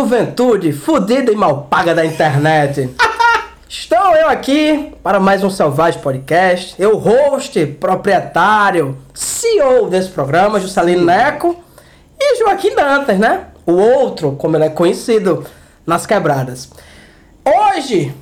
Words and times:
Juventude 0.00 0.72
fudida 0.72 1.30
e 1.30 1.36
mal 1.36 1.66
paga 1.68 1.94
da 1.94 2.06
internet. 2.06 2.88
Estou 3.68 4.16
eu 4.16 4.30
aqui 4.30 4.94
para 5.02 5.20
mais 5.20 5.44
um 5.44 5.50
Selvagem 5.50 6.00
Podcast. 6.00 6.74
Eu, 6.78 6.96
host, 6.96 7.66
proprietário, 7.78 8.96
CEO 9.12 9.90
desse 9.90 10.08
programa, 10.08 10.58
Juscelino 10.58 11.04
Neco. 11.04 11.54
E 12.18 12.38
Joaquim 12.38 12.74
Dantas, 12.74 13.18
né? 13.18 13.48
O 13.66 13.72
outro, 13.72 14.32
como 14.36 14.56
ele 14.56 14.64
é 14.64 14.70
conhecido 14.70 15.44
nas 15.84 16.06
quebradas. 16.06 16.70
Hoje, 17.44 18.14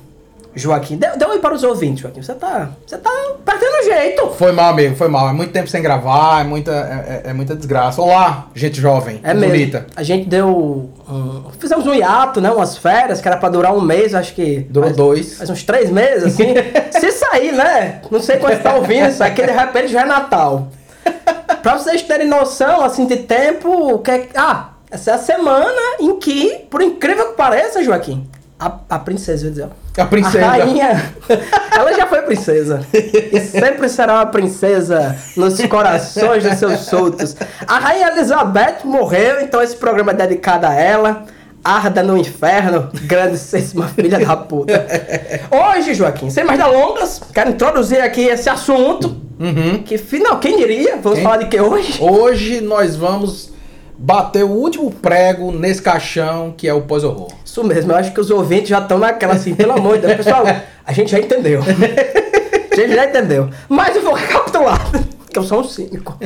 Joaquim, 0.55 0.97
dê, 0.97 1.07
dê 1.15 1.25
um 1.25 1.29
oi 1.29 1.39
para 1.39 1.53
os 1.53 1.63
ouvintes, 1.63 2.01
Joaquim. 2.01 2.21
Você 2.21 2.33
tá, 2.33 2.71
você 2.85 2.97
tá 2.97 3.11
perdendo 3.45 3.83
jeito. 3.83 4.27
Foi 4.31 4.51
mal, 4.51 4.71
amigo, 4.71 4.95
foi 4.95 5.07
mal. 5.07 5.29
É 5.29 5.33
muito 5.33 5.51
tempo 5.53 5.67
sem 5.69 5.81
gravar, 5.81 6.41
é 6.41 6.43
muita, 6.43 6.71
é, 6.71 7.21
é- 7.27 7.29
é 7.29 7.33
muita 7.33 7.55
desgraça. 7.55 8.01
Olá, 8.01 8.47
gente 8.55 8.81
jovem, 8.81 9.19
É 9.23 9.33
mesmo. 9.33 9.51
bonita. 9.51 9.85
A 9.95 10.03
gente 10.03 10.27
deu. 10.27 10.47
um- 11.09 11.43
fizemos 11.59 11.85
um 11.87 11.93
hiato, 11.93 12.41
né? 12.41 12.51
Umas 12.51 12.77
férias, 12.77 13.21
que 13.21 13.27
era 13.27 13.37
pra 13.37 13.49
durar 13.49 13.73
um 13.73 13.81
mês, 13.81 14.13
acho 14.15 14.33
que. 14.33 14.59
Durou 14.69 14.91
dois. 14.91 15.37
Faz 15.37 15.49
uns 15.49 15.63
três 15.63 15.89
meses, 15.89 16.23
assim. 16.23 16.53
Se 16.99 17.11
sair, 17.11 17.51
né? 17.53 18.01
Não 18.09 18.19
sei 18.21 18.37
quando 18.37 18.53
você 18.55 18.59
tá 18.59 18.75
ouvindo 18.75 19.07
isso 19.09 19.23
aqui, 19.23 19.43
de 19.45 19.51
repente 19.51 19.87
já 19.89 20.01
é 20.01 20.05
Natal. 20.05 20.67
Pra 21.61 21.77
vocês 21.77 22.01
terem 22.03 22.27
noção, 22.27 22.83
assim, 22.83 23.05
de 23.05 23.17
tempo, 23.17 23.69
o 23.95 23.99
que 23.99 24.11
é. 24.11 24.27
Ah, 24.35 24.69
essa 24.89 25.11
é 25.11 25.13
a 25.13 25.17
semana 25.17 25.97
em 25.99 26.17
que, 26.19 26.65
por 26.69 26.81
incrível 26.81 27.29
que 27.29 27.33
pareça, 27.37 27.83
Joaquim, 27.83 28.27
a, 28.59 28.79
a 28.89 28.99
princesa, 28.99 29.45
eu 29.45 29.47
ia 29.47 29.51
dizer. 29.51 29.69
A 29.97 30.05
princesa. 30.05 30.45
A 30.45 30.49
rainha. 30.49 31.13
Ela 31.71 31.93
já 31.93 32.05
foi 32.05 32.21
princesa. 32.23 32.81
E 32.93 33.39
sempre 33.39 33.87
será 33.87 34.15
uma 34.15 34.25
princesa 34.25 35.15
nos 35.37 35.63
corações 35.65 36.43
dos 36.43 36.55
seus 36.55 36.79
soltos. 36.81 37.37
A 37.65 37.79
rainha 37.79 38.09
Elizabeth 38.09 38.79
morreu, 38.83 39.39
então 39.39 39.61
esse 39.61 39.77
programa 39.77 40.11
é 40.11 40.15
dedicado 40.15 40.67
a 40.67 40.73
ela. 40.73 41.23
Arda 41.63 42.01
no 42.03 42.17
inferno, 42.17 42.89
grandíssima 43.03 43.87
filha 43.89 44.19
da 44.19 44.35
puta. 44.35 44.85
Hoje, 45.51 45.93
Joaquim, 45.93 46.29
sem 46.29 46.43
mais 46.45 46.57
delongas, 46.57 47.21
quero 47.33 47.49
introduzir 47.49 48.01
aqui 48.01 48.21
esse 48.21 48.49
assunto. 48.49 49.21
Uhum. 49.39 49.83
Que 49.83 49.97
final, 49.97 50.39
quem 50.39 50.57
diria? 50.57 50.97
Vamos 50.97 51.19
Quem? 51.19 51.23
falar 51.23 51.37
de 51.37 51.47
que 51.47 51.59
hoje? 51.59 52.01
Hoje 52.01 52.61
nós 52.61 52.95
vamos 52.95 53.51
bater 53.99 54.45
o 54.45 54.49
último 54.49 54.89
prego 54.89 55.51
nesse 55.51 55.81
caixão 55.81 56.53
que 56.55 56.67
é 56.67 56.73
o 56.73 56.81
pós-horror. 56.81 57.27
Isso 57.43 57.63
mesmo, 57.65 57.91
eu 57.91 57.97
acho 57.97 58.13
que 58.13 58.21
os 58.21 58.31
ouvintes 58.31 58.69
já 58.69 58.79
estão 58.79 58.97
naquela 58.97 59.33
assim, 59.33 59.53
pelo 59.53 59.73
amor 59.73 59.97
de 59.97 60.07
Deus. 60.07 60.17
Pessoal, 60.17 60.43
a 60.85 60.93
gente 60.93 61.11
já 61.11 61.19
entendeu. 61.19 61.61
A 61.61 62.75
gente 62.75 62.95
já 62.95 63.05
entendeu. 63.05 63.49
Mas 63.67 63.97
eu 63.97 64.01
vou 64.01 64.13
recapitular, 64.13 64.89
que 65.29 65.37
eu 65.37 65.43
sou 65.43 65.59
um 65.59 65.63
cínico. 65.65 66.17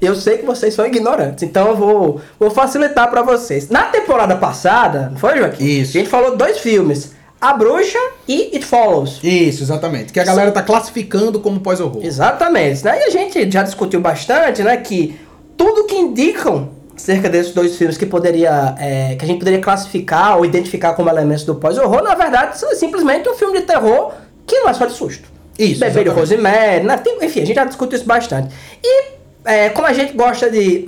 Eu 0.00 0.16
sei 0.16 0.38
que 0.38 0.44
vocês 0.44 0.74
são 0.74 0.84
ignorantes, 0.84 1.44
então 1.44 1.68
eu 1.68 1.76
vou, 1.76 2.20
vou 2.40 2.50
facilitar 2.50 3.08
pra 3.08 3.22
vocês. 3.22 3.68
Na 3.68 3.84
temporada 3.84 4.34
passada, 4.34 5.10
não 5.10 5.16
foi, 5.16 5.38
Joaquim? 5.38 5.64
Isso. 5.64 5.96
A 5.96 6.00
gente 6.00 6.10
falou 6.10 6.36
dois 6.36 6.58
filmes. 6.58 7.14
A 7.40 7.52
Bruxa 7.52 7.98
e 8.26 8.50
It 8.54 8.64
Follows. 8.64 9.20
Isso, 9.22 9.62
exatamente. 9.62 10.12
Que 10.12 10.18
a 10.18 10.24
galera 10.24 10.50
tá 10.50 10.62
classificando 10.62 11.38
como 11.38 11.60
pós-horror. 11.60 12.04
Exatamente. 12.04 12.84
Né? 12.84 12.98
E 12.98 13.04
a 13.04 13.10
gente 13.10 13.48
já 13.48 13.62
discutiu 13.62 14.00
bastante, 14.00 14.62
né, 14.62 14.78
que 14.78 15.20
tudo 15.56 15.84
que 15.84 15.94
indicam 15.94 16.70
acerca 16.96 17.28
desses 17.28 17.52
dois 17.52 17.76
filmes 17.76 17.98
que 17.98 18.06
poderia, 18.06 18.74
é, 18.78 19.14
que 19.16 19.24
a 19.24 19.28
gente 19.28 19.38
poderia 19.38 19.60
classificar 19.60 20.38
ou 20.38 20.44
identificar 20.44 20.94
como 20.94 21.10
elementos 21.10 21.44
do 21.44 21.54
pós-horror, 21.54 22.02
na 22.02 22.14
verdade, 22.14 22.58
são 22.58 22.74
simplesmente 22.74 23.28
um 23.28 23.34
filme 23.34 23.60
de 23.60 23.66
terror 23.66 24.12
que 24.46 24.58
não 24.60 24.70
é 24.70 24.74
só 24.74 24.86
de 24.86 24.92
susto. 24.92 25.28
Isso, 25.58 25.80
Bebê 25.80 26.04
de. 26.04 26.10
Rosemary, 26.10 26.84
né? 26.84 26.96
Tem- 26.96 27.18
enfim, 27.22 27.42
a 27.42 27.44
gente 27.44 27.54
já 27.54 27.64
discutiu 27.64 27.96
isso 27.96 28.06
bastante. 28.06 28.54
E 28.82 29.16
é, 29.44 29.68
como 29.70 29.86
a 29.86 29.92
gente 29.92 30.14
gosta 30.14 30.50
de 30.50 30.84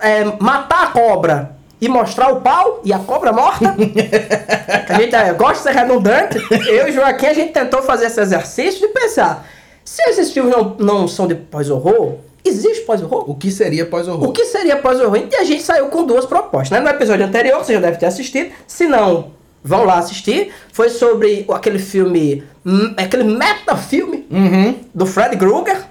é, 0.00 0.24
matar 0.40 0.84
a 0.84 0.86
cobra 0.88 1.56
e 1.80 1.88
mostrar 1.88 2.32
o 2.32 2.40
pau 2.40 2.80
e 2.84 2.92
a 2.92 2.98
cobra 2.98 3.32
morta, 3.32 3.74
que 3.74 4.92
a 4.92 5.00
gente 5.00 5.14
é, 5.14 5.32
gosta 5.32 5.54
de 5.54 5.74
ser 5.74 5.80
redundante, 5.80 6.38
eu 6.68 6.88
e 6.88 6.90
o 6.90 6.92
Joaquim, 6.92 7.26
a 7.26 7.34
gente 7.34 7.52
tentou 7.52 7.82
fazer 7.82 8.06
esse 8.06 8.20
exercício 8.20 8.80
de 8.80 8.88
pensar, 8.88 9.46
se 9.84 10.02
esses 10.08 10.32
filmes 10.32 10.52
não, 10.52 10.76
não 10.78 11.08
são 11.08 11.26
de 11.26 11.34
pós-horror, 11.34 12.16
existe 12.44 12.82
pós-horror? 12.84 13.28
O 13.30 13.34
que 13.34 13.50
seria 13.50 13.84
pós-horror? 13.86 14.28
O 14.28 14.32
que 14.32 14.44
seria 14.46 14.76
pós-horror? 14.76 15.26
E 15.30 15.36
a 15.36 15.44
gente 15.44 15.62
saiu 15.62 15.86
com 15.86 16.04
duas 16.04 16.24
propostas. 16.26 16.70
Né? 16.70 16.80
No 16.80 16.88
episódio 16.88 17.24
anterior, 17.26 17.58
você 17.64 17.74
já 17.74 17.80
deve 17.80 17.98
ter 17.98 18.06
assistido. 18.06 18.50
Se 18.66 18.86
não, 18.86 19.32
vão 19.62 19.84
lá 19.84 19.98
assistir. 19.98 20.52
Foi 20.72 20.88
sobre 20.88 21.44
aquele 21.52 21.78
filme, 21.78 22.42
hum, 22.64 22.94
aquele 22.96 23.24
metafilme 23.24 24.26
Uhum. 24.30 24.74
do 24.94 25.06
Fred 25.06 25.36
Krueger. 25.36 25.84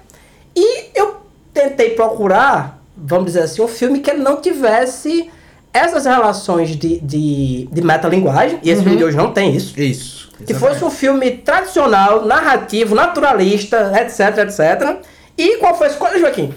E 0.56 0.86
eu 0.94 1.16
tentei 1.54 1.90
procurar, 1.90 2.82
vamos 2.96 3.26
dizer 3.26 3.42
assim, 3.42 3.62
um 3.62 3.68
filme 3.68 4.00
que 4.00 4.10
ele 4.10 4.22
não 4.22 4.40
tivesse 4.40 5.30
essas 5.72 6.06
relações 6.06 6.70
de, 6.70 6.98
de, 7.00 7.68
de 7.70 7.82
metalinguagem. 7.82 8.58
E 8.62 8.70
esse 8.70 8.82
filme 8.82 8.96
de 8.96 9.04
hoje 9.04 9.16
não 9.16 9.32
tem 9.32 9.54
isso. 9.54 9.78
Isso. 9.78 10.28
Que 10.46 10.54
fosse 10.54 10.84
um 10.84 10.90
filme 10.90 11.32
tradicional, 11.32 12.24
narrativo, 12.24 12.94
naturalista, 12.94 13.92
etc, 14.00 14.38
etc. 14.38 14.96
E 15.38 15.56
qual 15.58 15.74
foi 15.76 15.86
a 15.86 15.90
escolha, 15.90 16.18
Joaquim? 16.18 16.52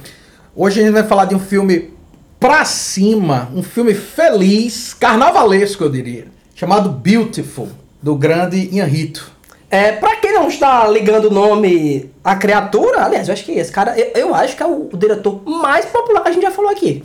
Hoje 0.56 0.80
a 0.82 0.84
gente 0.84 0.94
vai 0.94 1.04
falar 1.04 1.26
de 1.26 1.36
um 1.36 1.40
filme 1.40 1.94
pra 2.40 2.66
cima, 2.66 3.48
um 3.56 3.62
filme 3.62 3.94
feliz, 3.94 4.92
carnavalesco, 4.96 5.84
eu 5.84 5.90
diria, 5.90 6.26
chamado 6.56 6.90
Beautiful, 6.90 7.70
do 8.02 8.16
grande 8.16 8.68
Ian 8.76 8.86
Rito. 8.86 9.32
É, 9.70 9.92
pra 9.92 10.16
quem 10.18 10.34
não 10.34 10.48
está 10.48 10.88
ligando 10.88 11.26
o 11.26 11.32
nome 11.32 12.10
à 12.24 12.36
criatura, 12.36 13.06
aliás, 13.06 13.28
eu 13.28 13.34
acho 13.34 13.46
que 13.46 13.52
esse 13.54 13.72
cara, 13.72 13.98
eu, 13.98 14.12
eu 14.30 14.36
acho 14.36 14.58
que 14.58 14.64
é 14.64 14.66
o, 14.66 14.90
o 14.92 14.98
diretor 14.98 15.42
mais 15.46 15.86
popular 15.86 16.24
que 16.24 16.30
a 16.30 16.32
gente 16.32 16.42
já 16.42 16.52
falou 16.52 16.72
aqui. 16.72 17.04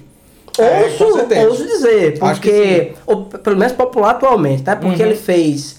É, 0.59 0.85
Ouço, 0.85 1.05
ouso 1.49 1.67
dizer, 1.67 2.19
porque, 2.19 2.95
ou 3.07 3.27
pelo 3.27 3.57
menos 3.59 3.75
popular 3.75 4.13
atualmente, 4.13 4.65
né? 4.65 4.75
Porque 4.75 5.03
Uhum. 5.03 5.09
ele 5.11 5.17
fez, 5.19 5.77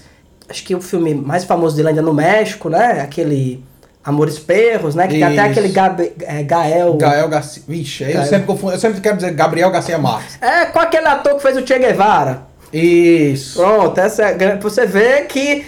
acho 0.48 0.62
que 0.64 0.74
o 0.76 0.80
filme 0.80 1.12
mais 1.12 1.42
famoso 1.42 1.74
dele 1.76 1.88
ainda 1.88 2.00
é 2.00 2.04
no 2.04 2.14
México, 2.14 2.70
né? 2.70 3.00
Aquele 3.02 3.60
Amores 4.08 4.38
Perros, 4.38 4.94
né? 4.94 5.06
Que 5.06 5.14
tem 5.14 5.22
até 5.22 5.34
Isso. 5.34 5.50
aquele 5.60 5.68
Gabe- 5.68 6.12
é, 6.22 6.42
Gael. 6.42 6.94
Gael 6.96 7.28
Garcia. 7.28 7.62
Vixe, 7.68 8.04
eu 8.04 8.24
sempre 8.24 8.46
confundo, 8.46 8.72
eu 8.72 8.78
sempre 8.78 9.00
quero 9.02 9.16
dizer 9.16 9.32
Gabriel 9.32 9.70
Garcia 9.70 9.98
Marques. 9.98 10.38
É, 10.40 10.64
com 10.66 10.78
aquele 10.80 11.06
ator 11.06 11.34
que 11.34 11.42
fez 11.42 11.56
o 11.58 11.66
Che 11.66 11.78
Guevara. 11.78 12.42
Isso. 12.72 13.60
Pronto, 13.60 13.98
essa 14.00 14.22
é 14.22 14.26
a 14.28 14.32
grande. 14.32 14.62
Você 14.62 14.86
vê 14.86 15.22
que 15.22 15.66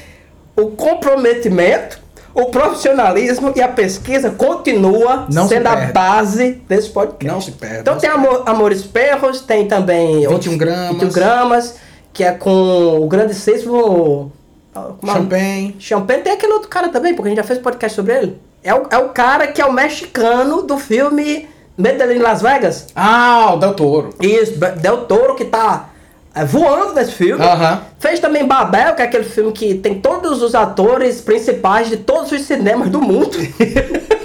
o 0.56 0.68
comprometimento, 0.70 1.98
o 2.34 2.46
profissionalismo 2.46 3.52
e 3.56 3.60
a 3.60 3.68
pesquisa 3.68 4.30
continua 4.30 5.26
Não 5.30 5.42
se 5.44 5.54
sendo 5.54 5.66
a 5.66 5.76
base 5.76 6.62
desse 6.68 6.88
podcast. 6.90 7.26
Não 7.26 7.40
se 7.40 7.52
perde, 7.52 7.80
Então 7.80 7.98
tem 7.98 8.08
Amor, 8.08 8.42
Amores 8.46 8.82
Perros, 8.82 9.40
tem 9.40 9.66
também 9.66 10.26
21 10.28 10.56
gramas. 10.56 10.90
21 10.92 11.08
gramas, 11.10 11.74
que 12.12 12.24
é 12.24 12.32
com 12.32 13.00
o 13.02 13.06
grandíssimo. 13.06 13.72
como 13.72 14.32
o- 14.74 15.06
Champagne. 15.06 15.76
Champagne 15.78 16.22
tem 16.22 16.32
aquele 16.32 16.52
outro 16.52 16.68
cara 16.68 16.88
também, 16.88 17.14
porque 17.14 17.28
a 17.28 17.30
gente 17.30 17.38
já 17.38 17.44
fez 17.44 17.58
podcast 17.58 17.94
sobre 17.96 18.14
ele. 18.14 18.40
É 18.62 18.74
o, 18.74 18.86
é 18.90 18.98
o 18.98 19.08
cara 19.10 19.46
que 19.48 19.60
é 19.60 19.66
o 19.66 19.72
mexicano 19.72 20.62
do 20.62 20.78
filme 20.78 21.48
em 21.78 22.18
Las 22.18 22.42
Vegas. 22.42 22.88
Ah, 22.94 23.52
o 23.54 23.56
Del 23.58 23.74
Toro. 23.74 24.14
Isso, 24.20 24.52
Del 24.76 24.98
Toro 25.06 25.34
que 25.34 25.46
tá 25.46 25.88
é, 26.34 26.44
voando 26.44 26.92
nesse 26.92 27.12
filme. 27.12 27.42
Aham. 27.44 27.80
Fez 27.98 28.20
também 28.20 28.46
Babel, 28.46 28.94
que 28.94 29.02
é 29.02 29.06
aquele 29.06 29.24
filme 29.24 29.50
que 29.52 29.74
tem 29.76 29.98
todos 30.00 30.42
os 30.42 30.54
atores 30.54 31.20
principais 31.22 31.88
de 31.88 31.96
todos 31.96 32.30
os 32.32 32.42
cinemas 32.42 32.90
do 32.90 33.00
mundo. 33.00 33.36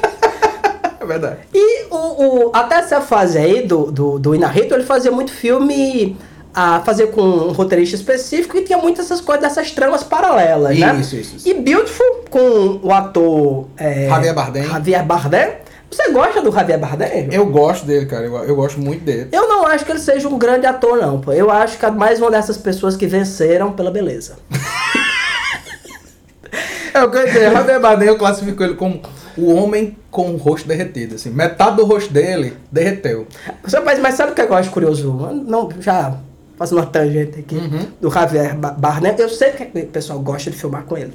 É 0.99 1.05
verdade. 1.05 1.37
e 1.53 1.85
o, 1.91 1.95
o- 2.47 2.51
até 2.51 2.75
essa 2.77 2.99
fase 2.99 3.37
aí 3.37 3.61
do, 3.67 3.91
do, 3.91 4.17
do 4.17 4.33
Inarrito, 4.33 4.73
ele 4.73 4.83
fazia 4.83 5.11
muito 5.11 5.31
filme 5.31 6.17
a 6.55 6.79
fazer 6.79 7.07
com 7.07 7.21
um 7.21 7.51
roteirista 7.51 7.97
específico 7.97 8.57
e 8.57 8.61
tinha 8.63 8.77
muitas 8.77 9.05
essas 9.05 9.19
coisas, 9.19 9.43
dessas 9.43 9.71
tramas 9.71 10.05
paralelas, 10.05 10.79
né? 10.79 10.97
Isso, 11.01 11.17
isso, 11.17 11.35
isso. 11.35 11.49
E 11.49 11.53
Beautiful, 11.53 12.23
com 12.29 12.79
o 12.81 12.93
ator... 12.93 13.67
é, 13.75 14.07
Javier 14.07 14.33
Bardem. 14.33 14.63
Javier 14.63 15.05
Bardem. 15.05 15.51
Você 15.91 16.11
gosta 16.11 16.41
do 16.41 16.51
Javier 16.51 16.79
Bardem? 16.79 17.27
Eu 17.29 17.45
gosto 17.47 17.85
dele, 17.85 18.05
cara. 18.05 18.25
Eu, 18.25 18.35
eu 18.45 18.55
gosto 18.55 18.79
muito 18.79 19.03
dele. 19.03 19.27
Eu 19.33 19.49
não 19.49 19.67
acho 19.67 19.83
que 19.83 19.91
ele 19.91 19.99
seja 19.99 20.29
um 20.29 20.37
grande 20.37 20.65
ator, 20.65 20.97
não. 20.97 21.19
Pô. 21.19 21.33
Eu 21.33 21.51
acho 21.51 21.77
que 21.77 21.85
é 21.85 21.91
mais 21.91 22.21
uma 22.21 22.31
dessas 22.31 22.57
pessoas 22.57 22.95
que 22.95 23.05
venceram 23.05 23.73
pela 23.73 23.91
beleza. 23.91 24.37
É 26.93 27.03
o 27.03 27.11
que 27.11 27.17
eu 27.17 27.25
dizer. 27.25 27.51
Javier 27.51 27.81
Bardem, 27.81 28.07
eu 28.07 28.17
classifico 28.17 28.63
ele 28.63 28.75
como 28.75 29.01
o 29.37 29.53
homem 29.53 29.97
com 30.09 30.31
o 30.31 30.37
rosto 30.37 30.65
derretido. 30.65 31.15
Assim. 31.15 31.29
Metade 31.29 31.75
do 31.75 31.83
rosto 31.83 32.13
dele 32.13 32.55
derreteu. 32.71 33.27
Mas, 33.83 33.99
mas 33.99 34.15
sabe 34.15 34.31
o 34.31 34.35
que 34.35 34.41
eu 34.41 34.53
acho 34.53 34.71
curioso? 34.71 35.11
Não, 35.45 35.69
já 35.81 36.15
fazendo 36.57 36.77
uma 36.79 36.85
tangente 36.85 37.39
aqui 37.39 37.55
Uhum. 37.55 37.87
do 37.99 38.09
Javier 38.11 38.55
Ba- 38.55 38.71
Bardem. 38.71 39.13
Eu 39.17 39.29
sei 39.29 39.51
que 39.51 39.63
o 39.79 39.87
pessoal 39.87 40.19
gosta 40.19 40.49
de 40.51 40.57
filmar 40.57 40.83
com 40.83 40.97
ele. 40.97 41.13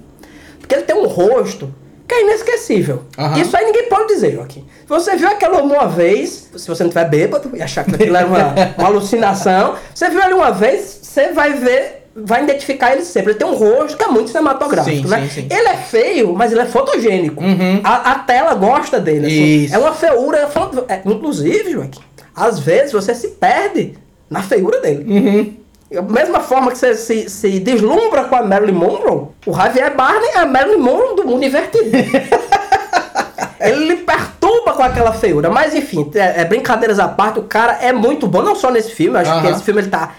Porque 0.61 0.75
ele 0.75 0.83
tem 0.83 0.97
um 0.97 1.07
rosto 1.07 1.73
que 2.07 2.15
é 2.15 2.23
inesquecível. 2.23 3.03
Aham. 3.17 3.39
Isso 3.41 3.57
aí 3.57 3.65
ninguém 3.67 3.89
pode 3.89 4.09
dizer, 4.09 4.33
Joaquim. 4.35 4.65
Se 4.81 4.89
você 4.89 5.17
viu 5.17 5.29
aquele 5.29 5.53
homem 5.57 5.77
uma 5.77 5.87
vez, 5.89 6.49
se 6.57 6.67
você 6.69 6.83
não 6.83 6.91
tiver 6.91 7.09
bêbado 7.09 7.51
e 7.57 7.63
achar 7.63 7.85
que 7.85 7.95
aquilo 7.95 8.17
era 8.17 8.27
uma, 8.27 8.55
uma 8.79 8.89
alucinação, 8.89 9.77
você 9.95 10.11
viu 10.11 10.21
ele 10.23 10.35
uma 10.35 10.51
vez, 10.51 10.99
você 11.03 11.33
vai 11.33 11.53
ver, 11.55 12.09
vai 12.15 12.43
identificar 12.43 12.93
ele 12.93 13.05
sempre. 13.05 13.31
Ele 13.33 13.39
tem 13.39 13.47
um 13.47 13.55
rosto 13.55 13.97
que 13.97 14.03
é 14.05 14.09
muito 14.09 14.29
cinematográfico, 14.29 14.97
Sim, 15.05 15.09
né? 15.09 15.29
sim, 15.33 15.43
sim. 15.43 15.49
Ele 15.49 15.69
é 15.69 15.77
feio, 15.77 16.35
mas 16.35 16.51
ele 16.53 16.61
é 16.63 16.67
fotogênico. 16.67 17.43
Uhum. 17.43 17.81
A, 17.85 18.11
a 18.13 18.15
tela 18.21 18.55
gosta 18.55 18.99
dele. 18.99 19.27
assim. 19.27 19.65
Isso. 19.67 19.75
É 19.75 19.79
uma 19.79 19.93
feiura. 19.95 20.39
é 20.39 20.93
é, 20.95 21.03
inclusive, 21.07 21.71
Joaquim, 21.73 22.01
às 22.35 22.59
vezes 22.59 22.93
você 22.93 23.15
se 23.15 23.29
perde 23.29 23.95
na 24.31 24.43
feiura 24.43 24.81
dele. 24.81 25.05
Uhum. 25.13 25.57
Da 25.93 26.03
mesma 26.03 26.39
forma 26.41 26.71
que 26.71 26.79
você 26.79 26.95
se, 26.95 27.29
se 27.29 27.59
deslumbra 27.59 28.23
com 28.25 28.37
a 28.37 28.43
Marilyn 28.43 28.75
Monroe, 28.75 29.27
o 29.45 29.53
Javier 29.53 29.93
Bardem 29.97 30.31
é 30.37 30.39
a 30.39 30.47
Marilyn 30.47 30.79
Monroe 30.79 31.17
do 31.17 31.25
mundo 31.27 31.45
invertido. 31.45 31.91
Ele 33.61 33.85
lhe 33.89 33.97
perturba 33.97 34.73
com 34.73 34.83
aquela 34.83 35.13
feiura. 35.13 35.51
Mas 35.51 35.75
enfim, 35.75 36.11
é, 36.15 36.43
é 36.43 36.45
brincadeiras 36.45 36.99
à 36.99 37.09
parte, 37.09 37.41
o 37.41 37.43
cara 37.43 37.79
é 37.83 37.93
muito 37.93 38.27
bom, 38.27 38.41
não 38.43 38.55
só 38.55 38.71
nesse 38.71 38.93
filme, 38.93 39.19
acho 39.19 39.31
que 39.33 39.39
Aham. 39.47 39.51
esse 39.51 39.63
filme 39.63 39.81
ele 39.83 39.91
tá 39.91 40.15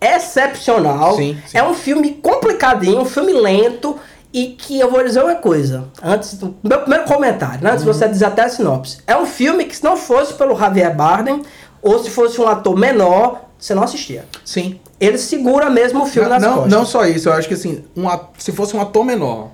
excepcional. 0.00 1.16
Sim, 1.16 1.36
sim. 1.46 1.58
É 1.58 1.62
um 1.62 1.74
filme 1.74 2.12
complicadinho, 2.22 3.00
um 3.00 3.04
filme 3.04 3.32
lento. 3.32 3.96
E 4.32 4.48
que 4.48 4.78
eu 4.78 4.90
vou 4.90 5.02
dizer 5.02 5.22
uma 5.22 5.36
coisa, 5.36 5.84
antes 6.02 6.34
do 6.34 6.54
meu 6.62 6.80
primeiro 6.80 7.04
comentário, 7.04 7.62
né, 7.62 7.70
antes 7.70 7.84
Uhum. 7.86 7.92
de 7.92 7.98
você 7.98 8.06
dizer 8.08 8.26
até 8.26 8.42
a 8.42 8.48
sinopse. 8.50 8.98
É 9.06 9.16
um 9.16 9.24
filme 9.24 9.64
que 9.64 9.74
se 9.74 9.82
não 9.82 9.96
fosse 9.96 10.34
pelo 10.34 10.54
Javier 10.58 10.94
Bardem, 10.94 11.40
ou 11.80 11.98
se 12.00 12.10
fosse 12.10 12.38
um 12.38 12.46
ator 12.46 12.76
menor, 12.76 13.45
você 13.58 13.74
não 13.74 13.82
assistia. 13.82 14.24
Sim. 14.44 14.78
Ele 15.00 15.18
segura 15.18 15.68
mesmo 15.70 16.02
o 16.02 16.06
filme 16.06 16.28
Não, 16.28 16.34
nas 16.34 16.42
não, 16.42 16.54
costas. 16.54 16.72
não 16.72 16.86
só 16.86 17.06
isso, 17.06 17.28
eu 17.28 17.32
acho 17.32 17.48
que 17.48 17.54
assim, 17.54 17.84
um 17.96 18.04
se 18.38 18.52
fosse 18.52 18.76
um 18.76 18.80
ator 18.80 19.04
menor, 19.04 19.50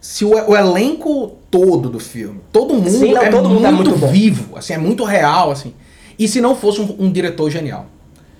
se 0.00 0.24
o, 0.24 0.30
o 0.50 0.56
elenco 0.56 1.32
todo 1.50 1.88
do 1.88 2.00
filme, 2.00 2.40
todo 2.52 2.74
mundo, 2.74 2.90
Sim, 2.90 3.12
não, 3.12 3.22
é, 3.22 3.30
todo 3.30 3.48
muito 3.48 3.54
mundo 3.54 3.66
é 3.66 3.70
muito 3.70 3.96
bom. 3.96 4.08
vivo, 4.08 4.56
assim, 4.56 4.74
é 4.74 4.78
muito 4.78 5.04
real, 5.04 5.50
assim. 5.50 5.74
E 6.18 6.26
se 6.28 6.40
não 6.40 6.54
fosse 6.56 6.80
um, 6.80 6.96
um 6.98 7.12
diretor 7.12 7.50
genial, 7.50 7.86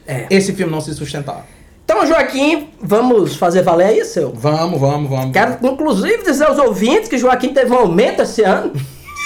É. 0.06 0.26
esse 0.30 0.52
filme 0.52 0.72
não 0.72 0.80
se 0.80 0.92
sustentava. 0.94 1.44
Então, 1.84 2.06
Joaquim, 2.06 2.68
vamos 2.80 3.36
fazer 3.36 3.62
valer 3.62 3.86
aí, 3.86 4.04
seu? 4.04 4.32
Vamos, 4.32 4.80
vamos, 4.80 5.10
vamos. 5.10 5.32
Quero, 5.32 5.58
inclusive, 5.66 6.22
dizer 6.22 6.44
aos 6.46 6.58
ouvintes 6.58 7.08
que 7.08 7.18
Joaquim 7.18 7.52
teve 7.52 7.70
um 7.72 7.76
aumento 7.76 8.22
esse 8.22 8.42
ano. 8.42 8.72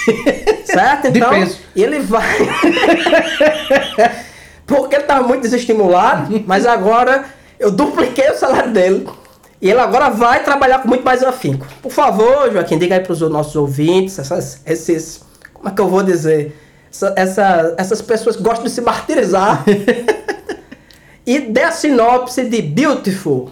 certo? 0.65 1.07
Então, 1.07 1.31
ele 1.75 1.99
vai. 1.99 2.27
Porque 4.67 4.93
ele 4.95 5.03
estava 5.03 5.25
muito 5.27 5.41
desestimulado, 5.41 6.43
mas 6.45 6.65
agora 6.67 7.25
eu 7.59 7.71
dupliquei 7.71 8.29
o 8.29 8.37
salário 8.37 8.71
dele. 8.71 9.07
E 9.59 9.71
ele 9.71 9.79
agora 9.79 10.09
vai 10.09 10.43
trabalhar 10.43 10.79
com 10.83 10.87
muito 10.87 11.03
mais 11.03 11.23
afinco. 11.23 11.65
Por 11.81 11.91
favor, 11.91 12.51
Joaquim, 12.53 12.77
diga 12.77 12.93
aí 12.95 13.01
para 13.01 13.13
os 13.13 13.21
nossos 13.21 13.55
ouvintes, 13.55 14.19
essas, 14.19 14.61
esses. 14.67 15.21
Como 15.53 15.67
é 15.67 15.71
que 15.71 15.81
eu 15.81 15.87
vou 15.87 16.03
dizer? 16.03 16.55
Essa- 16.91 17.13
essa- 17.15 17.75
essas 17.77 18.01
pessoas 18.01 18.35
que 18.35 18.43
gostam 18.43 18.65
de 18.65 18.69
se 18.69 18.81
martirizar. 18.81 19.63
e 21.25 21.39
dê 21.39 21.63
a 21.63 21.71
sinopse 21.71 22.43
de 22.45 22.61
Beautiful. 22.61 23.49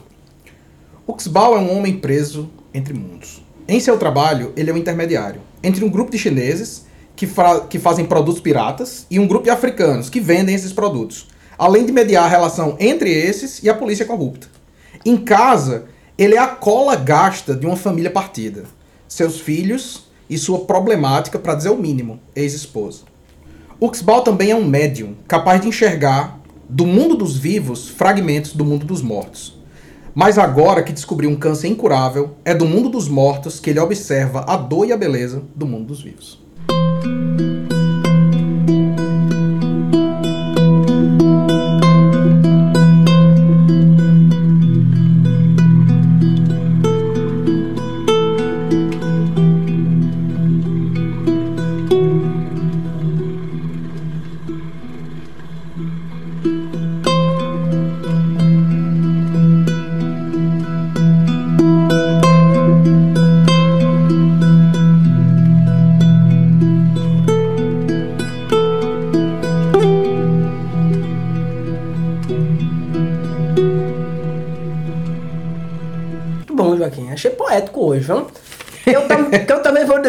Uxbal 1.07 1.56
é 1.56 1.59
um 1.59 1.77
homem 1.77 1.97
preso 1.97 2.50
entre 2.73 2.94
mundos. 2.94 3.41
Em 3.68 3.79
seu 3.79 3.97
trabalho, 3.97 4.53
ele 4.56 4.69
é 4.69 4.73
um 4.73 4.77
intermediário 4.77 5.41
entre 5.63 5.83
um 5.83 5.89
grupo 5.89 6.11
de 6.11 6.18
chineses 6.19 6.84
que, 7.15 7.27
que 7.69 7.79
fazem 7.79 8.06
produtos 8.06 8.41
piratas 8.41 9.06
e 9.09 9.19
um 9.19 9.27
grupo 9.27 9.45
de 9.45 9.50
africanos 9.50 10.09
que 10.09 10.19
vendem 10.19 10.53
esses 10.53 10.73
produtos, 10.73 11.27
além 11.57 11.85
de 11.85 11.91
mediar 11.91 12.25
a 12.25 12.29
relação 12.29 12.75
entre 12.79 13.09
esses 13.09 13.63
e 13.63 13.69
a 13.69 13.73
polícia 13.73 14.06
corrupta. 14.06 14.47
Em 15.06 15.17
casa, 15.17 15.85
ele 16.17 16.35
é 16.35 16.39
a 16.39 16.47
cola 16.47 16.95
gasta 16.95 17.53
de 17.53 17.65
uma 17.65 17.75
família 17.75 18.12
partida, 18.12 18.63
seus 19.07 19.39
filhos 19.39 20.06
e 20.29 20.38
sua 20.38 20.59
problemática, 20.59 21.38
para 21.38 21.56
dizer 21.56 21.69
o 21.69 21.77
mínimo, 21.77 22.19
ex-esposa. 22.35 23.03
Uxbal 23.79 24.21
também 24.21 24.51
é 24.51 24.56
um 24.56 24.65
médium, 24.65 25.15
capaz 25.27 25.61
de 25.61 25.68
enxergar 25.68 26.39
do 26.68 26.85
mundo 26.85 27.15
dos 27.15 27.38
vivos 27.38 27.89
fragmentos 27.89 28.53
do 28.53 28.65
mundo 28.65 28.85
dos 28.85 29.01
mortos. 29.01 29.59
Mas 30.13 30.38
agora 30.38 30.81
que 30.81 30.94
descobriu 30.94 31.29
um 31.29 31.35
câncer 31.35 31.68
incurável, 31.68 32.38
é 32.45 32.53
do 32.53 32.65
mundo 32.65 32.89
dos 32.89 33.09
mortos 33.09 33.59
que 33.59 33.69
ele 33.69 33.79
observa 33.79 34.45
a 34.47 34.56
dor 34.56 34.88
e 34.88 34.94
a 34.94 34.97
beleza 34.97 35.44
do 35.53 35.65
mundo 35.65 35.88
dos 35.88 36.01
vivos. 36.01 36.44
Thank 37.06 37.40
you. 37.40 37.75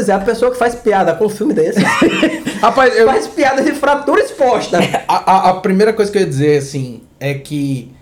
Dizer, 0.06 0.12
a 0.12 0.25
pessoa 0.25 0.50
que 0.50 0.58
faz 0.58 0.75
piada 0.75 1.14
com 1.14 1.26
um 1.26 1.29
filme 1.29 1.53
desse 1.55 1.81
Rapaz, 2.61 2.97
eu, 2.97 3.06
faz 3.06 3.26
piada 3.26 3.62
de 3.62 3.73
fratura 3.73 4.20
exposta. 4.23 4.79
a, 5.06 5.32
a- 5.32 5.50
a 5.50 5.55
primeira 5.55 5.93
coisa 5.93 6.11
que 6.11 6.19
eu 6.19 6.23
ia 6.23 6.29
dizer, 6.29 6.58
assim, 6.58 7.03
é 7.20 7.35
que 7.35 7.93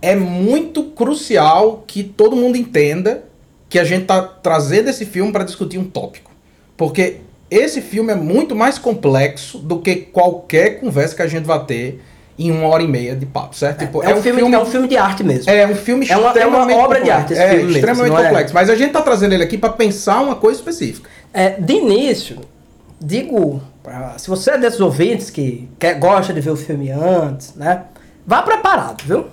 é 0.00 0.14
muito 0.16 0.82
crucial 0.84 1.84
que 1.86 2.02
todo 2.02 2.34
mundo 2.34 2.56
entenda 2.56 3.24
que 3.68 3.78
a 3.78 3.84
gente 3.84 4.04
tá 4.06 4.20
trazendo 4.22 4.90
esse 4.90 5.06
filme 5.06 5.32
para 5.32 5.44
discutir 5.44 5.78
um 5.78 5.84
tópico. 5.84 6.30
Porque 6.76 7.18
esse 7.50 7.80
filme 7.80 8.12
é 8.12 8.16
muito 8.16 8.54
mais 8.56 8.78
complexo 8.78 9.58
do 9.58 9.78
que 9.78 9.94
qualquer 9.96 10.80
conversa 10.80 11.14
que 11.14 11.22
a 11.22 11.26
gente 11.26 11.44
vai 11.44 11.64
ter 11.64 12.02
em 12.38 12.50
uma 12.50 12.66
hora 12.66 12.82
e 12.82 12.88
meia 12.88 13.14
de 13.14 13.26
papo, 13.26 13.54
certo? 13.54 13.80
Tipo, 13.80 14.02
é, 14.02 14.14
um 14.14 14.22
filme, 14.22 14.40
é 14.40 14.58
um 14.58 14.64
filme 14.66 14.88
de 14.88 14.96
arte 14.96 15.22
mesmo. 15.22 15.50
É 15.50 15.66
um 15.66 15.74
filme 15.76 16.06
É 16.08 16.16
uma- 16.16 16.32
é 16.32 16.46
uma 16.46 16.58
obra 16.76 16.98
de 17.00 17.04
complexo. 17.04 17.12
arte 17.12 17.32
esse 17.34 17.42
é, 17.42 17.48
filme 17.50 17.62
mesmo, 17.64 17.76
extremamente 17.78 18.16
é? 18.20 18.24
complexo. 18.24 18.54
Mas 18.54 18.70
a 18.70 18.74
gente 18.74 18.90
tá 18.92 19.02
trazendo 19.02 19.34
ele 19.34 19.44
aqui 19.44 19.56
para 19.58 19.70
pensar 19.72 20.20
uma 20.22 20.34
coisa 20.34 20.58
específica. 20.58 21.08
É, 21.32 21.50
de 21.60 21.72
início, 21.74 22.38
digo, 23.00 23.62
pra- 23.82 24.14
se 24.18 24.28
você 24.28 24.52
é 24.52 24.58
desses 24.58 24.80
ouvintes 24.80 25.30
que 25.30 25.68
quer, 25.78 25.94
gosta 25.98 26.32
de 26.32 26.40
ver 26.40 26.50
o 26.50 26.56
filme 26.56 26.90
antes, 26.90 27.54
né? 27.54 27.84
Vá 28.26 28.42
preparado, 28.42 29.02
viu? 29.04 29.26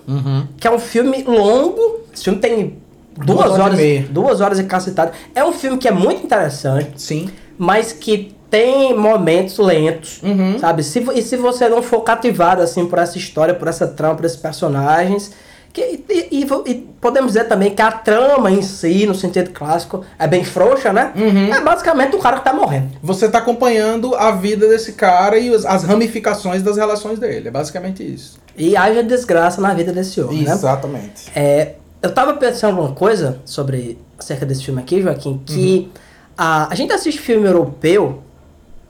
Que 0.57 0.68
é 0.68 0.72
um 0.72 0.80
filme 0.80 1.22
longo. 1.24 2.00
Esse 2.13 2.24
filme 2.24 2.40
tem 2.40 2.78
duas, 3.16 3.38
Duas 3.46 3.60
horas 3.60 3.79
e 3.79 4.00
duas 4.00 4.41
horas 4.41 4.60
e 4.60 4.63
cacetado. 4.63 5.12
É 5.36 5.44
um 5.46 5.51
filme 5.51 5.77
que 5.77 5.88
é 5.88 5.91
muito 5.91 6.24
interessante. 6.25 7.00
Sim. 7.01 7.29
mas 7.62 7.91
que 7.91 8.34
tem 8.50 8.98
momentos 8.98 9.58
lentos, 9.60 10.22
Uhum. 10.24 10.58
sabe? 10.58 10.82
Se, 10.82 11.00
e 11.13 11.22
se 11.22 11.36
você 11.36 11.68
não 11.68 11.84
for 11.84 12.00
cativado 12.03 12.62
assim 12.62 12.86
por 12.86 12.98
essa 12.98 13.18
história, 13.18 13.53
por 13.53 13.68
essa 13.68 13.86
trama, 13.86 14.15
por 14.15 14.24
esses 14.24 14.38
personagens, 14.38 15.34
que, 15.72 15.82
e, 16.10 16.28
e 16.32 16.48
e 16.66 16.76
podemos 17.00 17.34
dizer 17.34 17.46
também 17.46 17.74
que 17.76 17.82
a 17.82 17.92
trama 17.92 18.50
em 18.52 18.62
si, 18.62 19.06
no 19.06 19.14
sentido 19.16 19.52
clássico, 19.52 20.04
é 20.18 20.28
bem 20.28 20.44
frouxa, 20.44 20.92
né? 20.92 21.12
Uhum. 21.16 21.54
É 21.54 21.62
basicamente 21.62 22.16
o 22.16 22.20
cara 22.20 22.38
que 22.40 22.44
tá 22.44 22.54
morrendo. 22.54 22.90
Você 23.04 23.30
tá 23.30 23.38
acompanhando 23.38 24.16
a 24.16 24.32
vida 24.32 24.68
desse 24.68 24.94
cara 24.94 25.38
e 25.38 25.50
os- 25.52 25.66
as 25.66 25.84
ramificações 25.84 26.62
das 26.64 26.76
relações 26.78 27.20
dele. 27.20 27.48
É 27.48 27.52
basicamente 27.52 28.04
isso. 28.04 28.40
E 28.58 28.76
haja 28.76 29.04
desgraça 29.04 29.62
na 29.62 29.74
vida 29.74 29.92
desse 29.94 30.20
homem, 30.22 30.44
né? 30.44 30.52
Exatamente. 30.52 31.32
É, 31.36 31.74
eu 32.02 32.14
tava 32.14 32.34
pensando 32.34 32.80
uma 32.80 32.92
coisa 32.92 33.40
sobre 33.46 33.98
acerca 34.18 34.46
desse 34.46 34.64
filme 34.66 34.82
aqui, 34.82 35.02
Joaquim, 35.02 35.40
que 35.46 35.90
a, 36.38 36.72
a 36.72 36.76
gente 36.76 36.92
assiste 36.92 37.22
filme 37.22 37.46
europeu, 37.48 38.22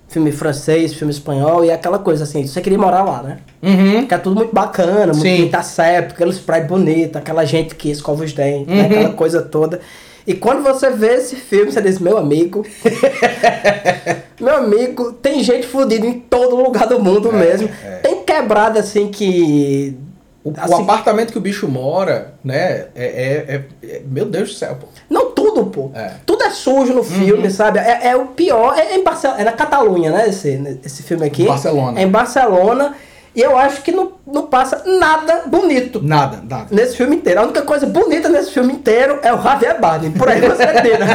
filme 0.10 0.32
francês, 0.32 0.94
filme 0.94 1.14
espanhol, 1.14 1.64
e 1.64 1.70
é 1.70 1.74
aquela 1.74 2.00
coisa 2.00 2.24
assim, 2.24 2.46
você 2.46 2.60
queria 2.60 2.78
morar 2.80 3.04
lá, 3.04 3.22
né? 3.24 3.38
Uhum. 3.62 4.06
Que 4.08 4.14
é 4.14 4.18
tudo 4.18 4.36
muito 4.36 4.54
bacana, 4.54 5.14
muito, 5.14 5.40
muita 5.40 5.62
sépia, 5.64 6.14
aquele 6.16 6.32
spray 6.34 6.64
bonito, 6.64 7.16
aquela 7.18 7.46
gente 7.46 7.76
que 7.76 7.90
escova 7.92 8.24
os 8.26 8.34
dentes, 8.34 8.68
né? 8.68 8.82
Uhum. 8.82 8.86
aquela 8.86 9.14
coisa 9.14 9.42
toda. 9.42 9.80
E 10.28 10.34
quando 10.34 10.62
você 10.64 10.90
vê 10.90 11.14
esse 11.16 11.36
filme, 11.36 11.72
você 11.72 11.82
diz, 11.82 11.98
meu 12.00 12.18
amigo, 12.18 12.66
meu 14.40 14.56
amigo, 14.56 15.14
tem 15.14 15.44
gente 15.44 15.68
fodida 15.68 16.06
em 16.06 16.20
todo 16.20 16.56
lugar 16.56 16.88
do 16.88 17.00
mundo 17.00 17.32
mesmo. 17.32 17.70
é. 17.84 17.96
Tem 17.98 18.24
quebrada 18.24 18.80
assim 18.80 19.08
que. 19.10 19.96
O, 20.44 20.52
o 20.52 20.54
assim, 20.58 20.82
apartamento 20.84 21.32
que 21.32 21.38
o 21.38 21.42
bicho 21.42 21.68
mora, 21.68 22.34
né? 22.44 22.88
É, 22.96 23.06
é- 23.06 23.46
é- 23.56 23.64
é- 23.84 24.02
Meu 24.10 24.26
Deus 24.26 24.50
do 24.50 24.56
céu, 24.56 24.78
pô. 24.80 24.88
Não 25.10 25.29
tudo, 25.64 25.70
pô. 25.72 25.92
É. 25.94 26.12
Tudo 26.26 26.44
é 26.44 26.50
sujo 26.50 26.94
no 26.94 27.04
filme, 27.04 27.50
sabe? 27.52 27.80
É, 27.80 28.08
é 28.10 28.16
o 28.16 28.28
pior. 28.28 28.78
É, 28.78 28.96
em 28.96 29.04
Barcel 29.04 29.34
é 29.38 29.44
na 29.44 29.52
Catalunha, 29.52 30.12
né? 30.12 30.30
Esse, 30.30 30.80
esse 30.84 31.04
filme 31.04 31.26
aqui. 31.26 31.46
Barcelona. 31.46 32.00
É 32.00 32.04
em 32.04 32.08
Barcelona. 32.10 32.94
E 33.36 33.42
eu 33.42 33.56
acho 33.58 33.84
que 33.84 33.92
não, 33.92 34.14
não 34.26 34.48
passa 34.48 34.82
nada 35.00 35.44
bonito 35.46 36.02
Nada, 36.04 36.40
nada. 36.50 36.66
nesse 36.72 36.98
filme 36.98 37.16
inteiro. 37.16 37.40
A 37.40 37.44
única 37.44 37.62
coisa 37.62 37.86
bonita 37.86 38.28
nesse 38.28 38.52
filme 38.52 38.74
inteiro 38.74 39.20
é 39.22 39.32
o 39.34 39.40
Javier 39.42 39.80
Bardem. 39.80 40.12
Por 40.12 40.28
aí 40.28 40.42
você 40.42 40.66
tira 40.82 41.06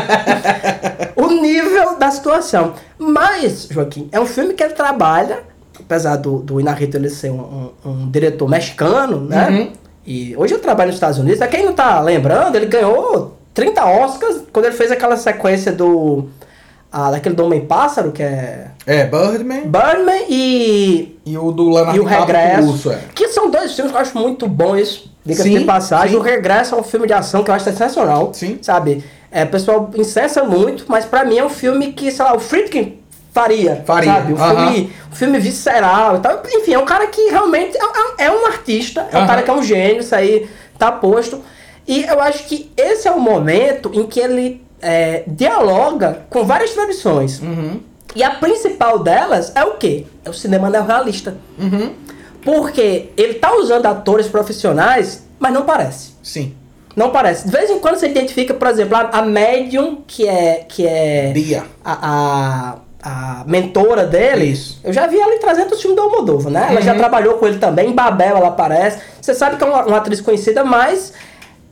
o 1.16 1.26
nível 1.28 1.96
da 1.98 2.10
situação. 2.12 2.74
Mas, 2.96 3.66
Joaquim, 3.70 4.08
é 4.12 4.20
um 4.20 4.26
filme 4.26 4.54
que 4.54 4.62
ele 4.62 4.74
trabalha, 4.74 5.40
apesar 5.78 6.16
do, 6.16 6.38
do 6.38 6.60
Inarrito 6.60 6.96
ele 6.96 7.10
ser 7.10 7.30
um, 7.30 7.72
um- 7.84 7.90
um 7.90 8.10
diretor 8.10 8.48
mexicano, 8.48 9.20
né? 9.20 9.48
Uhum. 9.50 9.72
E 10.06 10.36
hoje 10.36 10.54
ele 10.54 10.62
trabalha 10.62 10.86
nos 10.88 10.96
Estados 10.96 11.18
Unidos. 11.18 11.38
Pra 11.38 11.48
quem 11.48 11.64
não 11.64 11.72
tá 11.72 11.98
lembrando, 12.00 12.54
ele 12.56 12.66
ganhou 12.66 13.36
30 13.54 13.84
Oscars 13.86 14.42
quando 14.52 14.66
ele 14.66 14.74
fez 14.74 14.90
aquela 14.90 15.16
sequência 15.16 15.72
do 15.72 16.28
a 16.92 17.10
daquele 17.10 17.34
do 17.34 17.44
Homem-Pássaro, 17.44 18.12
que 18.12 18.22
é 18.22 18.66
É, 18.86 19.04
Birdman 19.06 19.62
Birdman 19.62 20.26
e, 20.28 21.18
e 21.26 21.36
o 21.38 21.50
do 21.50 21.68
Leonardo 21.70 21.96
e 21.96 22.00
o 22.00 22.04
Regresso. 22.04 22.68
Urso, 22.68 22.92
é. 22.92 22.98
Que 23.14 23.28
são 23.28 23.50
dois 23.50 23.74
filmes 23.74 23.90
que 23.90 23.96
eu 23.98 24.00
acho 24.00 24.16
muito 24.16 24.46
bons, 24.46 25.10
diga-se 25.24 25.50
de 25.50 25.64
passagem. 25.64 26.10
sim. 26.10 26.16
O 26.16 26.20
Regresso 26.20 26.74
é 26.74 26.78
um 26.78 26.82
filme 26.84 27.06
de 27.06 27.12
ação 27.12 27.42
que 27.42 27.50
eu 27.50 27.54
acho 27.54 27.64
sensacional. 27.64 28.30
Sim. 28.32 28.58
Sabe? 28.62 29.02
É, 29.30 29.42
o 29.42 29.48
pessoal 29.48 29.90
incessa 29.96 30.44
muito, 30.44 30.84
mas 30.86 31.04
pra 31.04 31.24
mim 31.24 31.36
é 31.38 31.44
um 31.44 31.48
filme 31.48 31.92
que, 31.92 32.12
sei 32.12 32.24
lá, 32.24 32.36
o 32.36 32.38
Friedkin 32.38 32.98
faria. 33.32 33.82
Faria, 33.84 34.12
Sabe? 34.12 34.32
Um 34.32 34.36
aham. 34.36 34.66
filme, 34.72 34.92
um 35.10 35.14
filme 35.16 35.38
visceral 35.40 36.16
e 36.16 36.20
tal. 36.20 36.40
Enfim, 36.52 36.74
é 36.74 36.78
um 36.78 36.84
cara 36.84 37.08
que 37.08 37.20
realmente 37.28 37.76
é, 37.76 37.80
é- 38.22 38.26
é 38.26 38.30
um 38.30 38.46
artista, 38.46 39.08
é 39.10 39.16
um 39.16 39.18
Aham. 39.20 39.26
cara 39.26 39.42
que 39.42 39.50
é 39.50 39.54
um 39.54 39.62
gênio, 39.64 39.98
isso 39.98 40.14
aí 40.14 40.48
tá 40.78 40.92
posto. 40.92 41.40
E 41.86 42.02
eu 42.04 42.20
acho 42.20 42.44
que 42.44 42.70
esse 42.76 43.06
é 43.06 43.10
o 43.10 43.20
momento 43.20 43.90
em 43.94 44.06
que 44.06 44.18
ele 44.20 44.64
é, 44.80 45.22
dialoga 45.26 46.20
com 46.30 46.44
várias 46.44 46.70
tradições. 46.70 47.40
Uhum. 47.40 47.80
E 48.14 48.22
a 48.22 48.30
principal 48.30 48.98
delas 49.00 49.52
é 49.54 49.64
o 49.64 49.72
quê? 49.74 50.06
É 50.24 50.30
o 50.30 50.32
cinema 50.34 50.70
neorrealista. 50.70 51.36
Uhum. 51.58 51.92
Porque 52.42 53.10
ele 53.16 53.34
tá 53.34 53.54
usando 53.56 53.86
atores 53.86 54.26
profissionais, 54.28 55.24
mas 55.38 55.52
não 55.52 55.62
parece. 55.62 56.12
Sim. 56.22 56.54
Não 56.94 57.10
parece. 57.10 57.46
De 57.46 57.50
vez 57.50 57.70
em 57.70 57.78
quando 57.80 57.96
você 57.96 58.06
identifica, 58.08 58.54
por 58.54 58.68
exemplo, 58.68 58.96
a, 58.96 59.18
a 59.18 59.22
Medium, 59.22 59.98
que 60.06 60.28
é, 60.28 60.64
que 60.68 60.86
é 60.86 61.32
Bia. 61.32 61.64
a, 61.84 62.76
a, 63.02 63.40
a 63.40 63.44
mentora 63.46 64.06
dele. 64.06 64.44
Isso. 64.44 64.78
Eu 64.84 64.92
já 64.92 65.06
vi 65.06 65.18
ela 65.18 65.34
em 65.34 65.40
300 65.40 65.80
filmes 65.80 65.96
do 65.96 66.02
Almodóvar, 66.02 66.52
né? 66.52 66.66
Ela 66.70 66.80
já 66.82 66.92
Uhum. 66.92 66.98
trabalhou 66.98 67.34
com 67.34 67.46
ele 67.46 67.58
também. 67.58 67.88
Em 67.90 67.92
Babel 67.92 68.36
ela 68.36 68.48
aparece. 68.48 68.98
Você 69.20 69.34
sabe 69.34 69.56
que 69.56 69.64
é 69.64 69.66
uma, 69.66 69.84
uma 69.86 69.96
atriz 69.96 70.20
conhecida, 70.20 70.62
mas 70.62 71.12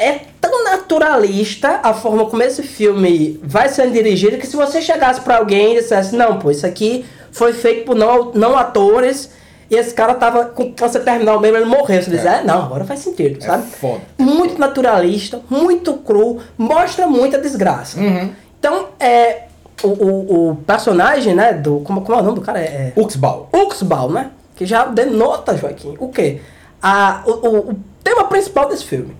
é 0.03 0.21
tão 0.41 0.65
naturalista 0.65 1.81
a 1.83 1.95
forma 1.95 2.27
como 2.27 2.43
esse 2.43 2.63
filme 2.63 3.41
vai 3.43 3.69
sendo 3.69 3.93
dirigido 3.93 4.37
que 4.37 4.47
se 4.47 4.57
você 4.57 4.83
chegasse 4.83 5.21
pra 5.21 5.37
alguém 5.39 5.73
e 5.77 5.81
dissesse, 5.81 6.17
não, 6.17 6.39
pô, 6.39 6.51
isso 6.51 6.67
aqui 6.67 7.05
foi 7.31 7.53
feito 7.53 7.85
por 7.85 7.95
não, 7.95 8.33
não 8.33 8.59
atores 8.59 9.31
e 9.71 9.77
esse 9.77 9.95
cara 9.95 10.15
tava 10.15 10.47
com 10.47 10.73
câncer 10.73 11.01
terminal 11.01 11.41
mesmo, 11.41 11.57
ele 11.57 11.65
morreu. 11.67 12.03
Você 12.03 12.11
diz, 12.11 12.27
é, 12.27 12.43
não, 12.43 12.65
agora 12.65 12.85
faz 12.85 13.01
sentido, 13.01 13.39
É 13.43 13.47
sabe? 13.47 13.71
foda. 13.71 14.01
Muito 14.19 14.59
naturalista, 14.59 15.41
muito 15.49 15.95
cru, 15.95 16.41
mostra 16.59 17.07
muita 17.07 17.39
desgraça. 17.39 17.99
Uhum. 17.99 18.31
Então, 18.59 18.89
é, 19.01 19.45
o, 19.83 19.89
o, 19.89 20.51
o 20.51 20.57
personagem, 20.57 21.35
né, 21.35 21.55
do, 21.55 21.81
como, 21.81 22.03
como 22.03 22.19
é 22.19 22.21
o 22.21 22.25
nome 22.25 22.35
do 22.35 22.45
cara? 22.45 22.59
É, 22.59 22.93
é 22.97 23.01
Uxbal. 23.01 23.49
Uxbal, 23.51 24.11
né? 24.11 24.31
Que 24.55 24.67
já 24.67 24.85
denota, 24.85 25.57
Joaquim, 25.57 25.97
o 25.99 26.09
quê? 26.09 26.41
A, 26.83 27.23
o, 27.25 27.31
o, 27.31 27.59
o 27.71 27.77
tema 28.05 28.25
principal 28.25 28.69
desse 28.69 28.85
filme, 28.85 29.17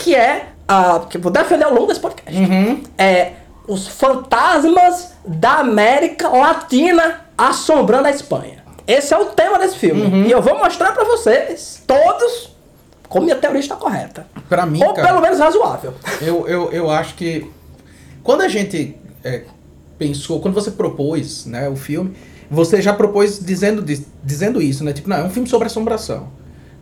que 0.00 0.14
é, 0.14 0.46
a, 0.66 1.00
que 1.08 1.18
vou 1.18 1.30
defender 1.30 1.64
ao 1.64 1.72
longo 1.74 1.86
desse 1.86 2.00
podcast, 2.00 2.38
Uhum. 2.38 2.82
é 2.98 3.32
os 3.68 3.86
fantasmas 3.86 5.12
da 5.24 5.58
América 5.58 6.28
Latina 6.28 7.20
assombrando 7.36 8.08
a 8.08 8.10
Espanha. 8.10 8.64
Esse 8.86 9.14
é 9.14 9.18
o 9.18 9.26
tema 9.26 9.58
desse 9.58 9.76
filme. 9.76 10.02
Uhum. 10.02 10.24
E 10.24 10.30
eu 10.32 10.42
vou 10.42 10.58
mostrar 10.58 10.92
pra 10.92 11.04
vocês, 11.04 11.82
todos, 11.86 12.50
como 13.08 13.24
minha 13.26 13.36
teoria 13.36 13.60
está 13.60 13.76
correta. 13.76 14.26
Pra 14.48 14.66
mim, 14.66 14.82
Ou 14.82 14.92
cara, 14.94 15.08
pelo 15.08 15.20
menos 15.20 15.38
razoável. 15.38 15.94
eu, 16.20 16.48
eu, 16.48 16.72
eu 16.72 16.90
acho 16.90 17.14
que 17.14 17.48
quando 18.24 18.40
a 18.42 18.48
gente 18.48 18.96
é, 19.22 19.42
pensou, 19.98 20.40
quando 20.40 20.54
você 20.54 20.70
propôs 20.72 21.46
né, 21.46 21.68
o 21.68 21.76
filme, 21.76 22.16
você 22.50 22.82
já 22.82 22.92
propôs 22.92 23.38
dizendo, 23.38 23.80
di- 23.82 24.04
dizendo 24.24 24.60
isso, 24.60 24.82
né? 24.82 24.92
Tipo, 24.92 25.08
não, 25.08 25.18
é 25.18 25.22
um 25.24 25.30
filme 25.30 25.48
sobre 25.48 25.66
assombração. 25.66 26.28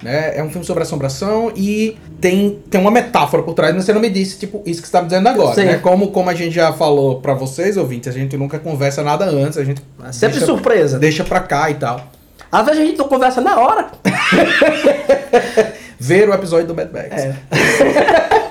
Né? 0.03 0.39
É 0.39 0.43
um 0.45 0.49
filme 0.49 0.65
sobre 0.65 0.85
assombração 0.85 1.51
e 1.57 1.97
tem, 2.21 2.63
tem 2.71 2.81
uma 2.81 2.91
metáfora 2.91 3.43
por 3.43 3.53
trás, 3.55 3.75
mas 3.75 3.85
você 3.85 3.93
não 3.93 4.01
me 4.01 4.09
disse, 4.09 4.39
tipo, 4.39 4.63
isso 4.65 4.81
que 4.81 4.87
você 4.87 4.93
tá 4.93 5.01
me 5.01 5.09
dizendo 5.09 5.29
agora, 5.29 5.65
né? 5.65 5.79
Como, 5.79 6.13
como 6.13 6.31
a 6.31 6.35
gente 6.35 6.55
já 6.55 6.73
falou 6.73 7.21
pra 7.21 7.35
vocês, 7.35 7.77
ouvintes, 7.77 8.09
a 8.09 8.13
gente 8.13 8.37
nunca 8.37 8.61
conversa 8.61 9.03
nada 9.03 9.25
antes, 9.25 9.59
a 9.59 9.65
gente 9.65 9.83
Sempre 10.13 10.39
deixa, 10.39 10.47
surpresa. 10.47 10.99
deixa 11.01 11.25
pra 11.25 11.41
cá 11.41 11.69
e 11.69 11.75
tal. 11.75 12.07
Às 12.51 12.65
vezes 12.65 12.81
a 12.81 12.85
gente 12.85 12.97
não 12.99 13.09
conversa 13.09 13.41
na 13.41 13.59
hora. 13.59 13.91
Ver 15.99 16.29
o 16.29 16.33
episódio 16.33 16.69
do 16.69 16.75
Bad 16.75 16.93
Bags. 16.93 17.25
É. 17.25 17.37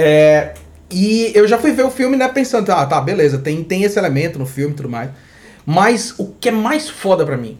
É, 0.00 0.54
e 0.88 1.32
eu 1.34 1.48
já 1.48 1.58
fui 1.58 1.72
ver 1.72 1.84
o 1.84 1.90
filme, 1.90 2.16
né, 2.16 2.28
pensando, 2.28 2.70
ah, 2.70 2.86
tá, 2.86 3.00
beleza, 3.00 3.36
tem, 3.36 3.64
tem 3.64 3.82
esse 3.82 3.98
elemento 3.98 4.38
no 4.38 4.46
filme 4.46 4.72
e 4.72 4.76
tudo 4.76 4.88
mais. 4.88 5.10
Mas 5.66 6.14
o 6.16 6.28
que 6.40 6.50
é 6.50 6.52
mais 6.52 6.88
foda 6.88 7.26
pra 7.26 7.36
mim, 7.36 7.58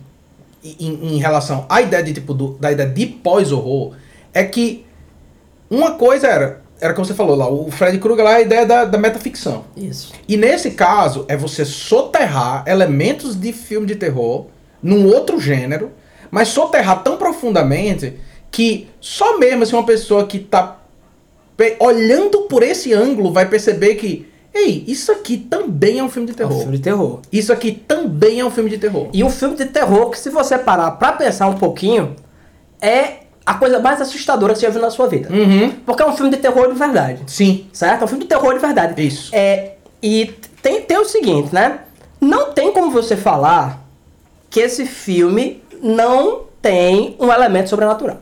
em, 0.62 1.14
em 1.14 1.18
relação 1.18 1.64
à 1.68 1.80
ideia 1.80 2.02
de, 2.02 2.12
tipo, 2.14 2.34
do- 2.34 2.54
da 2.58 2.70
ideia 2.72 2.88
de 2.88 3.06
pós-horror, 3.06 3.94
é 4.32 4.44
que 4.44 4.84
uma 5.70 5.92
coisa 5.92 6.26
era, 6.26 6.62
era 6.80 6.94
como 6.94 7.06
você 7.06 7.14
falou 7.14 7.36
lá, 7.36 7.48
o 7.50 7.70
Fred 7.70 7.98
Krueger 7.98 8.24
lá 8.24 8.32
é 8.32 8.36
a 8.36 8.40
ideia 8.40 8.66
da, 8.66 8.84
da 8.84 8.98
metaficção. 8.98 9.64
Isso. 9.76 10.12
E 10.26 10.36
nesse 10.36 10.72
caso, 10.72 11.24
é 11.28 11.36
você 11.36 11.64
soterrar 11.64 12.64
elementos 12.66 13.38
de 13.38 13.52
filme 13.52 13.86
de 13.86 13.96
terror 13.96 14.46
num 14.82 15.06
outro 15.06 15.40
gênero, 15.40 15.90
mas 16.30 16.48
soterrar 16.48 17.02
tão 17.02 17.16
profundamente 17.16 18.14
que 18.50 18.88
só 19.00 19.38
mesmo 19.38 19.62
assim, 19.62 19.76
uma 19.76 19.84
pessoa 19.86 20.26
que 20.26 20.38
tá 20.38 20.78
olhando 21.80 22.42
por 22.42 22.62
esse 22.62 22.92
ângulo 22.94 23.32
vai 23.32 23.48
perceber 23.48 23.96
que, 23.96 24.28
ei, 24.54 24.84
isso 24.86 25.12
aqui 25.12 25.36
também 25.36 25.98
é 25.98 26.02
um 26.04 26.08
filme 26.08 26.26
de 26.26 26.32
É 26.32 26.44
um 26.44 26.48
terror. 26.48 26.62
filme 26.62 26.76
de 26.78 26.82
terror. 26.82 27.20
Isso 27.32 27.52
aqui 27.52 27.72
também 27.72 28.40
é 28.40 28.44
um 28.44 28.50
filme 28.50 28.70
de 28.70 28.78
terror. 28.78 29.08
E 29.12 29.22
um 29.22 29.30
filme 29.30 29.56
de 29.56 29.66
terror 29.66 30.10
que, 30.10 30.18
se 30.18 30.30
você 30.30 30.58
parar 30.58 30.92
pra 30.92 31.12
pensar 31.12 31.46
um 31.48 31.54
pouquinho, 31.56 32.16
é 32.80 33.18
a 33.46 33.54
coisa 33.54 33.78
mais 33.78 34.00
assustadora 34.00 34.52
que 34.52 34.60
você 34.60 34.66
já 34.66 34.72
viu 34.72 34.82
na 34.82 34.90
sua 34.90 35.06
vida. 35.08 35.32
Uhum. 35.32 35.70
Porque 35.86 36.02
é 36.02 36.06
um 36.06 36.12
filme 36.14 36.30
de 36.30 36.36
terror 36.38 36.68
de 36.72 36.78
verdade. 36.78 37.22
Sim. 37.26 37.66
Certo? 37.72 38.02
É 38.02 38.04
um 38.04 38.08
filme 38.08 38.24
de 38.24 38.28
terror 38.28 38.52
de 38.54 38.58
verdade. 38.60 39.00
Isso. 39.06 39.34
É, 39.34 39.74
e 40.02 40.34
tem, 40.62 40.82
tem 40.82 40.98
o 40.98 41.04
seguinte, 41.04 41.54
né? 41.54 41.80
Não 42.20 42.52
tem 42.52 42.72
como 42.72 42.90
você 42.90 43.16
falar 43.16 43.86
que 44.50 44.60
esse 44.60 44.84
filme 44.84 45.62
não 45.82 46.42
tem 46.60 47.16
um 47.18 47.32
elemento 47.32 47.70
sobrenatural. 47.70 48.18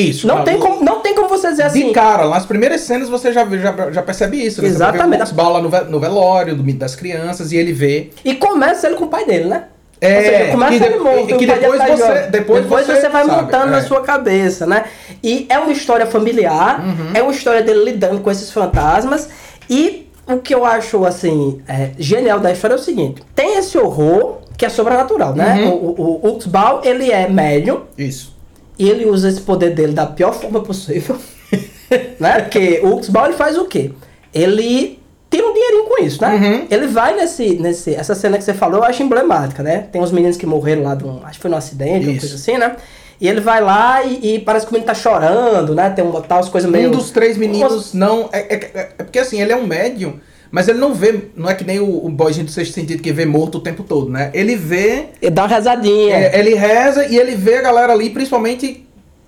Isso. 0.00 0.26
Não, 0.26 0.44
tem, 0.44 0.58
como, 0.58 0.84
não 0.84 1.00
tem 1.00 1.14
como 1.14 1.28
você 1.28 1.48
dizer 1.50 1.64
assim. 1.64 1.88
De 1.88 1.92
cara, 1.92 2.28
nas 2.28 2.46
primeiras 2.46 2.82
cenas 2.82 3.08
você 3.08 3.32
já, 3.32 3.44
já, 3.46 3.90
já 3.90 4.02
percebe 4.02 4.36
isso. 4.44 4.62
Né? 4.62 4.68
Exatamente. 4.68 5.26
Você 5.26 5.34
lá 5.42 5.60
no, 5.60 5.68
ve- 5.68 5.84
no 5.88 5.98
velório 5.98 6.54
do 6.54 6.62
mito 6.62 6.78
das 6.78 6.94
crianças 6.94 7.50
e 7.52 7.56
ele 7.56 7.72
vê 7.72 8.10
E 8.24 8.34
começa 8.34 8.86
ele 8.86 8.96
com 8.96 9.04
o 9.04 9.08
pai 9.08 9.24
dele, 9.24 9.46
né? 9.46 9.64
É, 10.00 10.22
seja, 10.22 10.50
começa 10.52 10.72
que 10.74 10.78
de- 10.78 10.84
ele 10.86 10.98
morto, 10.98 11.36
que 11.38 11.46
depois 11.46 11.82
você- 11.82 11.96
jovem. 11.96 12.30
depois 12.30 12.66
você 12.86 13.08
vai 13.08 13.24
sabe, 13.26 13.30
montando 13.42 13.66
na 13.72 13.78
é. 13.78 13.82
sua 13.82 14.00
cabeça, 14.02 14.64
né? 14.64 14.84
E 15.24 15.44
é 15.48 15.58
uma 15.58 15.72
história 15.72 16.06
familiar, 16.06 16.80
Uhum. 16.84 17.10
é 17.14 17.20
uma 17.22 17.32
história 17.32 17.62
dele 17.62 17.82
lidando 17.84 18.20
com 18.20 18.30
esses 18.30 18.52
fantasmas. 18.52 19.28
E 19.68 20.06
o 20.24 20.36
que 20.38 20.54
eu 20.54 20.64
acho, 20.64 21.04
assim, 21.04 21.60
é, 21.66 21.90
genial 21.98 22.38
da 22.38 22.52
história 22.52 22.74
é 22.74 22.78
o 22.78 22.80
seguinte: 22.80 23.22
tem 23.34 23.58
esse 23.58 23.76
horror 23.76 24.36
que 24.56 24.64
é 24.64 24.68
sobrenatural, 24.68 25.34
né? 25.34 25.62
Uhum. 25.64 25.70
O, 25.70 26.00
o, 26.00 26.26
o 26.28 26.36
Uxbal, 26.36 26.80
ele 26.84 27.10
é 27.10 27.28
médium, 27.28 27.80
isso. 27.98 28.37
E 28.78 28.88
ele 28.88 29.06
usa 29.06 29.28
esse 29.28 29.40
poder 29.40 29.74
dele 29.74 29.92
da 29.92 30.06
pior 30.06 30.32
forma 30.32 30.60
possível. 30.62 31.16
né? 32.20 32.40
Porque 32.42 32.80
o 32.82 32.96
Uxbal 32.96 33.26
ele 33.26 33.36
faz 33.36 33.56
o 33.56 33.64
quê? 33.64 33.90
Ele 34.32 34.98
tira 35.30 35.46
um 35.46 35.52
dinheirinho 35.52 35.84
com 35.84 36.02
isso, 36.02 36.20
né? 36.22 36.34
Uhum. 36.34 36.66
Ele 36.70 36.86
vai 36.86 37.14
nesse, 37.14 37.56
nesse. 37.56 37.94
Essa 37.94 38.14
cena 38.14 38.38
que 38.38 38.44
você 38.44 38.54
falou 38.54 38.78
eu 38.78 38.84
acho 38.84 39.02
emblemática, 39.02 39.62
né? 39.62 39.86
Tem 39.90 40.00
uns 40.00 40.12
meninos 40.12 40.36
que 40.36 40.46
morreram 40.46 40.82
lá, 40.82 40.94
de 40.94 41.04
um, 41.04 41.20
acho 41.24 41.34
que 41.34 41.42
foi 41.42 41.50
num 41.50 41.56
acidente, 41.56 42.06
uma 42.06 42.12
Isso. 42.12 42.20
coisa 42.20 42.34
assim, 42.36 42.58
né? 42.58 42.76
E 43.20 43.28
ele 43.28 43.40
vai 43.40 43.60
lá 43.60 44.04
e, 44.04 44.36
e 44.36 44.38
parece 44.38 44.64
que 44.64 44.70
o 44.70 44.74
menino 44.74 44.86
tá 44.86 44.94
chorando, 44.94 45.74
né? 45.74 45.90
Tem 45.90 46.04
uma 46.04 46.20
tal, 46.20 46.38
as 46.38 46.48
coisas 46.48 46.70
meio. 46.70 46.88
Um 46.88 46.92
dos 46.92 47.10
três 47.10 47.36
meninos 47.36 47.92
não. 47.92 48.28
É, 48.32 48.38
é- 48.38 48.70
é- 48.74 48.88
é 48.98 49.02
porque 49.02 49.18
assim, 49.18 49.40
ele 49.40 49.52
é 49.52 49.56
um 49.56 49.66
médium, 49.66 50.20
mas 50.50 50.68
ele 50.68 50.78
não 50.78 50.94
vê. 50.94 51.28
Não 51.36 51.48
é 51.48 51.54
que 51.54 51.64
nem 51.64 51.78
o, 51.80 52.04
o 52.06 52.08
boyzinho 52.08 52.46
do 52.46 52.52
sexto 52.52 52.72
sentido 52.74 53.02
que 53.02 53.12
vê 53.12 53.24
morto 53.26 53.58
o 53.58 53.60
tempo 53.60 53.82
todo, 53.82 54.10
né? 54.10 54.30
Ele 54.34 54.56
vê. 54.56 55.06
Ele 55.20 55.30
dá 55.30 55.42
uma 55.42 55.48
rezadinha. 55.48 56.14
é, 56.16 56.38
ele 56.38 56.54
reza 56.54 57.06
e 57.06 57.16
ele 57.16 57.34
vê 57.36 57.56
a 57.56 57.62
galera 57.62 57.92
ali, 57.92 58.10
principalmente. 58.10 58.84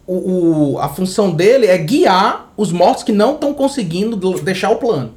O, 0.07 0.73
o- 0.75 0.79
a 0.81 0.89
função 0.89 1.31
dele 1.31 1.67
é 1.67 1.79
guiar 1.79 2.53
os 2.57 2.73
mortos 2.73 3.05
que 3.05 3.13
não 3.13 3.35
estão 3.35 3.55
conseguindo 3.55 4.17
do- 4.17 4.41
deixar 4.41 4.71
o 4.71 4.77
plano, 4.77 5.13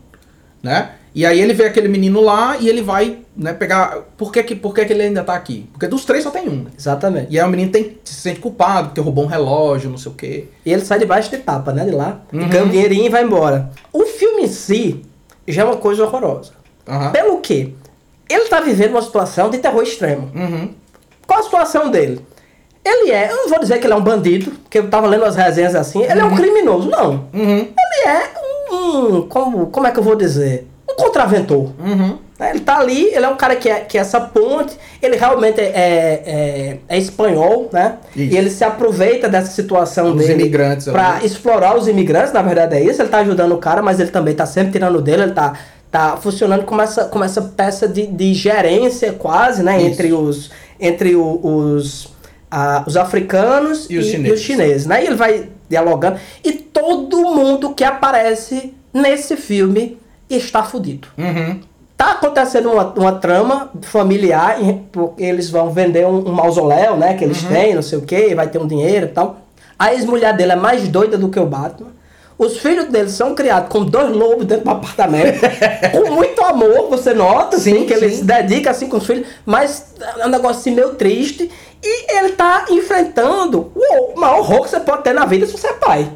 né? 0.61 0.91
E 1.15 1.25
aí 1.25 1.39
ele 1.39 1.53
vê 1.53 1.65
aquele 1.65 1.87
menino 1.87 2.21
lá 2.21 2.57
e 2.59 2.67
ele 2.67 2.81
vai, 2.81 3.17
né, 3.37 3.53
pegar. 3.53 3.99
Por 4.17 4.31
que, 4.31 4.41
que, 4.43 4.55
por 4.55 4.73
que, 4.73 4.83
que 4.85 4.93
ele 4.93 5.03
ainda 5.03 5.23
tá 5.23 5.33
aqui? 5.35 5.67
Porque 5.71 5.87
dos 5.87 6.05
três 6.05 6.23
só 6.23 6.31
tem 6.31 6.47
um. 6.49 6.65
Exatamente. 6.77 7.27
E 7.31 7.39
aí 7.39 7.45
o 7.45 7.49
menino 7.49 7.71
tem, 7.71 7.97
se 8.03 8.13
sente 8.15 8.39
culpado 8.39 8.89
porque 8.89 9.01
roubou 9.01 9.23
um 9.23 9.27
relógio, 9.27 9.89
não 9.91 9.97
sei 9.97 10.11
o 10.11 10.15
quê. 10.15 10.45
E 10.65 10.71
ele 10.73 10.83
sai 10.83 10.97
debaixo 10.99 11.29
de 11.29 11.37
tapa, 11.37 11.71
né? 11.71 11.85
De 11.85 11.91
lá. 11.91 12.21
Uhum. 12.33 12.47
Ganha 12.49 12.63
um 12.63 12.69
dinheirinho 12.69 13.05
e 13.05 13.09
vai 13.09 13.23
embora. 13.23 13.69
O 13.91 14.05
filme 14.05 14.43
em 14.43 14.47
si 14.47 15.01
já 15.47 15.63
é 15.63 15.65
uma 15.65 15.77
coisa 15.77 16.03
horrorosa. 16.03 16.51
Aham. 16.87 17.11
Pelo 17.11 17.37
quê? 17.39 17.73
Ele 18.29 18.45
tá 18.45 18.59
vivendo 18.61 18.91
uma 18.91 19.01
situação 19.01 19.49
de 19.49 19.57
terror 19.57 19.83
extremo. 19.83 20.31
Uhum. 20.33 20.73
Qual 21.27 21.39
a 21.39 21.43
situação 21.43 21.89
dele? 21.89 22.25
Ele 22.85 23.11
é, 23.11 23.31
eu 23.31 23.37
não 23.37 23.49
vou 23.49 23.59
dizer 23.59 23.79
que 23.79 23.85
ele 23.85 23.93
é 23.93 23.95
um 23.95 24.03
bandido, 24.03 24.51
porque 24.51 24.79
eu 24.79 24.89
tava 24.89 25.07
lendo 25.07 25.23
as 25.23 25.35
resenhas 25.35 25.73
assim, 25.73 26.03
ele 26.03 26.19
é 26.19 26.25
um 26.25 26.35
criminoso. 26.35 26.89
Não. 26.89 27.29
Uhum. 27.33 27.67
Ele 27.67 28.07
é 28.07 28.31
um. 28.71 29.21
como, 29.27 29.67
como 29.67 29.87
é 29.87 29.91
que 29.91 29.99
eu 29.99 30.03
vou 30.03 30.15
dizer? 30.15 30.67
Um 30.89 30.95
contraventor. 30.95 31.71
Né? 32.43 32.49
Ele 32.51 32.59
tá 32.59 32.77
ali, 32.79 33.05
ele 33.13 33.25
é 33.25 33.29
um 33.29 33.35
cara 33.37 33.55
que 33.55 33.69
é, 33.69 33.79
que 33.79 33.97
é 33.97 34.01
essa 34.01 34.19
ponte, 34.19 34.75
ele 35.01 35.15
realmente 35.15 35.59
é, 35.61 35.65
é, 35.65 36.23
é- 36.25 36.77
é 36.89 36.97
espanhol, 36.97 37.69
né? 37.71 37.95
Isso. 38.15 38.33
E 38.33 38.37
ele 38.37 38.49
se 38.49 38.63
aproveita 38.63 39.29
dessa 39.29 39.51
situação 39.51 40.11
Dos 40.15 40.25
dele 40.27 40.41
imigrantes 40.43 40.87
pra 40.87 41.15
ali. 41.15 41.25
explorar 41.25 41.77
os 41.77 41.87
imigrantes, 41.87 42.33
na 42.33 42.41
verdade 42.41 42.75
é 42.75 42.83
isso, 42.83 43.01
ele 43.01 43.09
tá 43.09 43.19
ajudando 43.19 43.53
o 43.53 43.57
cara, 43.57 43.81
mas 43.81 43.99
ele 43.99 44.11
também 44.11 44.33
tá 44.35 44.45
sempre 44.45 44.71
tirando 44.73 45.01
dele, 45.01 45.23
ele 45.23 45.31
tá 45.33 45.53
tá 45.89 46.17
funcionando 46.17 46.63
como 46.63 46.81
essa, 46.81 47.05
como 47.05 47.23
essa 47.23 47.39
peça 47.39 47.87
de, 47.87 48.07
de 48.07 48.33
gerência 48.33 49.13
quase, 49.13 49.61
né? 49.61 49.77
Isso. 49.79 49.91
Entre 49.91 50.11
os, 50.11 50.51
entre 50.79 51.15
o- 51.15 51.39
os, 51.43 52.11
ah, 52.49 52.83
os 52.87 52.97
africanos 52.97 53.85
E 53.91 53.99
os 53.99 54.07
chineses. 54.07 54.41
chineses, 54.41 54.85
né? 54.87 55.03
E 55.03 55.05
ele 55.05 55.15
vai 55.15 55.49
dialogando. 55.69 56.17
E 56.43 56.51
todo 56.51 57.17
mundo 57.35 57.75
que 57.75 57.83
aparece 57.83 58.73
nesse 58.91 59.35
filme 59.37 59.99
está 60.27 60.63
fudido. 60.63 61.07
Uhum. 61.15 61.59
Tá 62.03 62.11
acontecendo 62.11 62.69
uma, 62.69 62.83
uma 62.97 63.11
trama 63.13 63.71
familiar, 63.83 64.57
porque 64.91 65.23
eles 65.23 65.49
vão 65.49 65.69
vender 65.69 66.05
um, 66.05 66.27
um 66.27 66.33
mausoléu, 66.33 66.97
né? 66.97 67.13
Que 67.13 67.23
eles 67.23 67.41
têm, 67.43 67.73
não 67.73 67.81
sei 67.81 67.97
o 67.97 68.01
que, 68.01 68.35
vai 68.35 68.45
ter 68.45 68.59
um 68.59 68.67
dinheiro 68.67 69.05
e 69.05 69.09
tal. 69.09 69.37
A 69.79 69.93
ex-mulher 69.93 70.35
dele 70.35 70.51
é 70.51 70.55
mais 70.57 70.85
doida 70.89 71.17
do 71.17 71.29
que 71.29 71.39
o 71.39 71.45
Batman. 71.45 71.91
Os 72.37 72.57
filhos 72.57 72.89
dele 72.89 73.09
são 73.09 73.33
criados 73.33 73.69
com 73.69 73.85
dois 73.85 74.09
lobos 74.13 74.45
dentro 74.45 74.65
do 74.65 74.71
apartamento. 74.71 75.39
com 75.93 76.11
muito 76.11 76.43
amor, 76.43 76.89
você 76.89 77.13
nota, 77.13 77.55
assim, 77.55 77.73
Sim, 77.73 77.85
que 77.85 77.93
ele 77.93 78.09
sim. 78.09 78.17
se 78.17 78.23
dedica 78.25 78.71
assim 78.71 78.89
com 78.89 78.97
os 78.97 79.07
filhos, 79.07 79.25
mas 79.45 79.93
é 80.17 80.27
um 80.27 80.29
negócio 80.29 80.59
assim 80.59 80.71
meio 80.71 80.95
triste. 80.95 81.49
E 81.81 82.17
ele 82.17 82.33
tá 82.33 82.65
enfrentando 82.69 83.71
o 83.73 84.19
maior 84.19 84.39
horror 84.39 84.63
que 84.63 84.71
você 84.71 84.79
pode 84.81 85.03
ter 85.03 85.13
na 85.13 85.23
vida 85.23 85.45
se 85.45 85.53
você 85.53 85.67
é 85.67 85.73
pai. 85.73 86.11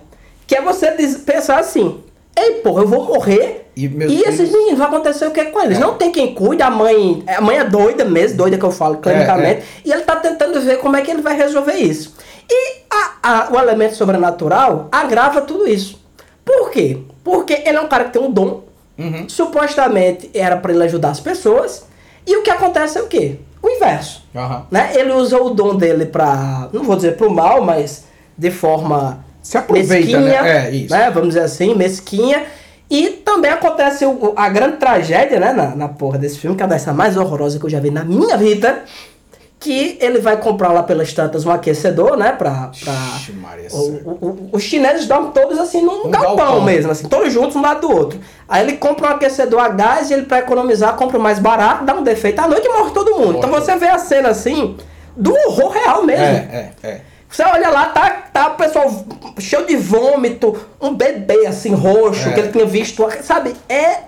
Que 0.45 0.57
é 0.57 0.61
você 0.61 0.91
pensar 1.25 1.59
assim, 1.59 2.03
ei, 2.37 2.51
porra, 2.61 2.83
eu 2.83 2.87
vou 2.87 3.03
morrer. 3.05 3.63
E 3.75 3.85
E, 3.85 3.89
meus 3.89 4.11
esses 4.11 4.35
filhos- 4.35 4.51
meninos, 4.51 4.77
vai 4.79 4.87
acontecer 4.87 5.25
o 5.27 5.31
que 5.31 5.45
com 5.45 5.61
eles? 5.61 5.77
É. 5.77 5.81
Não 5.81 5.95
tem 5.95 6.11
quem 6.11 6.33
cuide, 6.33 6.63
a 6.63 6.69
mãe, 6.69 7.23
a 7.27 7.41
mãe 7.41 7.57
é 7.57 7.63
doida 7.63 8.05
mesmo, 8.05 8.37
doida 8.37 8.57
que 8.57 8.63
eu 8.65 8.71
falo 8.71 8.97
clinicamente, 8.97 9.61
é. 9.61 9.63
e 9.85 9.91
ele 9.91 10.01
tá 10.03 10.15
tentando 10.15 10.59
ver 10.61 10.77
como 10.79 10.95
é 10.95 11.01
que 11.01 11.11
ele 11.11 11.21
vai 11.21 11.35
resolver 11.35 11.73
isso. 11.75 12.15
E 12.49 12.77
a- 12.89 13.11
a- 13.21 13.49
o 13.51 13.59
elemento 13.59 13.95
sobrenatural 13.95 14.87
agrava 14.91 15.41
tudo 15.41 15.67
isso. 15.67 15.99
Por 16.43 16.71
quê? 16.71 16.97
Porque 17.23 17.53
ele 17.65 17.77
é 17.77 17.81
um 17.81 17.87
cara 17.87 18.05
que 18.05 18.13
tem 18.13 18.21
um 18.21 18.31
dom, 18.31 18.63
Uhum. 18.97 19.27
supostamente 19.29 20.29
era 20.33 20.57
para 20.57 20.73
ele 20.73 20.83
ajudar 20.85 21.09
as 21.09 21.19
pessoas, 21.19 21.85
e 22.25 22.35
o 22.37 22.41
que 22.41 22.49
acontece 22.49 22.97
é 22.97 23.01
o 23.01 23.07
quê? 23.07 23.35
O 23.61 23.69
inverso. 23.69 24.23
Aham. 24.35 24.65
Né? 24.71 24.91
Ele 24.95 25.11
usa 25.11 25.37
o 25.41 25.49
dom 25.51 25.75
dele 25.75 26.05
pra, 26.05 26.69
não 26.73 26.83
vou 26.83 26.95
dizer 26.95 27.15
pro 27.17 27.29
mal, 27.29 27.61
mas 27.63 28.05
de 28.37 28.49
forma 28.49 29.23
Se 29.47 29.57
aproveita, 29.57 29.93
mesquinha, 29.93 30.41
né? 30.43 30.67
É, 30.67 30.69
isso. 30.71 30.93
Vamos 31.13 31.29
dizer 31.29 31.41
assim, 31.41 31.73
mesquinha. 31.73 32.43
E 32.89 33.09
também 33.09 33.51
acontece 33.51 34.05
o- 34.05 34.33
a 34.35 34.49
grande 34.49 34.77
tragédia, 34.77 35.39
né, 35.39 35.53
na, 35.53 35.75
na 35.75 35.87
porra 35.89 36.17
desse 36.17 36.37
filme, 36.39 36.55
que 36.55 36.63
é 36.63 36.65
a 36.65 36.69
dessa 36.69 36.93
mais 36.93 37.15
horrorosa 37.17 37.57
que 37.59 37.65
eu 37.65 37.69
já 37.69 37.79
vi 37.79 37.89
na 37.91 38.03
minha 38.03 38.35
vida, 38.37 38.83
que 39.59 39.97
ele 40.01 40.19
vai 40.19 40.37
comprar 40.37 40.71
lá 40.71 40.83
pelas 40.83 41.11
tantas 41.13 41.45
um 41.45 41.51
aquecedor, 41.51 42.15
né, 42.17 42.31
pra... 42.31 42.71
pra 42.83 42.93
Ixi, 43.17 43.31
Maria, 43.33 43.67
o- 43.71 44.17
o- 44.25 44.49
os 44.51 44.63
chineses 44.63 45.07
dormem 45.07 45.31
todos 45.31 45.57
assim 45.57 45.81
num 45.81 46.07
Um 46.07 46.11
galpão, 46.11 46.35
galpão. 46.35 46.63
mesmo, 46.63 46.91
assim, 46.91 47.07
todos 47.07 47.31
juntos 47.33 47.55
um 47.55 47.61
lado 47.61 47.87
do 47.87 47.91
outro. 47.95 48.19
Aí 48.47 48.63
ele 48.63 48.77
compra 48.77 49.07
um 49.07 49.11
aquecedor 49.13 49.59
a 49.61 49.69
gás 49.69 50.09
e 50.09 50.13
ele, 50.13 50.23
pra 50.23 50.39
economizar, 50.39 50.93
compra 50.95 51.17
o 51.17 51.21
mais 51.21 51.39
barato, 51.39 51.83
dá 51.85 51.93
um 51.95 52.03
defeito 52.03 52.39
à 52.39 52.47
noite 52.47 52.65
e 52.67 52.69
morre 52.77 52.91
todo 52.91 53.11
mundo. 53.15 53.33
Morre 53.33 53.37
então 53.39 53.49
você 53.49 53.75
vê 53.77 53.87
a 53.87 53.97
cena 53.97 54.29
assim, 54.29 54.77
do 55.15 55.33
horror 55.33 55.71
real 55.71 56.03
mesmo. 56.05 56.23
É, 56.25 56.71
é, 56.83 56.87
é. 56.87 57.01
Você 57.29 57.43
olha 57.43 57.69
lá, 57.69 57.87
tá, 57.87 58.09
tá 58.33 58.47
o 58.47 58.55
pessoal 58.55 59.05
cheio 59.39 59.65
de 59.65 59.75
vômito, 59.75 60.55
um 60.81 60.93
bebê 60.95 61.45
assim, 61.45 61.73
roxo, 61.73 62.29
É. 62.29 62.33
que 62.33 62.39
ele 62.39 62.51
tinha 62.51 62.65
visto. 62.65 63.05
Sabe? 63.21 63.53
É 63.67 63.99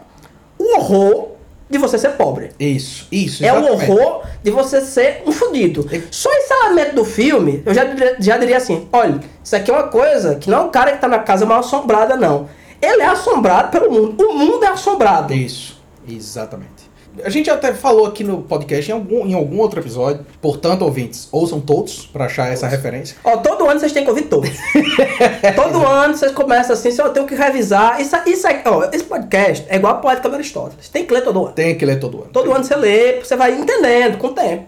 o 0.57 0.77
horror 0.77 1.29
de 1.69 1.77
você 1.77 1.97
ser 1.99 2.11
pobre. 2.11 2.51
Isso, 2.59 3.07
isso. 3.11 3.45
É 3.45 3.53
o 3.53 3.59
exatamente. 3.59 3.91
horror 3.91 4.23
de 4.41 4.49
você 4.51 4.81
ser 4.81 5.21
um 5.27 5.31
fudido. 5.31 5.87
Só 6.09 6.29
esse 6.33 6.53
elemento 6.53 6.95
do 6.95 7.05
filme, 7.05 7.61
eu 7.65 7.73
já, 7.73 7.83
diria- 7.83 8.15
já 8.19 8.37
diria 8.37 8.57
assim: 8.57 8.87
olha, 8.91 9.19
isso 9.43 9.55
aqui 9.55 9.69
é 9.69 9.73
uma 9.73 9.87
coisa 9.89 10.35
que 10.35 10.49
não 10.49 10.57
é 10.59 10.61
um 10.61 10.69
cara 10.69 10.93
que 10.93 10.97
tá 10.99 11.07
na 11.07 11.19
casa 11.19 11.45
mal 11.45 11.59
assombrada, 11.59 12.15
não. 12.15 12.47
Ele 12.81 13.01
é 13.01 13.05
assombrado 13.07 13.69
pelo 13.69 13.91
mundo. 13.91 14.23
O 14.25 14.33
mundo 14.33 14.63
é 14.63 14.69
assombrado. 14.69 15.33
Isso, 15.33 15.77
exatamente. 16.07 16.78
A 17.23 17.29
gente 17.29 17.49
até 17.49 17.73
falou 17.73 18.05
aqui 18.05 18.23
no 18.23 18.41
podcast 18.43 18.89
em 18.89 18.93
algum, 18.93 19.25
em 19.27 19.33
algum 19.33 19.57
outro 19.59 19.79
episódio, 19.79 20.25
portanto, 20.41 20.83
ouvintes, 20.83 21.27
ouçam 21.31 21.59
todos 21.59 22.05
pra 22.05 22.25
achar 22.25 22.51
essa 22.51 22.67
referência. 22.67 23.17
Ó, 23.23 23.37
todo 23.37 23.67
ano 23.69 23.79
vocês 23.79 23.91
têm 23.91 24.03
que 24.03 24.09
ouvir 24.09 24.23
todos. 24.23 24.49
todo 25.55 25.85
ano 25.85 26.15
vocês 26.15 26.31
começam 26.31 26.73
assim, 26.73 26.91
só 26.91 27.05
eu 27.07 27.13
tenho 27.13 27.25
que 27.27 27.35
revisar. 27.35 27.99
Isso, 28.01 28.15
isso 28.25 28.47
aí, 28.47 28.61
ó, 28.65 28.87
esse 28.91 29.03
podcast 29.03 29.65
é 29.69 29.75
igual 29.75 29.93
a 29.93 29.97
poética 29.97 30.29
do 30.29 30.35
Aristóteles. 30.35 30.89
Tem 30.89 31.05
que 31.05 31.13
ler 31.13 31.21
todo 31.23 31.45
ano. 31.45 31.53
Tem 31.53 31.77
que 31.77 31.85
ler 31.85 31.99
todo 31.99 32.21
ano. 32.21 32.29
Todo 32.31 32.51
ano 32.53 32.63
você 32.63 32.75
lê, 32.75 33.19
você 33.19 33.35
vai 33.35 33.53
entendendo 33.53 34.17
com 34.17 34.27
o 34.27 34.33
tempo. 34.33 34.65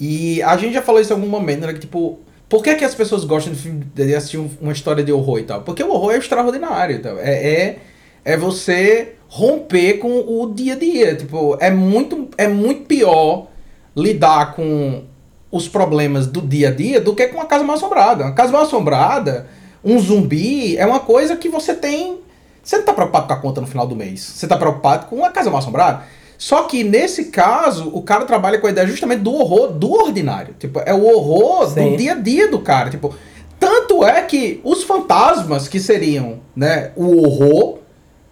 E 0.00 0.42
a 0.42 0.56
gente 0.56 0.74
já 0.74 0.82
falou 0.82 1.00
isso 1.00 1.12
em 1.12 1.16
algum 1.16 1.28
momento, 1.28 1.66
né? 1.66 1.72
Que 1.72 1.80
tipo, 1.80 2.18
por 2.48 2.62
que, 2.62 2.74
que 2.74 2.84
as 2.84 2.94
pessoas 2.94 3.24
gostam 3.24 3.52
de, 3.52 3.70
de 3.70 4.14
assistir 4.14 4.38
um- 4.38 4.50
uma 4.60 4.72
história 4.72 5.04
de 5.04 5.12
horror 5.12 5.38
e 5.38 5.44
tal? 5.44 5.62
Porque 5.62 5.82
o 5.82 5.90
horror 5.90 6.12
é 6.12 6.18
extraordinário. 6.18 6.96
Então. 6.96 7.16
É, 7.18 7.32
é, 7.32 7.76
é 8.24 8.36
você 8.36 9.14
romper 9.28 9.98
com 9.98 10.10
o 10.10 10.52
dia 10.54 10.74
a 10.74 10.78
dia. 10.78 11.16
Tipo, 11.16 11.56
é 11.60 11.70
muito, 11.70 12.28
é 12.36 12.48
muito 12.48 12.86
pior 12.86 13.48
lidar 13.96 14.54
com 14.54 15.04
os 15.50 15.68
problemas 15.68 16.26
do 16.26 16.40
dia 16.40 16.68
a 16.68 16.72
dia 16.72 17.00
do 17.00 17.14
que 17.14 17.26
com 17.28 17.36
uma 17.36 17.46
casa 17.46 17.64
mal 17.64 17.76
assombrada. 17.76 18.24
Uma 18.24 18.32
casa 18.32 18.52
mal 18.52 18.62
assombrada, 18.62 19.46
um 19.84 19.98
zumbi, 19.98 20.76
é 20.76 20.86
uma 20.86 21.00
coisa 21.00 21.36
que 21.36 21.48
você 21.48 21.74
tem. 21.74 22.20
Você 22.62 22.78
não 22.78 22.84
tá 22.84 22.92
preocupado 22.92 23.26
com 23.26 23.32
a 23.32 23.36
conta 23.36 23.60
no 23.60 23.66
final 23.66 23.86
do 23.86 23.96
mês. 23.96 24.20
Você 24.20 24.46
tá 24.46 24.56
preocupado 24.56 25.06
com 25.06 25.24
a 25.24 25.30
casa 25.30 25.50
mal 25.50 25.58
assombrada. 25.58 26.04
Só 26.38 26.64
que 26.64 26.82
nesse 26.82 27.26
caso, 27.26 27.88
o 27.92 28.02
cara 28.02 28.24
trabalha 28.24 28.58
com 28.58 28.66
a 28.66 28.70
ideia 28.70 28.86
justamente 28.86 29.20
do 29.20 29.32
horror 29.32 29.68
do 29.72 29.92
ordinário. 29.92 30.54
Tipo, 30.58 30.80
é 30.80 30.92
o 30.92 31.04
horror 31.04 31.68
Sim. 31.68 31.92
do 31.92 31.96
dia 31.96 32.12
a 32.12 32.16
dia 32.16 32.48
do 32.48 32.60
cara. 32.60 32.90
Tipo, 32.90 33.14
tanto 33.60 34.04
é 34.04 34.22
que 34.22 34.60
os 34.64 34.82
fantasmas 34.82 35.68
que 35.68 35.78
seriam, 35.78 36.40
né, 36.54 36.90
o 36.96 37.16
horror, 37.18 37.78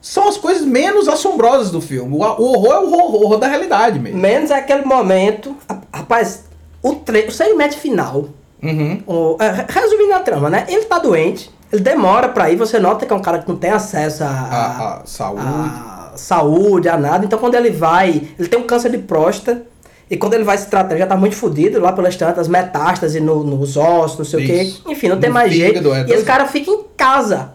são 0.00 0.28
as 0.28 0.36
coisas 0.36 0.64
menos 0.64 1.08
assombrosas 1.08 1.70
do 1.70 1.80
filme. 1.80 2.14
O, 2.16 2.20
horror 2.20 2.72
é 2.74 2.78
o 2.80 2.92
horror, 2.92 3.36
da 3.38 3.46
realidade 3.46 3.98
mesmo. 3.98 4.18
Menos 4.18 4.50
aquele 4.50 4.84
momento. 4.84 5.54
Rapaz, 5.92 6.44
o, 6.82 6.94
tre 6.94 7.26
o 7.26 7.30
segmento 7.32 7.76
final. 7.76 8.26
Uhum. 8.62 9.02
o- 9.06 9.36
é, 9.42 9.64
resumindo 9.68 10.12
a 10.14 10.20
trama, 10.20 10.50
né? 10.50 10.66
Ele 10.68 10.84
tá 10.84 10.98
doente, 10.98 11.50
ele 11.72 11.80
demora 11.82 12.28
pra 12.28 12.50
ir, 12.50 12.56
você 12.56 12.78
nota 12.78 13.06
que 13.06 13.12
é 13.12 13.16
um 13.16 13.22
cara 13.22 13.38
que 13.38 13.48
não 13.48 13.56
tem 13.56 13.70
acesso 13.70 14.22
a. 14.22 14.26
A, 14.28 14.94
a 15.00 15.06
saúde. 15.06 15.42
a 15.42 16.12
saúde, 16.16 16.88
a 16.88 16.96
nada. 16.98 17.24
Então 17.24 17.38
quando 17.38 17.54
ele 17.54 17.70
vai, 17.70 18.28
ele 18.38 18.48
tem 18.48 18.58
um 18.60 18.64
câncer 18.66 18.90
de 18.90 18.98
próstata. 18.98 19.62
E 20.10 20.16
quando 20.16 20.34
ele 20.34 20.42
vai 20.44 20.58
se 20.58 20.66
tratar, 20.66 20.90
ele 20.90 20.98
já 21.00 21.06
tá 21.06 21.16
muito 21.16 21.36
fudido 21.36 21.80
lá 21.80 21.92
pelas 21.92 22.16
tantas 22.16 22.48
metástases 22.48 23.22
no, 23.22 23.44
nos 23.44 23.76
ossos, 23.76 24.18
não 24.18 24.24
sei 24.24 24.40
Isso. 24.42 24.80
o 24.80 24.84
quê. 24.86 24.92
Enfim, 24.92 25.08
não 25.08 25.20
tem 25.20 25.30
No 25.30 25.34
mais 25.34 25.52
jeito. 25.54 25.92
é, 25.94 26.04
e 26.08 26.12
esse 26.12 26.24
cara 26.24 26.46
fica 26.46 26.68
em 26.70 26.82
casa. 26.96 27.52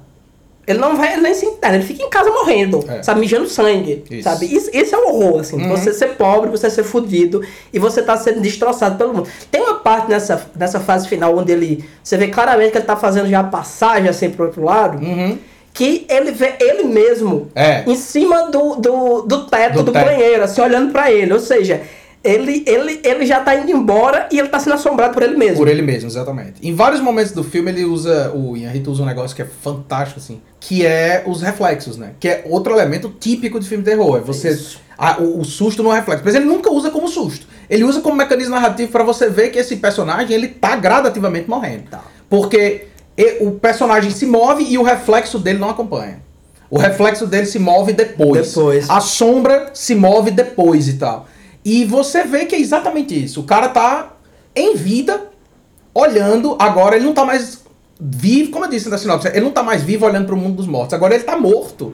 Ele 0.67 0.79
não 0.79 0.95
vai, 0.97 1.15
nem 1.17 1.33
se 1.33 1.45
interna, 1.45 1.75
ele 1.77 1.85
fica 1.85 2.01
em 2.03 2.09
casa 2.09 2.29
morrendo, 2.31 2.83
É. 2.89 3.03
sabe, 3.03 3.19
mijando 3.19 3.47
sangue, 3.47 4.03
Isso. 4.09 4.23
sabe? 4.23 4.45
Isso, 4.47 4.69
esse 4.73 4.95
é 4.95 4.97
o 4.97 5.07
horror, 5.09 5.41
assim, 5.41 5.57
Uhum. 5.61 5.69
você 5.69 5.93
ser 5.93 6.15
pobre, 6.15 6.49
você 6.49 6.69
ser 6.69 6.83
fudido 6.83 7.41
e 7.71 7.77
você 7.77 8.01
tá 8.01 8.17
sendo 8.17 8.41
destroçado 8.41 8.97
pelo 8.97 9.13
mundo. 9.13 9.27
Tem 9.51 9.61
uma 9.61 9.75
parte 9.75 10.09
nessa, 10.09 10.49
nessa 10.55 10.79
fase 10.79 11.07
final 11.07 11.37
onde 11.37 11.51
ele, 11.51 11.85
você 12.03 12.17
vê 12.17 12.27
claramente 12.29 12.71
que 12.71 12.77
ele 12.79 12.85
tá 12.85 12.95
fazendo 12.95 13.29
já 13.29 13.41
a 13.41 13.43
passagem 13.43 14.09
assim 14.09 14.29
pro 14.29 14.45
outro 14.45 14.63
lado, 14.63 14.97
Uhum. 14.97 15.37
que 15.71 16.05
ele 16.09 16.31
vê 16.31 16.53
ele 16.59 16.83
mesmo 16.85 17.49
É. 17.53 17.83
em 17.85 17.95
cima 17.95 18.49
do, 18.49 18.75
do, 18.77 19.21
do 19.21 19.45
teto 19.45 19.75
Do 19.79 19.83
do, 19.83 19.91
teto. 19.91 20.03
banheiro, 20.05 20.43
assim, 20.45 20.61
olhando 20.61 20.91
pra 20.91 21.11
ele. 21.11 21.31
Ou 21.33 21.39
seja, 21.39 21.81
ele, 22.23 22.63
ele, 22.65 23.01
ele 23.03 23.23
já 23.25 23.39
tá 23.41 23.53
indo 23.53 23.69
embora 23.69 24.27
e 24.31 24.39
ele 24.39 24.47
tá 24.47 24.57
sendo 24.57 24.73
assombrado 24.73 25.13
por 25.13 25.21
ele 25.21 25.37
mesmo. 25.37 25.57
Por 25.57 25.67
ele 25.67 25.83
mesmo, 25.83 26.09
exatamente. 26.09 26.53
Em 26.67 26.73
vários 26.73 26.99
momentos 27.01 27.31
do 27.33 27.43
filme 27.43 27.69
ele 27.69 27.85
usa, 27.85 28.31
o 28.33 28.57
Inharito 28.57 28.89
usa 28.89 29.03
um 29.03 29.05
negócio 29.05 29.35
que 29.35 29.43
é 29.43 29.45
fantástico, 29.61 30.19
assim, 30.19 30.41
que 30.67 30.83
é 30.85 31.23
os 31.27 31.41
reflexos, 31.43 31.95
né? 31.95 32.13
Que 32.19 32.27
é 32.27 32.43
outro 32.49 32.73
elemento 32.73 33.09
típico 33.19 33.59
de 33.59 33.67
filme 33.67 33.83
de 33.83 33.89
terror. 33.91 34.17
É 34.17 34.21
você. 34.21 34.59
A- 34.97 35.17
o, 35.21 35.41
o 35.41 35.45
susto 35.45 35.83
no 35.83 35.91
reflexo. 35.91 36.23
Mas 36.25 36.33
ele 36.33 36.45
nunca 36.45 36.71
usa 36.71 36.89
como 36.89 37.07
susto. 37.07 37.45
Ele 37.69 37.83
usa 37.83 38.01
como 38.01 38.15
mecanismo 38.15 38.55
narrativo 38.55 38.91
pra 38.91 39.03
você 39.03 39.29
ver 39.29 39.49
que 39.49 39.59
esse 39.59 39.75
personagem 39.75 40.35
ele 40.35 40.47
tá 40.47 40.75
gradativamente 40.75 41.47
morrendo. 41.47 41.83
Tá. 41.91 42.01
Porque 42.29 42.87
e- 43.15 43.37
o 43.41 43.51
personagem 43.51 44.09
se 44.09 44.25
move 44.25 44.63
e 44.63 44.75
o 44.77 44.81
reflexo 44.83 45.37
dele 45.37 45.59
não 45.59 45.69
acompanha. 45.69 46.19
O 46.67 46.79
reflexo 46.79 47.27
dele 47.27 47.45
se 47.45 47.59
move 47.59 47.93
depois. 47.93 48.47
Depois. 48.47 48.89
A 48.89 48.99
sombra 48.99 49.69
se 49.75 49.93
move 49.93 50.31
depois 50.31 50.87
e 50.87 50.93
tal. 50.93 51.27
E 51.63 51.85
você 51.85 52.23
vê 52.23 52.45
que 52.45 52.55
é 52.55 52.59
exatamente 52.59 53.23
isso. 53.23 53.41
O 53.41 53.43
cara 53.43 53.69
tá 53.69 54.13
em 54.55 54.75
vida, 54.75 55.27
olhando. 55.93 56.55
Agora 56.59 56.95
ele 56.95 57.05
não 57.05 57.13
tá 57.13 57.23
mais 57.23 57.59
vivo, 57.99 58.51
como 58.51 58.65
eu 58.65 58.69
disse 58.69 58.89
na 58.89 58.97
sinopse, 58.97 59.27
ele 59.29 59.41
não 59.41 59.51
tá 59.51 59.63
mais 59.63 59.81
vivo 59.83 60.05
olhando 60.05 60.25
pro 60.25 60.35
mundo 60.37 60.55
dos 60.57 60.67
mortos. 60.67 60.93
Agora 60.93 61.13
ele 61.15 61.23
tá 61.23 61.37
morto. 61.37 61.93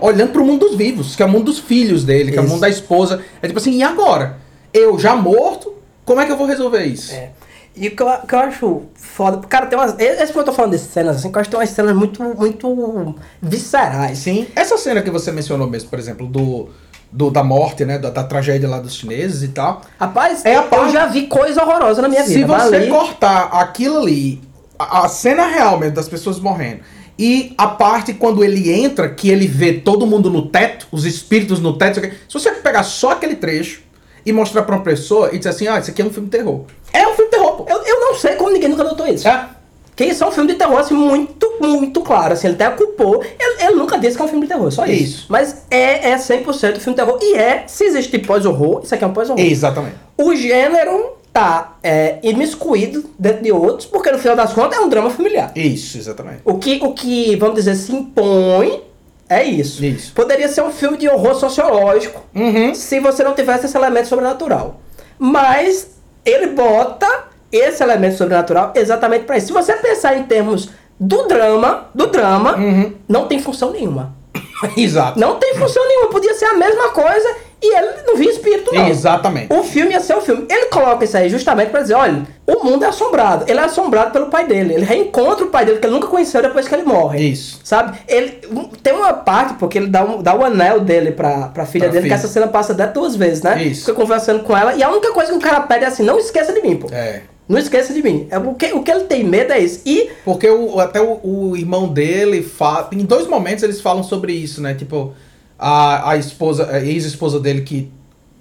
Olhando 0.00 0.32
pro 0.32 0.44
mundo 0.44 0.66
dos 0.66 0.76
vivos, 0.76 1.14
que 1.16 1.22
é 1.22 1.26
o 1.26 1.28
mundo 1.28 1.44
dos 1.44 1.58
filhos 1.60 2.04
dele, 2.04 2.32
que 2.32 2.36
é 2.36 2.40
o 2.40 2.44
Isso. 2.44 2.52
mundo 2.52 2.60
da 2.60 2.68
esposa. 2.68 3.22
É 3.40 3.46
tipo 3.46 3.58
assim, 3.58 3.72
e 3.72 3.82
agora? 3.82 4.38
Eu 4.72 4.98
já 4.98 5.14
morto, 5.14 5.72
como 6.04 6.20
é 6.20 6.26
que 6.26 6.32
eu 6.32 6.36
vou 6.36 6.46
resolver 6.46 6.84
isso? 6.84 7.14
É. 7.14 7.30
E 7.76 7.88
o 7.88 7.96
que 7.96 8.02
eu, 8.02 8.08
o 8.08 8.26
que 8.26 8.34
eu 8.34 8.38
acho 8.40 8.82
foda. 8.94 9.38
Cara, 9.48 9.66
tem 9.66 9.78
umas. 9.78 9.98
Esse 9.98 10.32
que 10.32 10.38
eu 10.38 10.44
tô 10.44 10.52
falando 10.52 10.72
de 10.72 10.78
cenas 10.78 11.16
assim, 11.16 11.30
que 11.30 11.36
eu 11.36 11.40
acho 11.40 11.48
que 11.48 11.56
tem 11.56 11.60
umas 11.60 11.70
cenas 11.70 11.94
muito, 11.96 12.22
muito 12.22 13.14
viscerais. 13.40 14.18
Sim. 14.18 14.46
Essa 14.54 14.76
cena 14.76 15.00
que 15.02 15.10
você 15.10 15.30
mencionou 15.32 15.68
mesmo, 15.68 15.88
por 15.90 15.98
exemplo, 15.98 16.26
do, 16.26 16.68
do 17.10 17.30
da 17.30 17.42
morte, 17.42 17.84
né? 17.84 17.98
Da, 17.98 18.10
da 18.10 18.24
tragédia 18.24 18.68
lá 18.68 18.78
dos 18.80 18.94
chineses 18.94 19.42
e 19.42 19.48
tal. 19.48 19.80
Rapaz, 19.98 20.44
É 20.44 20.56
eu 20.56 20.64
parte- 20.64 20.92
já 20.92 21.06
vi 21.06 21.26
coisa 21.26 21.62
horrorosa 21.62 22.02
na 22.02 22.08
minha 22.08 22.24
Se 22.24 22.34
vida. 22.34 22.46
você 22.46 22.76
Ali- 22.76 22.88
cortar 22.88 23.44
aquilo 23.52 23.98
ali, 24.00 24.40
a, 24.78 25.04
a 25.04 25.08
cena 25.08 25.46
real 25.46 25.78
mesmo 25.78 25.94
das 25.94 26.08
pessoas 26.08 26.38
morrendo, 26.38 26.80
E 27.18 27.54
a 27.56 27.68
parte 27.68 28.12
quando 28.12 28.42
ele 28.42 28.72
entra, 28.72 29.08
que 29.08 29.30
ele 29.30 29.46
vê 29.46 29.74
todo 29.74 30.06
mundo 30.06 30.30
no 30.30 30.48
teto, 30.48 30.86
os 30.90 31.04
espíritos 31.04 31.60
no 31.60 31.76
teto. 31.78 32.00
Se 32.00 32.10
você 32.32 32.50
pegar 32.52 32.82
só 32.82 33.12
aquele 33.12 33.36
trecho 33.36 33.82
e 34.26 34.32
mostrar 34.32 34.62
pra 34.62 34.74
uma 34.74 34.82
pessoa 34.82 35.30
e 35.32 35.38
dizer 35.38 35.50
assim, 35.50 35.68
ah, 35.68 35.78
isso 35.78 35.90
aqui 35.90 36.02
é 36.02 36.04
um 36.04 36.10
filme 36.10 36.28
de 36.28 36.36
terror. 36.36 36.64
É 36.92 37.06
um 37.06 37.14
filme 37.14 37.30
de 37.30 37.36
terror. 37.36 37.64
Eu, 37.68 37.76
eu 37.82 38.00
não 38.00 38.14
sei 38.14 38.34
como 38.34 38.50
ninguém 38.50 38.68
nunca 38.68 38.84
notou 38.84 39.06
isso. 39.06 39.28
É. 39.28 39.48
Que 39.94 40.06
isso 40.06 40.24
é 40.24 40.26
um 40.26 40.32
filme 40.32 40.52
de 40.52 40.58
terror, 40.58 40.76
assim, 40.78 40.94
muito, 40.94 41.56
muito 41.60 42.00
claro. 42.00 42.32
Assim, 42.32 42.48
ele 42.48 42.56
até 42.56 42.68
culpou. 42.70 43.22
Ele, 43.22 43.62
ele 43.62 43.76
nunca 43.76 43.96
disse 43.96 44.16
que 44.16 44.22
é 44.22 44.24
um 44.24 44.28
filme 44.28 44.46
de 44.46 44.52
terror, 44.52 44.70
só 44.72 44.84
isso. 44.86 45.02
Isso. 45.02 45.26
Mas 45.28 45.64
é, 45.70 46.10
é 46.10 46.16
100% 46.16 46.78
filme 46.78 46.78
de 46.78 46.94
terror. 46.94 47.18
E 47.22 47.34
é, 47.36 47.64
se 47.68 47.84
existe 47.84 48.18
pós-horror, 48.18 48.80
isso 48.82 48.92
aqui 48.92 49.04
é 49.04 49.06
um 49.06 49.12
pós-horror. 49.12 49.44
Exatamente. 49.44 49.96
O 50.18 50.34
gênero 50.34 51.12
tá 51.34 51.76
é, 51.82 52.18
imiscuído 52.22 53.04
dentro 53.18 53.42
de 53.42 53.50
outros, 53.50 53.86
porque 53.86 54.10
no 54.10 54.18
final 54.18 54.36
das 54.36 54.52
contas 54.52 54.78
é 54.78 54.80
um 54.80 54.88
drama 54.88 55.10
familiar. 55.10 55.50
Isso, 55.56 55.98
exatamente. 55.98 56.42
O 56.44 56.58
que, 56.58 56.78
o 56.80 56.92
que 56.94 57.34
vamos 57.34 57.56
dizer, 57.56 57.74
se 57.74 57.92
impõe 57.92 58.80
é 59.28 59.42
isso. 59.42 59.84
Isso. 59.84 60.12
Poderia 60.14 60.46
ser 60.48 60.62
um 60.62 60.70
filme 60.70 60.96
de 60.96 61.08
horror 61.08 61.34
sociológico, 61.34 62.22
Uhum. 62.34 62.72
se 62.72 63.00
você 63.00 63.24
não 63.24 63.34
tivesse 63.34 63.66
esse 63.66 63.76
elemento 63.76 64.06
sobrenatural. 64.06 64.80
Mas 65.18 65.88
ele 66.24 66.48
bota 66.48 67.24
esse 67.50 67.82
elemento 67.82 68.16
sobrenatural 68.16 68.72
exatamente 68.76 69.24
para 69.24 69.36
isso. 69.36 69.48
Se 69.48 69.52
você 69.52 69.72
pensar 69.74 70.16
em 70.16 70.22
termos 70.24 70.68
do 71.00 71.26
drama, 71.26 71.88
do 71.92 72.06
drama, 72.06 72.56
Uhum. 72.56 72.92
não 73.08 73.26
tem 73.26 73.40
função 73.40 73.72
nenhuma. 73.72 74.14
Exato. 74.76 75.18
Não 75.18 75.36
tem 75.36 75.54
função 75.56 75.84
nenhuma. 75.88 76.10
Podia 76.10 76.34
ser 76.34 76.44
a 76.46 76.54
mesma 76.54 76.90
coisa 76.90 77.36
e 77.64 77.76
ele 77.76 77.88
não 78.06 78.16
via 78.16 78.30
espírito, 78.30 78.74
não. 78.74 78.88
Exatamente. 78.88 79.52
O 79.52 79.62
filme 79.62 79.92
ia 79.92 80.00
ser 80.00 80.14
o 80.16 80.20
filme. 80.20 80.46
Ele 80.50 80.66
coloca 80.66 81.04
isso 81.04 81.16
aí 81.16 81.28
justamente 81.28 81.70
pra 81.70 81.80
dizer, 81.82 81.94
olha, 81.94 82.22
o 82.46 82.64
mundo 82.64 82.84
é 82.84 82.88
assombrado. 82.88 83.44
Ele 83.48 83.58
é 83.58 83.64
assombrado 83.64 84.10
pelo 84.12 84.26
pai 84.26 84.46
dele. 84.46 84.74
Ele 84.74 84.84
reencontra 84.84 85.44
o 85.44 85.48
pai 85.48 85.64
dele 85.64 85.78
que 85.78 85.86
ele 85.86 85.94
nunca 85.94 86.08
conheceu 86.08 86.42
depois 86.42 86.68
que 86.68 86.74
ele 86.74 86.82
morre. 86.84 87.20
Isso. 87.30 87.60
Sabe? 87.64 87.96
Ele 88.06 88.40
tem 88.82 88.92
uma 88.92 89.12
parte 89.12 89.54
porque 89.54 89.78
ele 89.78 89.86
dá, 89.88 90.04
um, 90.04 90.22
dá 90.22 90.34
o 90.34 90.44
anel 90.44 90.80
dele 90.80 91.12
pra, 91.12 91.48
pra 91.48 91.64
filha 91.66 91.84
Pra 91.84 91.92
dele, 91.92 92.02
filha. 92.04 92.14
que 92.14 92.20
essa 92.20 92.28
cena 92.32 92.46
passa 92.48 92.72
até 92.72 92.86
duas 92.86 93.16
vezes, 93.16 93.42
né? 93.42 93.62
Isso. 93.62 93.80
Fica 93.86 93.94
conversando 93.94 94.42
com 94.44 94.56
ela 94.56 94.74
e 94.74 94.82
a 94.82 94.90
única 94.90 95.12
coisa 95.12 95.32
que 95.32 95.38
o 95.38 95.40
cara 95.40 95.60
pede 95.62 95.84
é 95.84 95.88
assim, 95.88 96.02
não 96.02 96.18
esqueça 96.18 96.52
de 96.52 96.60
mim, 96.60 96.76
pô. 96.76 96.88
É. 96.92 97.22
Não 97.46 97.58
esqueça 97.58 97.92
de 97.92 98.02
mim. 98.02 98.26
É 98.30 98.38
o 98.38 98.54
que, 98.54 98.72
o 98.72 98.82
que 98.82 98.90
ele 98.90 99.04
tem 99.04 99.22
medo 99.22 99.52
é 99.52 99.58
isso. 99.58 99.82
E 99.84 100.08
Porque 100.24 100.48
o, 100.48 100.80
até 100.80 100.98
o, 101.00 101.20
o 101.22 101.54
irmão 101.56 101.88
dele 101.88 102.42
fala. 102.42 102.88
Em 102.90 103.04
dois 103.04 103.26
momentos 103.26 103.62
eles 103.62 103.82
falam 103.82 104.02
sobre 104.02 104.32
isso, 104.32 104.62
né? 104.62 104.72
Tipo, 104.72 105.12
a, 105.58 106.10
a 106.10 106.16
esposa, 106.16 106.68
a 106.70 106.80
ex-esposa 106.80 107.38
dele 107.40 107.62
que, 107.62 107.90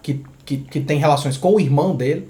que, 0.02 0.24
que, 0.46 0.58
que 0.58 0.80
tem 0.82 0.98
relações 1.00 1.38
com 1.38 1.54
o 1.56 1.60
irmão 1.60 1.96
dele. 1.96 2.28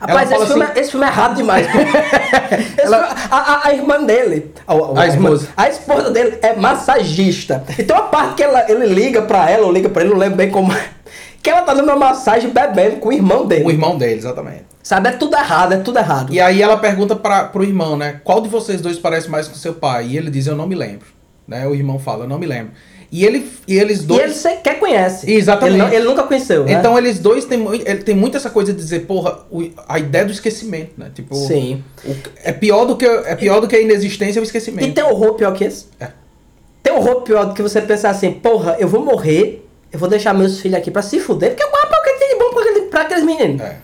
Rapaz, 0.00 0.22
esse 0.22 0.32
fala 0.34 0.46
filme, 0.46 0.62
assim- 0.64 0.72
é, 0.72 0.80
esse 0.80 0.90
filme 0.90 1.06
é 1.06 1.08
errado 1.08 1.36
demais. 1.36 1.66
Ela- 2.78 3.06
filme- 3.06 3.28
a, 3.30 3.36
a- 3.36 3.66
a 3.68 3.74
irmã 3.74 4.02
dele, 4.04 4.52
a, 4.66 5.00
A 5.02 5.06
esposa. 5.06 5.48
a 5.56 5.68
esposa 5.68 6.10
dele 6.10 6.38
é 6.42 6.54
massagista. 6.56 7.62
E 7.78 7.82
tem 7.84 7.94
uma 7.96 8.08
parte 8.08 8.34
que 8.34 8.42
ela, 8.42 8.68
ele 8.70 8.86
liga 8.86 9.22
pra 9.22 9.48
ela, 9.48 9.66
ou 9.66 9.72
liga 9.72 9.88
pra 9.88 10.02
ele, 10.02 10.10
não 10.10 10.18
lembro 10.18 10.36
bem 10.36 10.50
como 10.50 10.72
é, 10.72 10.88
que 11.42 11.48
ela 11.50 11.62
tá 11.62 11.72
dando 11.74 11.84
uma 11.86 11.96
massagem 11.96 12.50
bebendo 12.50 12.96
com 12.96 13.08
o 13.10 13.12
irmão 13.12 13.46
dele. 13.46 13.64
O 13.64 13.70
irmão 13.70 13.96
dele, 13.96 14.14
exatamente. 14.18 14.64
Sabe, 14.82 15.08
é 15.10 15.12
tudo 15.12 15.36
errado, 15.36 15.72
é 15.74 15.76
tudo 15.76 15.98
errado. 15.98 16.32
E 16.32 16.40
aí 16.40 16.60
ela 16.60 16.76
pergunta 16.76 17.14
pra, 17.14 17.44
pro 17.44 17.62
irmão, 17.62 17.96
né? 17.96 18.20
Qual 18.24 18.40
de 18.40 18.48
vocês 18.48 18.80
dois 18.80 18.98
parece 18.98 19.30
mais 19.30 19.46
com 19.46 19.54
seu 19.54 19.74
pai? 19.74 20.06
E 20.08 20.16
ele 20.16 20.28
diz, 20.30 20.48
eu 20.48 20.56
não 20.56 20.66
me 20.66 20.74
lembro. 20.74 21.06
Né? 21.46 21.66
O 21.68 21.74
irmão 21.74 22.00
fala, 22.00 22.24
eu 22.24 22.28
não 22.28 22.38
me 22.38 22.46
lembro. 22.46 22.72
E, 23.14 23.26
ele, 23.26 23.46
e 23.68 23.78
eles 23.78 24.00
E 24.00 24.06
dois. 24.06 24.22
ele 24.22 24.32
sequer 24.32 24.78
conhece. 24.80 25.30
Exatamente. 25.30 25.74
Ele, 25.74 25.82
não- 25.84 25.92
ele 25.92 26.04
nunca 26.06 26.22
conheceu, 26.22 26.64
né? 26.64 26.72
Então 26.72 26.96
eles 26.96 27.18
dois 27.18 27.44
têm 27.44 27.58
muito. 27.58 27.86
Ele 27.86 28.02
tem 28.02 28.14
muito 28.16 28.38
essa 28.38 28.48
coisa 28.48 28.72
de 28.72 28.78
dizer, 28.78 29.00
porra, 29.00 29.40
o- 29.50 29.68
a 29.86 29.98
ideia 29.98 30.24
do 30.24 30.32
esquecimento, 30.32 30.92
né? 30.96 31.10
Tipo. 31.14 31.34
Sim. 31.34 31.84
o- 32.06 32.14
é, 32.42 32.52
pior 32.52 32.86
do 32.86 32.96
que, 32.96 33.04
é 33.04 33.36
pior 33.36 33.60
do 33.60 33.68
que 33.68 33.76
a 33.76 33.80
inexistência 33.80 34.40
e 34.40 34.42
o 34.42 34.44
esquecimento. 34.44 34.88
E 34.88 34.92
tem 34.92 35.04
horror 35.04 35.34
pior 35.34 35.52
que 35.52 35.62
esse? 35.64 35.86
É. 36.00 36.08
Tem 36.82 36.92
horror 36.94 37.20
pior 37.20 37.44
do 37.44 37.52
que 37.54 37.60
você 37.62 37.82
pensar 37.82 38.08
assim, 38.10 38.32
porra, 38.32 38.76
eu 38.80 38.88
vou 38.88 39.04
morrer, 39.04 39.68
eu 39.92 39.98
vou 39.98 40.08
deixar 40.08 40.32
meus 40.32 40.58
filhos 40.58 40.78
aqui 40.78 40.90
pra 40.90 41.02
se 41.02 41.20
fuder, 41.20 41.50
porque 41.50 41.62
eu 41.62 41.68
rapaz, 41.70 42.00
o 42.00 42.02
que 42.04 42.18
tem 42.18 42.28
de 42.30 42.34
bom 42.36 42.50
pra, 42.50 42.62
aquele- 42.62 42.86
pra 42.86 43.02
aqueles 43.02 43.24
meninos? 43.24 43.60
É. 43.60 43.76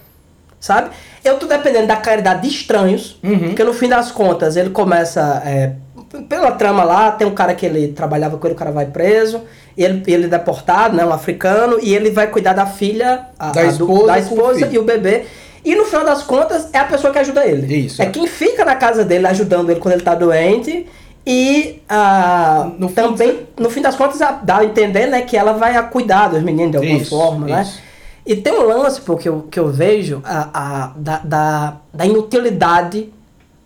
Sabe? 0.59 0.91
Eu 1.23 1.39
tô 1.39 1.47
dependendo 1.47 1.87
da 1.87 1.97
caridade 1.97 2.43
de 2.43 2.49
estranhos, 2.49 3.19
Uhum. 3.23 3.39
porque 3.49 3.63
no 3.63 3.73
fim 3.75 3.89
das 3.89 4.11
contas 4.11 4.57
ele 4.57 4.71
começa. 4.71 5.43
é, 5.45 5.73
pela 6.29 6.53
trama 6.53 6.85
lá, 6.85 7.11
tem 7.13 7.27
um 7.27 7.35
cara 7.35 7.55
que 7.55 7.67
ele 7.67 7.89
trabalhava 7.89 8.39
com 8.39 8.47
ele, 8.47 8.55
o 8.55 8.59
cara 8.59 8.71
vai 8.71 8.87
preso, 8.87 9.43
ele, 9.77 10.03
ele 10.07 10.25
é 10.25 10.29
deportado, 10.29 10.97
né? 10.97 11.05
Um 11.05 11.13
africano, 11.13 11.79
e 11.83 11.95
ele 11.95 12.11
vai 12.11 12.27
cuidar 12.29 12.53
da 12.55 12.67
filha, 12.67 13.27
a- 13.39 13.51
Da 13.51 13.61
a 13.61 13.65
do- 13.65 13.71
esposa 13.71 14.07
da 14.07 14.15
o 14.15 14.19
esposa 14.19 14.69
e 14.73 14.79
o 14.79 14.85
bebê. 14.85 15.25
E 15.65 15.75
no 15.75 15.85
final 15.85 16.05
das 16.05 16.23
contas 16.23 16.69
é 16.73 16.79
a 16.79 16.85
pessoa 16.85 17.13
que 17.13 17.19
ajuda 17.19 17.45
ele. 17.47 17.67
Isso, 17.87 18.01
É 18.01 18.07
é. 18.07 18.11
quem 18.11 18.27
fica 18.27 18.65
na 18.65 18.75
casa 18.77 19.05
dele 19.05 19.27
ajudando 19.27 19.71
ele 19.71 19.81
quando 19.81 19.95
ele 19.95 20.03
tá 20.03 20.15
doente. 20.15 20.87
E 21.27 21.83
ah, 21.89 22.71
No 22.79 22.89
fim 22.89 22.95
também, 22.95 23.41
no 23.59 23.69
fim 23.69 23.83
das 23.83 23.95
contas, 23.95 24.19
dá 24.45 24.59
a 24.59 24.65
entender 24.65 25.07
né, 25.09 25.21
que 25.23 25.37
ela 25.37 25.53
vai 25.53 25.77
a 25.77 25.83
cuidar 25.83 26.29
dos 26.29 26.43
meninos 26.43 26.71
de 26.71 26.77
alguma 26.79 26.97
Isso, 26.99 27.11
forma, 27.11 27.47
né? 27.47 27.63
isso. 27.63 27.81
E 28.25 28.37
tem 28.37 28.53
um 28.55 28.63
lance, 28.67 29.01
pô, 29.03 29.15
que 29.17 29.29
eu, 29.29 29.43
que 29.51 29.59
eu 29.61 29.69
vejo 29.69 30.23
a, 30.25 30.49
a- 30.55 30.93
da, 30.97 31.19
da, 31.19 31.77
da 31.93 32.07
inutilidade 32.07 33.13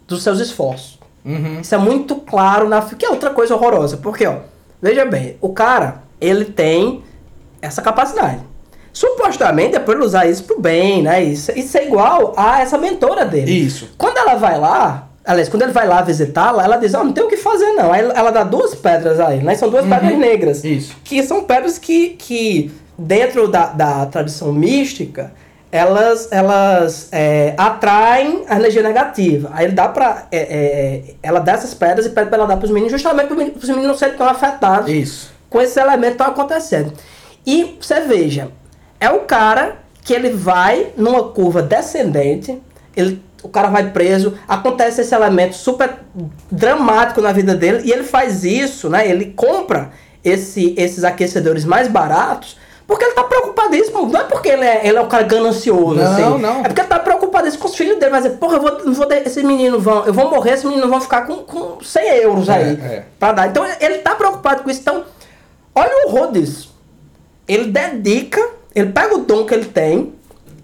dos 0.09 0.23
seus 0.25 0.41
esforços. 0.41 0.99
Uhum. 1.25 1.61
Isso 1.61 1.75
é 1.75 1.79
muito 1.79 2.17
claro 2.17 2.69
na 2.69 2.83
que 2.83 3.05
é 3.05 3.11
outra 3.11 3.31
coisa 3.31 3.55
horrorosa. 3.55 3.97
Porque, 3.97 4.27
ó, 4.27 4.37
veja 4.81 5.05
bem, 5.05 5.37
o 5.41 5.51
cara, 5.51 6.03
ele 6.21 6.45
tem 6.45 7.03
essa 7.61 7.81
capacidade. 7.81 8.41
Supostamente 8.93 9.75
é 9.75 9.79
pra 9.79 9.95
ele 9.95 10.05
usar 10.05 10.27
isso 10.27 10.45
pro 10.45 10.61
bem, 10.61 11.03
né? 11.03 11.23
Isso, 11.23 11.51
isso 11.57 11.79
é 11.79 11.87
igual 11.87 12.35
a 12.37 12.61
essa 12.61 12.77
mentora 12.77 13.25
dele. 13.25 13.51
Isso. 13.51 13.91
Quando 13.97 14.19
ela 14.19 14.35
vai 14.35 14.59
lá, 14.59 15.09
aliás, 15.25 15.49
quando 15.49 15.63
ele 15.63 15.73
vai 15.73 15.87
lá 15.89 16.03
visitá-la, 16.03 16.63
ela 16.63 16.77
diz, 16.77 16.93
ó, 16.93 17.03
não 17.03 17.13
tem 17.13 17.25
o 17.25 17.29
que 17.29 17.39
fazer 17.39 17.73
não. 17.73 17.91
Aí 17.93 18.03
ela 18.03 18.31
dá 18.31 18.45
duas 18.45 18.75
pedras 18.75 19.19
a 19.19 19.35
ele, 19.35 19.45
né? 19.45 19.55
São 19.55 19.71
duas 19.71 19.87
pedras 19.87 20.19
negras. 20.19 20.63
Isso. 20.63 20.95
Que 21.03 21.23
são 21.23 21.45
pedras 21.45 21.79
que, 21.79 22.11
que 22.11 22.71
dentro 22.99 23.49
da, 23.49 23.67
da 23.67 24.07
tradição 24.07 24.53
mística, 24.53 25.33
elas, 25.73 26.29
elas 26.31 27.09
é, 27.11 27.55
atraem 27.57 28.45
a 28.47 28.57
energia 28.57 28.83
negativa. 28.83 29.51
Aí 29.55 29.65
ele 29.65 29.73
dá 29.73 29.89
pra. 29.89 30.27
é, 30.31 30.39
é, 30.39 31.15
ela 31.23 31.41
dá 31.41 31.53
essas 31.53 31.73
pedras 31.73 32.05
e 32.05 32.11
pede 32.11 32.29
pra 32.29 32.37
ela 32.37 32.47
dar 32.47 32.59
pros 32.59 32.71
meninos, 32.71 32.93
justamente 32.93 33.29
para 33.29 33.59
os 33.59 33.69
meninos 33.69 33.87
não 33.89 33.97
serem 33.97 34.19
tão 34.19 34.29
afetados 34.29 34.91
Isso. 34.91 35.33
com 35.49 35.63
esse 35.63 35.81
elemento 35.81 36.13
que 36.13 36.19
tá 36.19 36.27
acontecendo. 36.27 36.93
E 37.47 37.79
você 37.81 38.01
veja, 38.01 38.51
é 39.01 39.09
o 39.09 39.21
cara 39.21 39.79
que 40.05 40.13
ele 40.13 40.31
vai 40.31 40.93
numa 40.95 41.25
curva 41.31 41.63
descendente, 41.63 42.61
ele, 42.95 43.23
o 43.43 43.49
cara 43.49 43.69
vai 43.69 43.91
preso, 43.93 44.35
acontece 44.47 45.01
esse 45.01 45.15
elemento 45.15 45.55
super 45.55 46.01
dramático 46.51 47.23
na 47.23 47.33
vida 47.33 47.55
dele, 47.55 47.83
e 47.85 47.93
ele 47.93 48.05
faz 48.05 48.45
isso, 48.45 48.91
né? 48.91 49.09
Ele 49.09 49.27
compra 49.35 49.91
esse, 50.23 50.75
esses 50.77 51.03
aquecedores 51.03 51.65
mais 51.65 51.89
baratos. 51.89 52.59
Porque 52.93 53.05
ele 53.07 53.15
tá 53.15 53.25
preocupadíssimo. 53.25 54.07
Não 54.07 54.21
é 54.21 54.25
porque 54.25 54.49
ele 54.51 54.65
é, 54.65 54.87
ele 54.87 54.99
é 54.99 55.01
um 55.01 55.09
cara 55.09 55.23
ganancioso, 55.23 55.95
Não, 55.95 56.05
assim. 56.35 56.43
não. 56.43 56.61
É 56.61 56.63
porque 56.65 56.81
ele 56.83 56.89
tá 56.89 56.99
preocupadíssimo 56.99 57.63
com 57.63 57.69
os 57.69 57.75
filhos 57.75 57.99
dele. 57.99 58.11
Vai 58.11 58.23
dizer, 58.23 58.37
porra, 58.37 58.57
eu 58.57 58.61
vou, 58.61 58.85
não 58.85 58.93
vou 58.93 59.07
de- 59.07 59.23
esses 59.27 59.43
meninos 59.43 59.83
vão. 59.83 60.05
Eu 60.05 60.13
vou 60.13 60.29
morrer, 60.31 60.53
esses 60.53 60.65
meninos 60.65 60.91
vão 60.91 61.01
ficar 61.01 61.23
com, 61.27 61.37
com 61.37 61.83
100 61.83 62.09
euros 62.19 62.49
É, 62.49 62.53
aí. 62.55 62.65
é. 62.83 63.05
Pra 63.19 63.33
dar. 63.33 63.49
Então 63.49 63.65
ele 63.81 63.99
tá 63.99 64.15
preocupado 64.15 64.63
com 64.63 64.71
isso. 64.71 64.81
Então, 64.81 65.05
olha 65.75 65.91
o 66.05 66.09
horror 66.11 66.33
disso. 66.33 66.75
Ele 67.49 67.65
dedica, 67.65 68.47
ele 68.75 68.91
pega 68.93 69.15
o 69.15 69.19
dom 69.19 69.45
que 69.47 69.55
ele 69.55 69.65
tem 69.65 70.13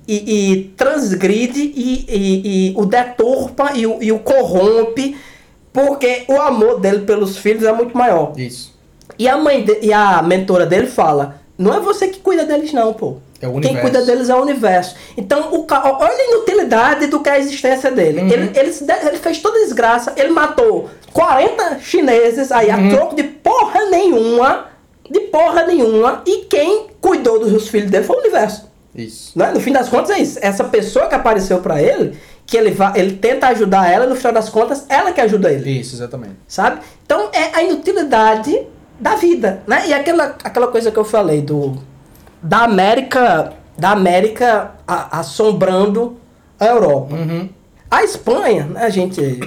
e, 0.06 0.52
e 0.52 0.64
transgride 0.76 1.60
e, 1.60 2.04
e- 2.08 2.68
e 2.72 2.74
o 2.76 2.84
deturpa 2.84 3.72
e 3.74 3.86
o, 3.86 4.02
e 4.02 4.12
o 4.12 4.18
corrompe, 4.18 5.16
porque 5.72 6.24
o 6.28 6.40
amor 6.40 6.78
dele 6.80 7.00
pelos 7.06 7.36
filhos 7.38 7.62
é 7.64 7.72
muito 7.72 7.96
maior. 7.96 8.32
Isso. 8.36 8.76
E 9.18 9.26
a 9.28 9.36
mãe 9.36 9.64
de- 9.64 9.78
e 9.82 9.92
a 9.92 10.22
mentora 10.22 10.64
dele 10.66 10.86
fala: 10.86 11.38
não 11.58 11.74
é 11.74 11.80
você 11.80 12.08
que 12.08 12.20
cuida 12.20 12.44
deles, 12.44 12.72
não, 12.72 12.94
pô. 12.94 13.16
É 13.40 13.46
o 13.46 13.50
Quem 13.52 13.72
universo. 13.72 13.80
cuida 13.82 14.02
deles 14.06 14.28
é 14.30 14.34
o 14.34 14.40
universo. 14.42 14.96
Então, 15.16 15.52
o 15.54 15.64
ca... 15.64 15.82
olha 16.00 16.10
a 16.12 16.24
inutilidade 16.30 17.06
do 17.08 17.20
que 17.20 17.28
é 17.28 17.32
a 17.32 17.38
existência 17.38 17.90
dele. 17.90 18.20
Uhum. 18.22 18.30
Ele, 18.30 18.50
ele, 18.58 18.70
ele 19.06 19.16
fez 19.18 19.38
toda 19.40 19.58
a 19.58 19.62
desgraça, 19.62 20.12
ele 20.16 20.30
matou 20.30 20.88
40 21.12 21.78
chineses 21.80 22.50
aí 22.50 22.68
Uhum. 22.68 22.88
a 22.88 22.90
troco 22.96 23.14
de 23.16 23.22
porra 23.24 23.84
nenhuma, 23.90 24.66
de 25.10 25.20
porra 25.20 25.64
nenhuma, 25.66 26.22
e 26.26 26.44
quem 26.46 26.86
cuidou 27.00 27.38
dos 27.38 27.68
filhos 27.68 27.90
dele 27.90 28.04
foi 28.04 28.16
o 28.16 28.20
universo. 28.20 28.68
Isso. 28.94 29.38
Né? 29.38 29.50
No 29.52 29.60
fim 29.60 29.72
das 29.72 29.88
contas 29.88 30.10
é 30.10 30.18
isso. 30.18 30.38
Essa 30.42 30.64
pessoa 30.64 31.06
que 31.06 31.14
apareceu 31.14 31.58
pra 31.60 31.80
ele, 31.80 32.16
que 32.44 32.56
ele, 32.56 32.70
va... 32.72 32.92
ele 32.96 33.12
tenta 33.16 33.46
ajudar 33.48 33.88
ela, 33.90 34.06
no 34.06 34.16
final 34.16 34.32
das 34.32 34.48
contas, 34.48 34.84
ela 34.88 35.12
que 35.12 35.20
ajuda 35.20 35.52
ele 35.52 35.78
Isso, 35.80 35.94
exatamente. 35.94 36.34
sabe? 36.48 36.80
Então 37.04 37.28
é 37.32 37.50
a 37.56 37.62
inutilidade 37.62 38.66
da 38.98 39.14
vida, 39.14 39.62
né? 39.66 39.88
E 39.88 39.92
aquela, 39.92 40.34
aquela 40.44 40.66
coisa 40.68 40.90
que 40.90 40.98
eu 40.98 41.04
falei 41.04 41.40
do 41.42 41.76
da 42.42 42.64
América, 42.64 43.52
da 43.76 43.90
América 43.90 44.72
a- 44.87 45.18
assombrando 45.20 46.16
a 46.58 46.66
Europa. 46.66 47.14
Uhum. 47.14 47.48
A 47.90 48.04
Espanha, 48.04 48.64
né, 48.64 48.82
a 48.84 48.88
gente 48.90 49.40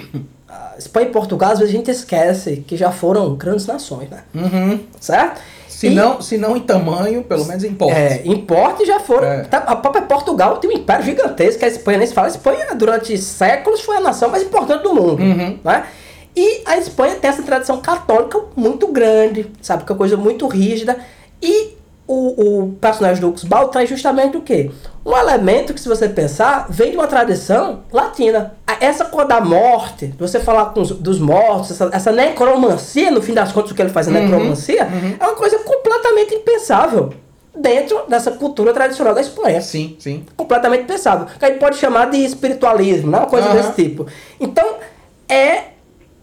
a 0.49 0.73
Espanha 0.77 1.07
e 1.07 1.11
Portugal 1.11 1.51
às 1.51 1.59
vezes 1.59 1.73
a 1.73 1.77
gente 1.77 1.91
esquece 1.91 2.63
que 2.67 2.75
já 2.75 2.91
foram 2.91 3.35
grandes 3.35 3.65
nações, 3.65 4.09
né? 4.09 4.23
Uhum. 4.33 4.79
Certo? 4.99 5.39
Se, 5.67 5.87
E- 5.87 5.89
não, 5.95 6.21
se 6.21 6.37
não 6.37 6.55
em 6.57 6.59
tamanho, 6.59 7.23
pelo 7.23 7.45
menos 7.45 7.63
em 7.63 7.73
porte. 7.73 7.95
é, 7.97 8.21
importe 8.25 8.85
já 8.85 8.99
foram. 8.99 9.25
É. 9.27 9.43
tá, 9.43 9.59
A 9.59 9.75
própria 9.75 10.01
Portugal 10.03 10.57
tem 10.57 10.69
um 10.69 10.73
império 10.73 11.03
gigantesco, 11.05 11.63
a 11.63 11.67
Espanha 11.67 11.97
nem 11.99 12.07
se 12.07 12.13
fala. 12.13 12.27
A 12.27 12.31
Espanha, 12.31 12.75
durante 12.75 13.17
séculos, 13.17 13.81
foi 13.81 13.97
a 13.97 14.01
nação 14.01 14.29
mais 14.29 14.43
importante 14.43 14.83
do 14.83 14.93
mundo. 14.93 15.21
Uhum. 15.21 15.57
Né? 15.63 15.85
E 16.35 16.61
a 16.65 16.77
Espanha 16.77 17.15
tem 17.15 17.29
essa 17.29 17.43
tradição 17.43 17.81
católica 17.81 18.39
muito 18.55 18.87
grande, 18.87 19.51
sabe? 19.61 19.83
Que 19.83 19.91
é 19.91 19.93
uma 19.93 19.97
coisa 19.97 20.17
muito 20.17 20.47
rígida. 20.47 20.97
E 21.41 21.75
o, 22.07 22.63
o 22.63 22.71
personagem 22.73 23.21
do 23.21 23.29
Uxbal 23.29 23.69
traz 23.69 23.89
justamente 23.89 24.35
o 24.37 24.41
quê? 24.41 24.71
Um 25.05 25.15
elemento 25.15 25.73
que, 25.73 25.79
se 25.79 25.87
você 25.87 26.07
pensar, 26.09 26.67
vem 26.69 26.91
de 26.91 26.97
uma 26.97 27.07
tradição 27.07 27.83
latina. 27.91 28.53
Essa 28.79 29.05
coisa 29.05 29.29
da 29.29 29.41
morte, 29.41 30.13
você 30.17 30.39
falar 30.39 30.65
com 30.67 30.81
os, 30.81 30.91
dos 30.91 31.19
mortos, 31.19 31.71
essa, 31.71 31.89
essa, 31.93 32.11
necromancia, 32.11 33.11
no 33.11 33.21
fim 33.21 33.33
das 33.33 33.51
contas, 33.51 33.71
o 33.71 33.75
que 33.75 33.81
ele 33.81 33.89
faz 33.89 34.07
é 34.07 34.11
necromancia, 34.11 34.85
uhum. 34.85 35.15
é 35.19 35.23
uma 35.23 35.35
coisa 35.35 35.59
completamente 35.59 36.35
impensável 36.35 37.13
dentro 37.55 38.03
dessa 38.07 38.31
cultura 38.31 38.73
tradicional 38.73 39.13
da 39.13 39.21
Espanha. 39.21 39.61
Sim, 39.61 39.95
sim. 39.99 40.25
Completamente 40.35 40.85
pensável. 40.85 41.27
Que 41.37 41.45
a 41.45 41.49
gente 41.49 41.59
pode 41.59 41.77
chamar 41.77 42.09
de 42.09 42.17
espiritualismo, 42.17 43.11
né? 43.11 43.19
uma 43.19 43.27
coisa 43.27 43.49
uhum. 43.49 43.55
desse 43.55 43.73
tipo. 43.73 44.05
Então, 44.39 44.75
é 45.29 45.71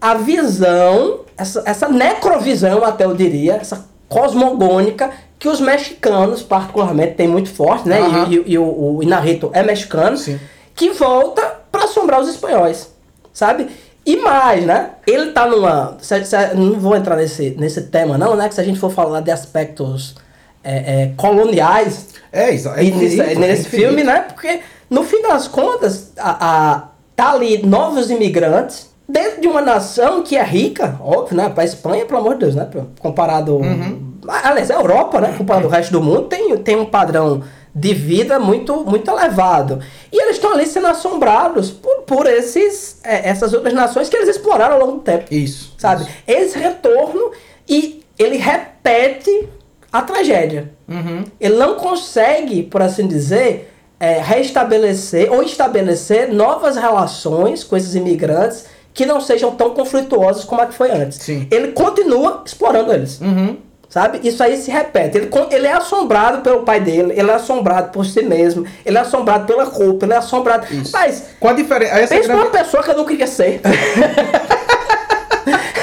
a 0.00 0.14
visão, 0.14 1.20
essa, 1.36 1.62
essa 1.66 1.88
necrovisão, 1.88 2.84
até 2.84 3.04
eu 3.04 3.14
diria, 3.14 3.54
essa 3.54 3.86
cosmogônica 4.08 5.10
que 5.38 5.48
os 5.48 5.60
mexicanos, 5.60 6.42
particularmente, 6.42 7.14
têm 7.14 7.28
muito 7.28 7.48
forte, 7.48 7.88
né? 7.88 8.00
Uhum. 8.00 8.32
E, 8.32 8.36
e, 8.36 8.52
e, 8.52 8.58
o, 8.58 8.96
o 8.96 9.02
Inarrito 9.02 9.50
é 9.52 9.62
mexicano, 9.62 10.16
Sim. 10.16 10.38
que 10.74 10.90
volta 10.90 11.42
para 11.70 11.84
assombrar 11.84 12.20
os 12.20 12.28
espanhóis, 12.28 12.92
sabe? 13.32 13.68
E 14.04 14.16
mais, 14.16 14.64
né? 14.64 14.92
Ele 15.06 15.32
tá 15.32 15.46
numa. 15.46 15.96
Se, 16.00 16.24
se, 16.24 16.54
não 16.54 16.80
vou 16.80 16.96
entrar 16.96 17.16
nesse, 17.16 17.50
nesse 17.58 17.82
tema, 17.82 18.16
não, 18.16 18.34
né? 18.34 18.48
Que 18.48 18.54
se 18.54 18.60
a 18.60 18.64
gente 18.64 18.78
for 18.78 18.90
falar 18.90 19.20
de 19.20 19.30
aspectos 19.30 20.16
é, 20.64 21.02
é, 21.02 21.12
coloniais. 21.16 22.08
É, 22.32 22.50
isso. 22.50 22.68
É 22.70 22.82
nesse, 22.82 23.20
é 23.20 23.34
nesse 23.34 23.68
filme, 23.68 24.02
né? 24.02 24.20
Porque, 24.20 24.60
no 24.88 25.04
fim 25.04 25.20
das 25.22 25.46
contas, 25.46 26.12
a, 26.16 26.30
a, 26.40 26.88
tá 27.14 27.32
ali 27.32 27.64
novos 27.66 28.10
imigrantes 28.10 28.88
dentro 29.08 29.40
de 29.40 29.48
uma 29.48 29.60
nação 29.60 30.22
que 30.22 30.36
é 30.36 30.42
rica, 30.42 30.98
óbvio, 31.00 31.36
né? 31.36 31.48
Pra 31.48 31.64
Espanha, 31.64 32.04
pelo 32.04 32.20
amor 32.20 32.34
de 32.34 32.40
Deus, 32.40 32.54
né? 32.54 32.68
Comparado. 33.00 33.56
Uhum 33.56 34.08
Aliás, 34.28 34.70
a 34.70 34.74
Europa, 34.74 35.20
né, 35.20 35.34
comparado 35.36 35.66
ao 35.66 35.70
resto 35.70 35.90
do 35.90 36.02
mundo, 36.02 36.24
tem, 36.24 36.54
tem 36.58 36.76
um 36.76 36.84
padrão 36.84 37.42
de 37.74 37.94
vida 37.94 38.38
muito, 38.38 38.84
muito 38.84 39.10
elevado. 39.10 39.80
E 40.12 40.20
eles 40.20 40.36
estão 40.36 40.52
ali 40.52 40.66
sendo 40.66 40.86
assombrados 40.86 41.70
por, 41.70 42.02
por 42.02 42.26
esses, 42.26 43.00
é, 43.04 43.26
essas 43.28 43.54
outras 43.54 43.72
nações 43.72 44.08
que 44.08 44.16
eles 44.16 44.28
exploraram 44.28 44.74
ao 44.74 44.80
longo 44.80 44.92
do 44.98 45.02
tempo. 45.02 45.24
Isso. 45.30 45.74
Sabe? 45.78 46.02
Isso. 46.02 46.12
Esse 46.26 46.58
retorno 46.58 47.32
e 47.66 48.02
ele 48.18 48.36
repete 48.36 49.48
a 49.90 50.02
tragédia. 50.02 50.72
Uhum. 50.86 51.24
Ele 51.40 51.56
não 51.56 51.76
consegue, 51.76 52.62
por 52.64 52.82
assim 52.82 53.06
dizer, 53.06 53.72
é, 53.98 54.18
restabelecer 54.18 55.32
ou 55.32 55.42
estabelecer 55.42 56.32
novas 56.32 56.76
relações 56.76 57.64
com 57.64 57.76
esses 57.76 57.94
imigrantes 57.94 58.66
que 58.98 59.06
não 59.06 59.20
sejam 59.20 59.52
tão 59.52 59.70
conflituosas 59.70 60.42
como 60.42 60.60
a 60.60 60.66
que 60.66 60.74
foi 60.74 60.90
antes. 60.90 61.18
Sim. 61.18 61.46
Ele 61.52 61.68
continua 61.68 62.42
explorando 62.44 62.92
eles. 62.92 63.20
Uhum. 63.20 63.56
Sabe? 63.88 64.18
Isso 64.24 64.42
aí 64.42 64.56
se 64.56 64.72
repete. 64.72 65.16
Ele, 65.16 65.30
ele 65.52 65.68
é 65.68 65.72
assombrado 65.72 66.40
pelo 66.42 66.64
pai 66.64 66.80
dele, 66.80 67.14
ele 67.16 67.30
é 67.30 67.34
assombrado 67.34 67.92
por 67.92 68.04
si 68.04 68.22
mesmo, 68.22 68.66
ele 68.84 68.98
é 68.98 69.00
assombrado 69.00 69.46
pela 69.46 69.62
roupa, 69.62 70.04
ele 70.04 70.14
é 70.14 70.16
assombrado. 70.16 70.66
Isso. 70.74 70.90
Mas. 70.92 71.26
Com 71.38 71.48
a 71.48 71.52
diferença. 71.52 71.94
Pensa 72.08 72.26
grande... 72.26 72.32
uma 72.42 72.50
pessoa 72.50 72.82
que 72.82 72.90
eu 72.90 72.96
não 72.96 73.04
queria 73.04 73.28
ser. 73.28 73.60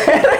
era, 0.05 0.39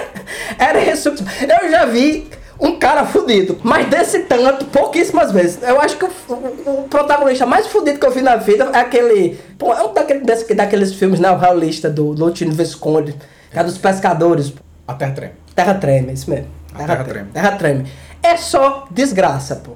era 0.60 0.92
isso. 0.92 1.08
Eu 1.08 1.72
já 1.72 1.86
vi 1.86 2.30
um 2.60 2.80
cara 2.80 3.06
fudido, 3.06 3.58
mas 3.64 3.88
desse 3.88 4.20
tanto, 4.20 4.66
pouquíssimas 4.66 5.32
vezes. 5.32 5.62
Eu 5.62 5.80
acho 5.80 5.98
que 5.98 6.06
o, 6.06 6.10
o, 6.30 6.80
o 6.82 6.88
protagonista 6.90 7.46
mais 7.46 7.68
fudido 7.68 8.00
que 8.00 8.06
eu 8.06 8.12
vi 8.12 8.22
na 8.22 8.36
vida 8.38 8.70
é 8.74 8.80
aquele. 8.80 9.38
Pô, 9.58 9.74
é 9.74 9.84
um 9.84 9.94
daquele, 9.94 10.22
desse, 10.22 10.54
daqueles 10.54 10.94
filmes 10.94 11.20
neorrealistas 11.20 11.94
do 11.94 12.06
Lutino 12.12 12.54
Visconde, 12.54 13.16
que 13.52 13.60
é 13.60 13.64
dos 13.64 13.78
pescadores. 13.78 14.54
A 14.88 14.94
Terra 14.94 15.14
Treme. 15.14 15.34
Terra 15.56 15.74
Treme, 15.76 16.14
isso 16.14 16.30
mesmo. 16.30 16.48
Terra, 16.76 16.88
terra 16.88 17.04
treme. 17.04 17.30
Terra 17.32 17.52
treme. 17.54 17.86
É 18.22 18.38
só 18.38 18.88
desgraça, 18.92 19.56
pô. 19.56 19.72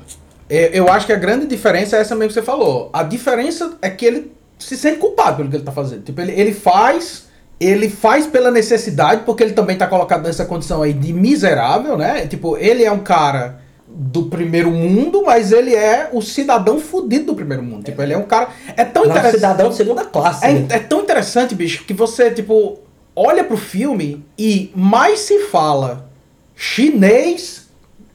Eu 0.49 0.91
acho 0.91 1.05
que 1.05 1.13
a 1.13 1.17
grande 1.17 1.45
diferença 1.45 1.95
é 1.95 2.01
essa 2.01 2.15
mesmo 2.15 2.29
que 2.29 2.33
você 2.33 2.41
falou. 2.41 2.89
A 2.91 3.03
diferença 3.03 3.77
é 3.81 3.89
que 3.89 4.05
ele 4.05 4.31
se 4.57 4.75
sente 4.75 4.97
culpado 4.97 5.37
pelo 5.37 5.49
que 5.49 5.55
ele 5.57 5.63
tá 5.63 5.71
fazendo. 5.71 6.03
Tipo, 6.03 6.21
ele, 6.21 6.33
ele 6.33 6.53
faz. 6.53 7.28
Ele 7.59 7.89
faz 7.89 8.25
pela 8.25 8.49
necessidade, 8.49 9.23
porque 9.25 9.43
ele 9.43 9.53
também 9.53 9.77
tá 9.77 9.85
colocado 9.85 10.23
nessa 10.23 10.45
condição 10.45 10.81
aí 10.81 10.93
de 10.93 11.11
miserável, 11.11 11.97
né? 11.97 12.25
Tipo, 12.27 12.57
ele 12.57 12.83
é 12.83 12.91
um 12.91 12.99
cara 12.99 13.59
do 13.87 14.23
primeiro 14.27 14.71
mundo, 14.71 15.23
mas 15.25 15.51
ele 15.51 15.75
é 15.75 16.09
o 16.13 16.21
cidadão 16.21 16.79
fudido 16.79 17.25
do 17.25 17.35
primeiro 17.35 17.63
mundo. 17.63 17.83
Tipo, 17.83 18.01
ele 18.01 18.13
é 18.13 18.17
um 18.17 18.23
cara. 18.23 18.49
É 18.77 18.85
tão 18.85 19.03
interessante. 19.05 19.35
cidadão 19.35 19.69
de 19.69 19.75
segunda 19.75 20.05
classe. 20.05 20.45
É, 20.45 20.65
é, 20.69 20.79
tão 20.79 21.01
interessante, 21.01 21.55
bicho, 21.55 21.83
que 21.85 21.93
você, 21.93 22.31
tipo, 22.31 22.79
olha 23.15 23.43
pro 23.43 23.57
filme 23.57 24.25
e 24.37 24.71
mais 24.75 25.19
se 25.19 25.39
fala 25.47 26.09
chinês 26.55 27.67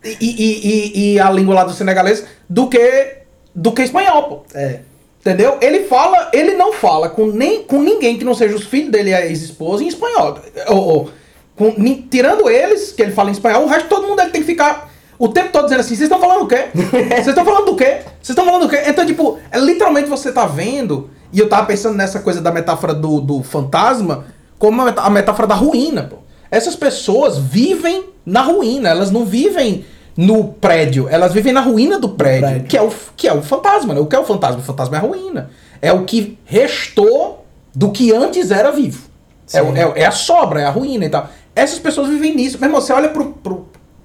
e, 0.03 0.17
e, 0.21 0.69
e, 0.69 1.15
e, 1.15 1.21
a 1.21 1.31
língua 1.31 1.55
lá 1.55 1.65
do 1.65 1.73
senegalês 1.73 2.25
do 2.49 2.69
que 2.69 3.19
do 3.55 3.73
que 3.73 3.83
espanhol, 3.83 4.23
pô. 4.25 4.43
É. 4.55 4.81
Entendeu? 5.25 5.57
Ele 5.63 5.85
fala, 5.85 6.29
ele 6.35 6.53
não 6.53 6.75
fala 6.75 7.09
com, 7.09 7.29
nem, 7.29 7.63
com 7.63 7.81
ninguém 7.81 8.19
que 8.19 8.25
não 8.25 8.35
seja 8.35 8.55
os 8.55 8.65
filhos 8.65 8.91
dele 8.91 9.09
e 9.09 9.15
a 9.15 9.25
ex-esposa 9.25 9.83
em 9.83 9.89
espanhol. 9.89 10.39
Ou, 10.69 10.77
ou 10.77 11.11
com, 11.57 11.73
tirando 12.11 12.47
eles, 12.47 12.93
que 12.93 13.01
ele 13.01 13.13
fala 13.13 13.31
em 13.31 13.33
espanhol, 13.33 13.65
o 13.65 13.67
resto 13.67 13.89
todo 13.89 14.07
mundo 14.07 14.21
ele 14.21 14.31
tem 14.31 14.43
que 14.43 14.47
ficar 14.47 14.93
o 15.19 15.29
tempo 15.29 15.51
todo 15.51 15.65
dizendo 15.65 15.81
assim, 15.81 15.97
vocês 15.97 16.11
estão 16.11 16.21
falando 16.21 16.43
o 16.43 16.47
quê? 16.47 16.67
Vocês 16.75 17.29
estão 17.29 17.45
falando 17.45 17.67
do 17.67 17.77
quê? 17.77 18.03
Vocês 18.21 18.31
estão 18.31 18.45
falando 18.45 18.63
do 18.63 18.69
quê? 18.69 18.83
Então, 18.87 19.07
tipo, 19.07 19.39
é, 19.51 19.59
literalmente 19.59 20.09
você 20.09 20.33
tá 20.33 20.45
vendo, 20.45 21.09
e 21.33 21.39
eu 21.39 21.49
tava 21.49 21.67
pensando 21.67 21.97
nessa 21.97 22.19
coisa 22.19 22.41
da 22.41 22.51
metáfora 22.51 22.93
do, 22.93 23.21
do 23.21 23.43
fantasma, 23.43 24.27
como 24.59 24.83
a 24.83 25.11
metáfora 25.11 25.47
da 25.47 25.55
ruína, 25.55 26.03
pô. 26.03 26.17
Essas 26.51 26.77
pessoas 26.77 27.39
vivem 27.39 28.11
na 28.27 28.43
ruína, 28.43 28.91
elas 28.91 29.11
não 29.11 29.25
vivem 29.25 29.85
no 30.17 30.45
prédio, 30.45 31.09
elas 31.09 31.33
vivem 31.33 31.53
na 31.53 31.61
ruína 31.61 31.99
do 31.99 32.09
prédio, 32.11 32.49
prédio. 32.49 32.69
Que, 32.69 32.77
é 32.77 32.83
o, 32.83 32.93
que 33.17 33.29
é 33.29 33.33
o 33.33 33.43
fantasma. 33.43 33.95
Né? 33.95 34.01
O 34.01 34.07
que 34.07 34.15
é 34.15 34.19
o 34.19 34.25
fantasma? 34.25 34.61
O 34.61 34.63
fantasma 34.63 34.97
é 34.97 35.01
a 35.01 35.03
ruína. 35.03 35.51
É 35.83 35.93
o 35.93 36.05
que 36.05 36.39
restou 36.45 37.45
do 37.75 37.91
que 37.91 38.13
antes 38.13 38.51
era 38.51 38.71
vivo. 38.71 39.09
É, 39.53 39.59
é, 39.59 40.03
é, 40.03 40.07
a 40.07 40.11
sobra, 40.11 40.61
é 40.61 40.65
a 40.65 40.71
ruína 40.71 41.05
e 41.05 41.09
tal. 41.09 41.29
Essas 41.55 41.79
pessoas 41.79 42.09
vivem 42.09 42.35
nisso. 42.35 42.59
Mesmo 42.61 42.81
você 42.81 42.93
olha 42.93 43.09
para 43.09 43.25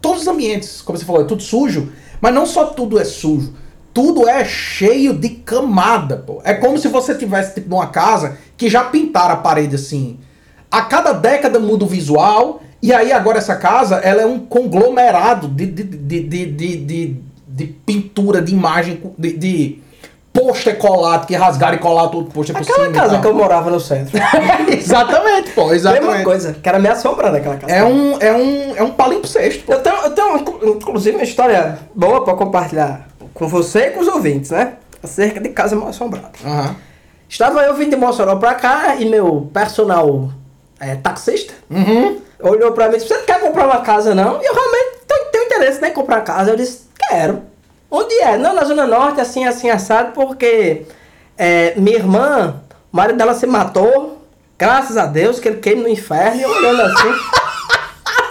todos 0.02 0.22
os 0.22 0.28
ambientes, 0.28 0.82
como 0.82 0.98
você 0.98 1.06
falou, 1.06 1.22
é 1.22 1.26
tudo 1.26 1.44
sujo, 1.44 1.92
mas 2.20 2.34
não 2.34 2.46
só 2.46 2.66
tudo 2.66 3.00
é 3.00 3.06
sujo. 3.06 3.54
Tudo 3.94 4.28
é 4.28 4.46
cheio 4.46 5.14
de 5.14 5.30
camada, 5.30 6.18
pô. 6.18 6.42
É 6.44 6.54
como 6.54 6.78
se 6.78 6.88
você 6.88 7.16
tivesse 7.16 7.56
tipo 7.56 7.70
numa 7.70 7.88
casa 7.88 8.38
que 8.58 8.70
já 8.70 8.84
pintaram 8.84 9.34
a 9.34 9.38
parede 9.38 9.76
assim 9.76 10.20
a 10.72 10.84
cada 10.84 11.14
década 11.14 11.60
muda 11.60 11.84
o 11.84 11.88
visual, 11.88 12.62
e 12.82 12.94
aí 12.94 13.12
agora 13.12 13.38
essa 13.38 13.56
casa 13.56 13.98
ela 13.98 14.22
é 14.22 14.26
um 14.26 14.40
conglomerado 14.40 15.48
de, 15.48 15.66
de, 15.66 15.84
de, 15.84 16.24
de, 16.24 16.78
de, 16.78 17.16
de, 17.48 17.66
pintura, 17.66 18.42
de 18.42 18.54
imagem, 18.54 19.02
de, 19.18 19.34
de 19.34 19.80
pôster 20.32 20.78
colado, 20.78 21.26
que 21.26 21.36
rasgaram 21.36 21.76
e 21.76 21.80
colaram 21.80 22.10
todo 22.10 22.32
pôster 22.32 22.56
por 22.56 22.64
cima. 22.64 22.78
Aquela 22.78 22.94
casa 22.94 23.20
que 23.20 23.28
eu 23.28 23.34
morava 23.34 23.70
no 23.70 23.80
centro. 23.80 24.18
exatamente, 24.72 25.52
pô, 25.52 25.74
exatamente. 25.74 26.10
Mesma 26.10 26.24
coisa, 26.24 26.54
que 26.54 26.70
era 26.70 26.80
me 26.80 26.88
assombrando 26.88 27.38
aquela 27.38 27.58
casa. 27.58 27.74
É 27.74 27.84
um, 27.84 28.18
é 28.20 28.32
um, 28.32 28.76
é 28.78 28.84
um 28.84 28.92
palimpsesto, 28.92 29.64
pô. 29.66 29.74
Eu 29.74 29.82
tenho, 29.82 29.96
eu 29.98 30.12
tenho, 30.12 30.38
inclusive, 30.78 31.18
uma 31.18 31.24
história 31.24 31.80
boa 31.94 32.24
pra 32.24 32.34
compartilhar 32.36 33.10
com 33.34 33.48
você 33.48 33.88
e 33.88 33.92
com 33.92 34.02
os 34.02 34.08
ouvintes, 34.08 34.52
né? 34.52 34.74
Acerca 35.04 35.40
de 35.40 35.50
casa 35.50 35.76
mal 35.76 35.90
assombrada. 35.90 36.32
Uhum. 36.44 36.76
Estava 37.28 37.62
eu 37.62 37.76
vindo 37.76 37.92
de 37.92 37.96
Mossoró 37.96 38.36
pra 38.38 38.56
cá 38.56 38.96
e 38.96 39.06
meu 39.06 39.50
personal 39.54 40.32
é, 40.80 40.96
taxista, 40.96 41.54
uhum. 41.70 42.18
Olhou 42.40 42.72
pra 42.72 42.88
mim 42.88 42.96
e 42.96 42.98
disse, 42.98 43.10
você 43.10 43.18
não 43.18 43.26
quer 43.26 43.40
comprar 43.40 43.66
uma 43.66 43.82
casa 43.82 44.16
não? 44.16 44.42
E 44.42 44.46
eu 44.46 44.54
realmente 44.54 45.00
tenho, 45.08 45.26
tenho 45.32 45.46
interesse 45.46 45.82
né, 45.82 45.90
em 45.90 45.94
comprar 45.94 46.22
casa. 46.22 46.52
Eu 46.52 46.56
disse, 46.56 46.88
quero. 47.08 47.44
Onde 47.92 48.14
é? 48.22 48.38
Não, 48.38 48.54
na 48.54 48.64
Zona 48.64 48.86
Norte, 48.86 49.20
assim, 49.20 49.46
assim, 49.46 49.70
assado, 49.70 50.12
porque 50.14 50.84
é, 51.38 51.74
minha 51.76 51.98
irmã, 51.98 52.62
o 52.92 52.98
marido 52.98 53.18
dela 53.18 53.34
se 53.34 53.48
matou, 53.48 54.22
graças 54.58 54.96
a 54.96 55.06
Deus, 55.06 55.40
que 55.40 55.48
ele 55.48 55.58
queima 55.58 55.84
no 55.84 55.90
inferno, 55.90 56.42
e 56.42 56.46
olhando 56.46 56.82
assim... 56.82 57.10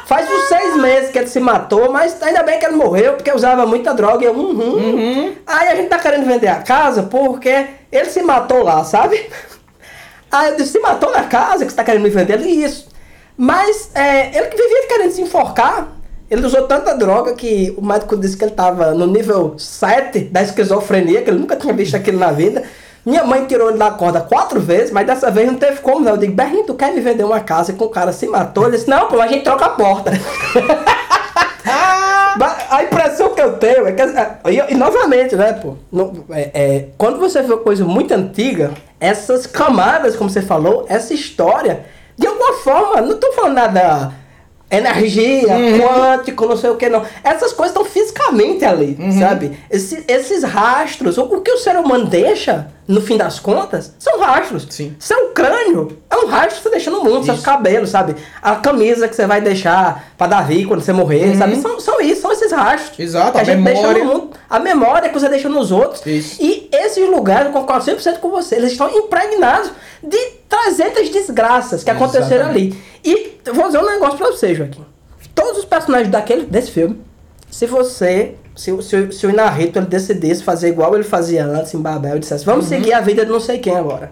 Faz 0.08 0.26
uns 0.26 0.48
seis 0.48 0.74
meses 0.76 1.10
que 1.10 1.18
ele 1.18 1.26
se 1.26 1.38
matou, 1.38 1.92
mas 1.92 2.22
ainda 2.22 2.42
bem 2.42 2.58
que 2.58 2.64
ele 2.64 2.76
morreu, 2.76 3.12
porque 3.12 3.30
usava 3.30 3.66
muita 3.66 3.92
droga. 3.92 4.24
E 4.24 4.26
eu, 4.26 4.32
uhum. 4.32 4.58
uhum. 4.58 5.36
Aí 5.46 5.68
a 5.68 5.76
gente 5.76 5.90
tá 5.90 5.98
querendo 5.98 6.24
vender 6.24 6.48
a 6.48 6.62
casa 6.62 7.02
porque 7.02 7.66
ele 7.92 8.06
se 8.06 8.22
matou 8.22 8.62
lá, 8.62 8.82
sabe? 8.84 9.28
Aí 10.32 10.48
eu 10.48 10.56
disse, 10.56 10.72
se 10.72 10.78
matou 10.78 11.12
na 11.12 11.24
casa 11.24 11.66
que 11.66 11.70
você 11.70 11.76
tá 11.76 11.84
querendo 11.84 12.04
me 12.04 12.08
vender? 12.08 12.40
Ele, 12.40 12.48
isso. 12.48 12.88
Mas 13.38 13.90
é, 13.94 14.36
ele 14.36 14.48
vivia 14.48 14.88
querendo 14.88 15.12
se 15.12 15.22
enforcar. 15.22 15.92
Ele 16.28 16.44
usou 16.44 16.66
tanta 16.66 16.92
droga 16.94 17.32
que 17.34 17.72
o 17.78 17.82
médico 17.82 18.16
disse 18.16 18.36
que 18.36 18.42
ele 18.42 18.50
estava 18.50 18.90
no 18.92 19.06
nível 19.06 19.54
7 19.56 20.24
da 20.24 20.42
esquizofrenia, 20.42 21.22
que 21.22 21.30
ele 21.30 21.38
nunca 21.38 21.54
tinha 21.54 21.72
visto 21.72 21.94
aquilo 21.94 22.18
na 22.18 22.32
vida. 22.32 22.64
Minha 23.06 23.24
mãe 23.24 23.46
tirou 23.46 23.70
ele 23.70 23.78
da 23.78 23.92
corda 23.92 24.20
quatro 24.20 24.60
vezes, 24.60 24.90
mas 24.90 25.06
dessa 25.06 25.30
vez 25.30 25.46
não 25.46 25.54
teve 25.54 25.80
como 25.80 26.00
não. 26.00 26.12
Eu 26.12 26.16
digo, 26.18 26.34
Berlim, 26.34 26.64
tu 26.64 26.74
quer 26.74 26.92
me 26.92 27.00
vender 27.00 27.22
uma 27.24 27.40
casa 27.40 27.72
que 27.72 27.82
o 27.82 27.88
cara 27.88 28.12
se 28.12 28.26
matou? 28.26 28.64
Ele 28.64 28.76
disse, 28.76 28.90
não, 28.90 29.06
pô, 29.06 29.20
a 29.20 29.28
gente 29.28 29.44
troca 29.44 29.66
a 29.66 29.70
porta. 29.70 30.12
a 32.70 32.82
impressão 32.82 33.30
que 33.34 33.40
eu 33.40 33.56
tenho 33.56 33.86
é 33.86 33.92
que. 33.92 34.02
E, 34.50 34.72
e 34.72 34.74
novamente, 34.74 35.36
né, 35.36 35.52
pô? 35.54 35.76
No, 35.90 36.24
é, 36.30 36.50
é, 36.52 36.88
quando 36.98 37.18
você 37.18 37.40
vê 37.40 37.52
uma 37.52 37.62
coisa 37.62 37.84
muito 37.84 38.12
antiga, 38.12 38.72
essas 39.00 39.46
camadas, 39.46 40.16
como 40.16 40.28
você 40.28 40.42
falou, 40.42 40.84
essa 40.88 41.14
história 41.14 41.86
De 42.18 42.26
alguma 42.26 42.52
forma, 42.54 43.00
não 43.00 43.16
tô 43.16 43.32
falando 43.32 43.54
nada 43.54 44.12
energia, 44.70 45.48
Uhum. 45.54 45.78
quântico, 45.80 46.46
não 46.46 46.56
sei 46.56 46.70
o 46.70 46.76
que 46.76 46.88
não. 46.88 47.02
Essas 47.24 47.52
coisas 47.52 47.74
estão 47.74 47.84
fisicamente 47.84 48.64
ali, 48.64 48.96
Uhum. 48.98 49.18
sabe? 49.18 49.58
Esse- 49.70 50.04
esses 50.06 50.42
rastros, 50.42 51.16
o, 51.18 51.22
o 51.24 51.40
que 51.40 51.50
o 51.50 51.58
ser 51.58 51.76
humano 51.76 52.04
deixa, 52.06 52.68
no 52.86 53.00
fim 53.00 53.16
das 53.16 53.38
contas, 53.38 53.94
são 53.98 54.18
rastros. 54.20 54.66
Sim. 54.70 54.94
Seu 54.98 55.28
crânio 55.30 55.98
é 56.10 56.16
um 56.16 56.26
rastro 56.26 56.56
que 56.56 56.62
você 56.64 56.70
deixa 56.70 56.90
no 56.90 57.02
mundo, 57.04 57.24
seus 57.24 57.38
Isso. 57.38 57.44
cabelos, 57.46 57.90
sabe? 57.90 58.14
A 58.42 58.56
camisa 58.56 59.08
que 59.08 59.16
você 59.16 59.26
vai 59.26 59.40
deixar 59.40 60.12
pra 60.16 60.26
Davi 60.26 60.64
quando 60.64 60.80
você 60.82 60.92
morrer, 60.92 61.28
Uhum. 61.30 61.38
sabe? 61.38 61.56
São, 61.60 61.80
são 61.80 62.00
isso, 62.00 62.20
são 62.22 62.32
esses 62.32 62.52
rastros. 62.52 62.98
Exato, 62.98 63.32
que 63.32 63.38
a 63.38 63.44
gente 63.44 63.62
deixa 63.64 63.80
memória. 63.82 64.04
no 64.04 64.12
mundo. 64.12 64.30
A 64.48 64.58
memória 64.58 65.08
que 65.08 65.18
você 65.18 65.28
deixa 65.28 65.48
nos 65.48 65.70
outros. 65.72 66.04
Isso. 66.06 66.36
E 66.42 66.68
esses 66.72 67.08
lugares, 67.08 67.46
eu 67.46 67.52
concordo 67.52 67.84
100% 67.84 68.18
com 68.20 68.30
você, 68.30 68.56
eles 68.56 68.72
estão 68.72 68.88
impregnados 68.90 69.70
de 70.02 70.18
300 70.48 71.08
desgraças 71.10 71.82
que 71.84 71.90
aconteceram 71.90 72.46
Exatamente. 72.50 72.72
ali. 72.74 72.82
E 73.10 73.40
vou 73.52 73.66
dizer 73.66 73.78
um 73.78 73.86
negócio 73.86 74.18
pra 74.18 74.26
você, 74.28 74.54
Joaquim. 74.54 74.84
Todos 75.34 75.58
os 75.58 75.64
personagens 75.64 76.10
daquele, 76.10 76.44
desse 76.46 76.70
filme, 76.70 77.00
se 77.50 77.66
você, 77.66 78.34
se, 78.56 78.72
o- 78.72 78.82
se, 78.82 79.12
se 79.12 79.26
o 79.26 79.30
Inarrito 79.30 79.78
ele 79.78 79.86
decidisse 79.86 80.42
fazer 80.42 80.68
igual 80.68 80.94
ele 80.94 81.04
fazia 81.04 81.44
antes 81.44 81.72
em 81.74 81.80
Babel 81.80 82.16
e 82.16 82.18
dissesse, 82.20 82.44
vamos 82.44 82.64
Uhum. 82.64 82.70
seguir 82.70 82.92
a 82.92 83.00
vida 83.00 83.24
de 83.24 83.30
não 83.30 83.40
sei 83.40 83.58
quem 83.58 83.76
agora. 83.76 84.10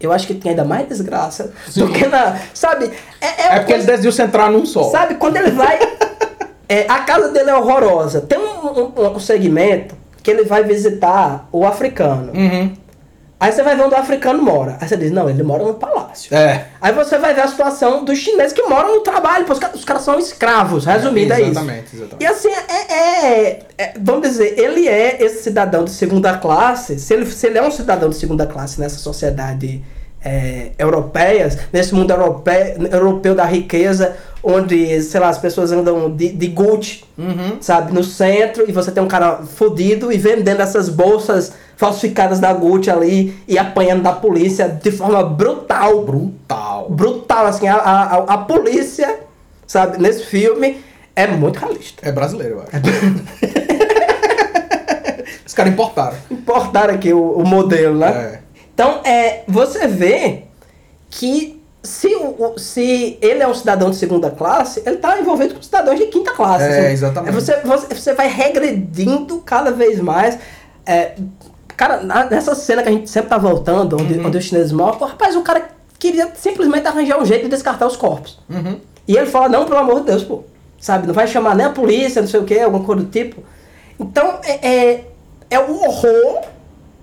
Eu 0.00 0.12
acho 0.12 0.26
que 0.26 0.34
tem 0.34 0.50
ainda 0.50 0.64
mais 0.64 0.86
desgraça 0.88 1.52
do 1.74 1.86
Sim. 1.86 1.92
que 1.92 2.06
na. 2.06 2.36
Sabe? 2.54 2.90
É, 3.20 3.26
é, 3.26 3.46
É 3.54 3.58
porque 3.58 3.72
ele 3.72 3.82
decidiu 3.84 4.12
centrar 4.12 4.50
num 4.50 4.64
só. 4.64 4.84
Sabe, 4.90 5.14
quando 5.16 5.36
ele 5.36 5.50
vai. 5.50 5.76
é, 6.68 6.86
a 6.88 6.98
casa 7.00 7.30
dele 7.30 7.50
é 7.50 7.56
horrorosa. 7.56 8.20
Tem 8.20 8.38
um, 8.38 8.92
um, 8.96 9.06
um 9.16 9.18
segmento 9.18 9.96
que 10.22 10.30
ele 10.30 10.44
vai 10.44 10.62
visitar 10.62 11.48
o 11.50 11.66
africano. 11.66 12.32
Uhum. 12.32 12.72
Aí 13.40 13.52
você 13.52 13.62
vai 13.62 13.76
ver 13.76 13.84
onde 13.84 13.94
o 13.94 13.98
africano 13.98 14.42
mora. 14.42 14.76
Aí 14.80 14.88
você 14.88 14.96
diz, 14.96 15.12
não, 15.12 15.30
ele 15.30 15.44
mora 15.44 15.62
no 15.62 15.74
palácio. 15.74 16.34
É. 16.34 16.66
Aí 16.80 16.92
você 16.92 17.18
vai 17.18 17.32
ver 17.34 17.42
a 17.42 17.46
situação 17.48 18.04
dos 18.04 18.18
chineses 18.18 18.52
que 18.52 18.62
moram 18.62 18.96
no 18.96 19.00
trabalho. 19.02 19.46
Os 19.74 19.84
caras, 19.84 20.02
são 20.02 20.18
escravos, 20.18 20.84
resumindo, 20.84 21.32
é, 21.32 21.40
isso. 21.42 21.50
Exatamente, 21.50 21.86
exatamente. 21.94 22.20
E 22.22 22.26
assim, 22.26 22.48
é, 22.48 22.94
é- 22.94 23.58
é- 23.78 23.92
Vamos 24.00 24.22
dizer, 24.28 24.58
ele 24.58 24.88
é 24.88 25.22
esse 25.22 25.42
cidadão 25.44 25.84
de 25.84 25.90
segunda 25.92 26.36
classe. 26.36 26.98
Se 26.98 27.14
ele, 27.14 27.26
se 27.26 27.46
ele 27.46 27.58
é 27.58 27.62
um 27.62 27.70
cidadão 27.70 28.08
de 28.08 28.16
segunda 28.16 28.44
classe 28.44 28.80
nessa 28.80 28.98
sociedade 28.98 29.84
é, 30.24 30.72
europeia, 30.76 31.48
nesse 31.72 31.94
mundo 31.94 32.10
europeu, 32.10 32.54
europeu 32.90 33.34
da 33.36 33.44
riqueza, 33.44 34.16
onde, 34.42 35.00
sei 35.00 35.20
lá, 35.20 35.28
as 35.28 35.38
pessoas 35.38 35.70
andam 35.70 36.10
de, 36.10 36.30
de 36.30 36.46
Gucci, 36.48 37.04
Uhum. 37.16 37.58
sabe, 37.60 37.92
no 37.92 38.02
centro, 38.02 38.64
e 38.68 38.72
você 38.72 38.90
tem 38.90 39.00
um 39.02 39.06
cara 39.08 39.42
fudido 39.44 40.12
e 40.12 40.18
vendendo 40.18 40.60
essas 40.60 40.88
bolsas 40.88 41.52
falsificadas 41.78 42.40
da 42.40 42.52
Gucci 42.52 42.90
ali 42.90 43.38
e 43.48 43.56
apanhando 43.56 44.02
da 44.02 44.12
polícia 44.12 44.68
de 44.68 44.90
forma 44.90 45.22
brutal. 45.22 46.02
Brutal. 46.04 46.88
Brutal, 46.90 47.46
assim, 47.46 47.68
a, 47.68 47.76
a, 47.76 48.16
a- 48.34 48.38
polícia, 48.38 49.20
sabe, 49.66 49.96
nesse 50.02 50.24
filme 50.26 50.82
é 51.14 51.26
muito 51.28 51.58
realista. 51.60 52.06
É 52.06 52.10
brasileiro, 52.12 52.56
eu 52.56 52.62
acho. 52.62 52.70
Os 55.46 55.54
caras 55.54 55.72
importaram. 55.72 56.16
Importaram 56.30 56.94
aqui 56.94 57.12
o, 57.12 57.32
o 57.32 57.46
modelo, 57.46 57.98
né? 57.98 58.10
É. 58.10 58.38
Então, 58.74 59.00
é, 59.04 59.42
você 59.48 59.86
vê 59.86 60.42
que 61.10 61.60
se, 61.82 62.08
o, 62.14 62.52
o- 62.54 62.58
se 62.58 63.16
ele 63.22 63.42
é 63.42 63.48
um 63.48 63.54
cidadão 63.54 63.90
de 63.90 63.96
segunda 63.96 64.30
classe, 64.30 64.82
ele 64.84 64.96
está 64.96 65.18
envolvido 65.20 65.54
com 65.54 65.62
cidadãos 65.62 65.98
de 65.98 66.06
quinta 66.06 66.32
classe. 66.32 66.64
É, 66.64 66.78
assim. 66.80 66.92
exatamente. 66.92 67.34
Você, 67.34 67.56
você, 67.60 67.94
você 67.94 68.14
vai 68.14 68.28
regredindo 68.28 69.38
cada 69.46 69.70
vez 69.70 70.00
mais. 70.00 70.38
É, 70.86 71.12
cara, 71.78 72.02
na- 72.02 72.24
nessa 72.24 72.54
cena 72.54 72.82
que 72.82 72.88
a 72.88 72.92
gente 72.92 73.08
sempre 73.08 73.30
tá 73.30 73.38
voltando, 73.38 73.96
onde, 73.98 74.18
Uhum. 74.18 74.26
onde 74.26 74.36
os 74.36 74.44
chineses 74.44 74.72
pô, 74.72 75.06
rapaz, 75.06 75.34
o 75.36 75.40
cara 75.42 75.68
queria 75.98 76.30
simplesmente 76.34 76.86
arranjar 76.86 77.18
um 77.18 77.24
jeito 77.24 77.44
de 77.44 77.48
descartar 77.50 77.86
os 77.86 77.96
corpos. 77.96 78.38
Uhum. 78.50 78.78
E 79.06 79.16
ele 79.16 79.26
fala, 79.26 79.48
não, 79.48 79.64
pelo 79.64 79.78
amor 79.78 80.00
de 80.00 80.06
Deus, 80.06 80.22
pô. 80.22 80.42
Sabe, 80.80 81.06
não 81.06 81.14
vai 81.14 81.26
chamar 81.26 81.56
nem 81.56 81.66
a 81.66 81.70
polícia, 81.70 82.20
não 82.20 82.28
sei 82.28 82.38
o 82.40 82.44
que, 82.44 82.58
alguma 82.60 82.84
coisa 82.84 83.02
do 83.02 83.10
tipo. 83.10 83.42
Então, 83.98 84.38
é, 84.44 84.68
é, 84.68 85.04
é 85.50 85.58
o 85.58 85.72
horror 85.82 86.42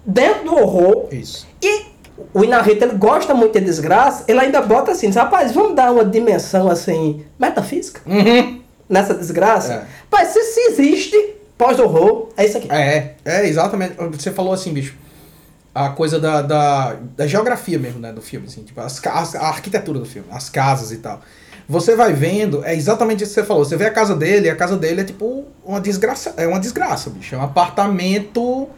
dentro 0.05 0.45
do 0.45 0.55
horror. 0.55 1.07
Isso. 1.11 1.45
E 1.61 1.85
o 2.33 2.43
Inarrito, 2.43 2.85
ele 2.85 2.95
gosta 2.95 3.33
muito 3.33 3.59
de 3.59 3.65
desgraça, 3.65 4.23
ele 4.27 4.39
ainda 4.39 4.61
bota 4.61 4.91
assim, 4.91 5.09
rapaz, 5.09 5.51
vamos 5.51 5.75
dar 5.75 5.91
uma 5.91 6.05
dimensão, 6.05 6.69
assim, 6.69 7.25
metafísica 7.37 7.99
Uhum. 8.05 8.61
nessa 8.87 9.13
desgraça? 9.13 9.73
É. 9.73 9.83
Mas 10.11 10.29
se, 10.29 10.41
se 10.43 10.59
existe 10.71 11.35
pós-horror, 11.57 12.29
é 12.37 12.45
isso 12.45 12.57
aqui. 12.57 12.71
É, 12.71 13.15
é, 13.23 13.47
exatamente. 13.47 13.95
Você 14.11 14.31
falou 14.31 14.53
assim, 14.53 14.73
bicho. 14.73 14.95
A 15.73 15.89
coisa 15.89 16.17
da, 16.19 16.41
da, 16.41 16.93
da 17.17 17.27
geografia 17.27 17.77
mesmo, 17.77 17.99
né, 17.99 18.13
do 18.13 18.21
filme, 18.21 18.47
assim, 18.47 18.63
tipo, 18.63 18.79
as, 18.79 19.05
as- 19.07 19.35
a 19.35 19.47
arquitetura 19.47 19.99
do 19.99 20.05
filme, 20.05 20.25
as 20.31 20.49
casas 20.49 20.93
e 20.93 20.97
tal. 20.97 21.19
Você 21.67 21.95
vai 21.97 22.13
vendo, 22.13 22.63
é 22.63 22.73
exatamente 22.73 23.23
isso 23.23 23.33
que 23.33 23.41
você 23.41 23.45
falou. 23.45 23.65
Você 23.65 23.75
vê 23.75 23.85
a 23.85 23.91
casa 23.91 24.15
dele, 24.15 24.49
a 24.49 24.55
casa 24.55 24.77
dele 24.77 25.01
é 25.01 25.03
tipo 25.03 25.43
uma 25.65 25.81
desgraça, 25.81 26.33
é 26.37 26.47
uma 26.47 26.59
desgraça, 26.61 27.09
bicho. 27.09 27.35
É 27.35 27.37
um 27.37 27.41
apartamento 27.41 28.69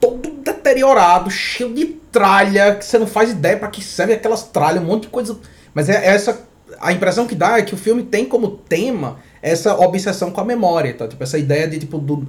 todo 0.00 0.30
deteriorado, 0.42 1.30
cheio 1.30 1.74
de 1.74 1.84
tralha, 2.10 2.76
que 2.76 2.84
você 2.84 2.98
não 2.98 3.06
faz 3.06 3.30
ideia 3.30 3.56
pra 3.56 3.68
que 3.68 3.82
serve 3.84 4.14
aquelas 4.14 4.42
tralhas, 4.44 4.82
um 4.82 4.86
monte 4.86 5.02
de 5.02 5.08
coisa. 5.08 5.36
Mas 5.74 5.88
é 5.90 6.06
essa 6.06 6.40
a 6.80 6.92
impressão 6.92 7.26
que 7.26 7.34
dá 7.34 7.58
é 7.58 7.62
que 7.62 7.74
o 7.74 7.76
filme 7.78 8.02
tem 8.02 8.24
como 8.24 8.48
tema 8.48 9.18
essa 9.42 9.74
obsessão 9.78 10.30
com 10.30 10.40
a 10.40 10.44
memória, 10.44 10.94
tá? 10.94 11.06
Tipo 11.08 11.22
essa 11.22 11.36
ideia 11.36 11.66
de 11.68 11.78
tipo 11.80 11.98
do, 11.98 12.26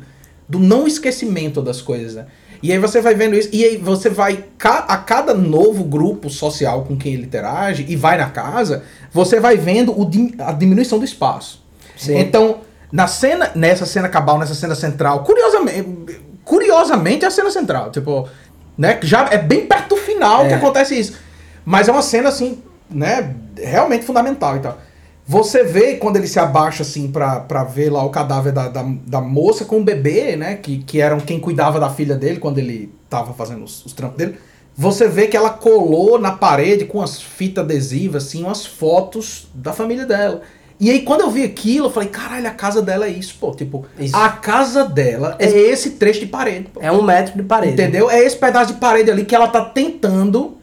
do 0.49 0.59
não 0.59 0.87
esquecimento 0.87 1.61
das 1.61 1.81
coisas, 1.81 2.15
né? 2.15 2.25
E 2.61 2.71
aí 2.71 2.79
você 2.79 3.01
vai 3.01 3.13
vendo 3.13 3.35
isso 3.35 3.49
e 3.51 3.63
aí 3.63 3.77
você 3.77 4.09
vai 4.09 4.45
a 4.63 4.97
cada 4.97 5.33
novo 5.33 5.83
grupo 5.83 6.29
social 6.29 6.83
com 6.85 6.97
quem 6.97 7.13
ele 7.13 7.23
interage 7.23 7.85
e 7.89 7.95
vai 7.95 8.17
na 8.17 8.29
casa, 8.29 8.83
você 9.11 9.39
vai 9.39 9.57
vendo 9.57 9.91
o 9.91 10.09
a 10.39 10.51
diminuição 10.53 10.97
do 10.97 11.03
espaço. 11.05 11.61
Sim. 11.97 12.17
Então, 12.17 12.61
na 12.91 13.05
cena, 13.05 13.51
nessa 13.53 13.85
cena 13.85 14.07
cabal, 14.07 14.39
nessa 14.39 14.55
cena 14.55 14.75
central, 14.75 15.23
curiosamente, 15.25 15.85
curiosamente 16.45 17.25
é 17.25 17.27
a 17.27 17.31
cena 17.31 17.51
central, 17.51 17.91
tipo, 17.91 18.29
né, 18.77 18.93
que 18.95 19.05
já 19.05 19.27
é 19.29 19.37
bem 19.37 19.65
perto 19.65 19.89
do 19.89 19.97
final 19.97 20.45
que 20.47 20.53
É. 20.53 20.55
acontece 20.55 20.97
isso. 20.97 21.17
Mas 21.65 21.87
é 21.87 21.91
uma 21.91 22.01
cena 22.01 22.29
assim, 22.29 22.61
né, 22.89 23.35
realmente 23.57 24.05
fundamental 24.05 24.55
e 24.57 24.59
tal. 24.59 24.77
Você 25.25 25.63
vê 25.63 25.95
quando 25.95 26.17
ele 26.17 26.27
se 26.27 26.37
abaixa 26.37 26.83
assim 26.83 27.09
pra, 27.09 27.39
pra 27.39 27.63
ver 27.63 27.89
lá 27.89 28.03
o 28.03 28.09
cadáver 28.09 28.51
da, 28.51 28.67
da, 28.67 28.83
da 29.07 29.21
moça 29.21 29.63
com 29.63 29.79
o 29.79 29.83
bebê, 29.83 30.35
né, 30.35 30.55
que, 30.55 30.79
que 30.79 30.99
eram 30.99 31.19
quem 31.19 31.39
cuidava 31.39 31.79
da 31.79 31.89
filha 31.89 32.15
dele 32.15 32.39
quando 32.39 32.57
ele 32.57 32.93
tava 33.09 33.33
fazendo 33.33 33.63
os, 33.63 33.85
os 33.85 33.93
trampos 33.93 34.17
dele. 34.17 34.37
Você 34.75 35.07
vê 35.07 35.27
que 35.27 35.37
ela 35.37 35.51
colou 35.51 36.19
na 36.19 36.31
parede 36.31 36.85
com 36.85 37.01
as 37.01 37.21
fitas 37.21 37.63
adesivas, 37.63 38.25
assim, 38.25 38.43
umas 38.43 38.65
fotos 38.65 39.47
da 39.53 39.71
família 39.71 40.05
dela. 40.05 40.41
E 40.79 40.89
aí, 40.89 41.03
quando 41.03 41.21
eu 41.21 41.29
vi 41.29 41.43
aquilo, 41.43 41.85
eu 41.85 41.91
falei, 41.91 42.09
caralho, 42.09 42.47
a 42.47 42.51
casa 42.51 42.81
dela 42.81 43.05
é 43.05 43.09
isso, 43.09 43.37
pô. 43.39 43.51
Tipo, 43.51 43.85
Isso. 43.97 44.15
a 44.15 44.27
casa 44.27 44.83
dela 44.83 45.37
é 45.39 45.47
esse 45.47 45.91
trecho 45.91 46.19
de 46.19 46.25
parede, 46.25 46.69
pô. 46.73 46.81
É 46.81 46.91
um 46.91 47.03
metro 47.03 47.35
de 47.35 47.43
parede. 47.43 47.73
Entendeu? 47.73 48.09
É 48.09 48.19
esse 48.19 48.35
pedaço 48.35 48.73
de 48.73 48.79
parede 48.79 49.09
ali 49.09 49.23
que 49.23 49.35
ela 49.35 49.47
tá 49.47 49.63
tentando, 49.63 50.57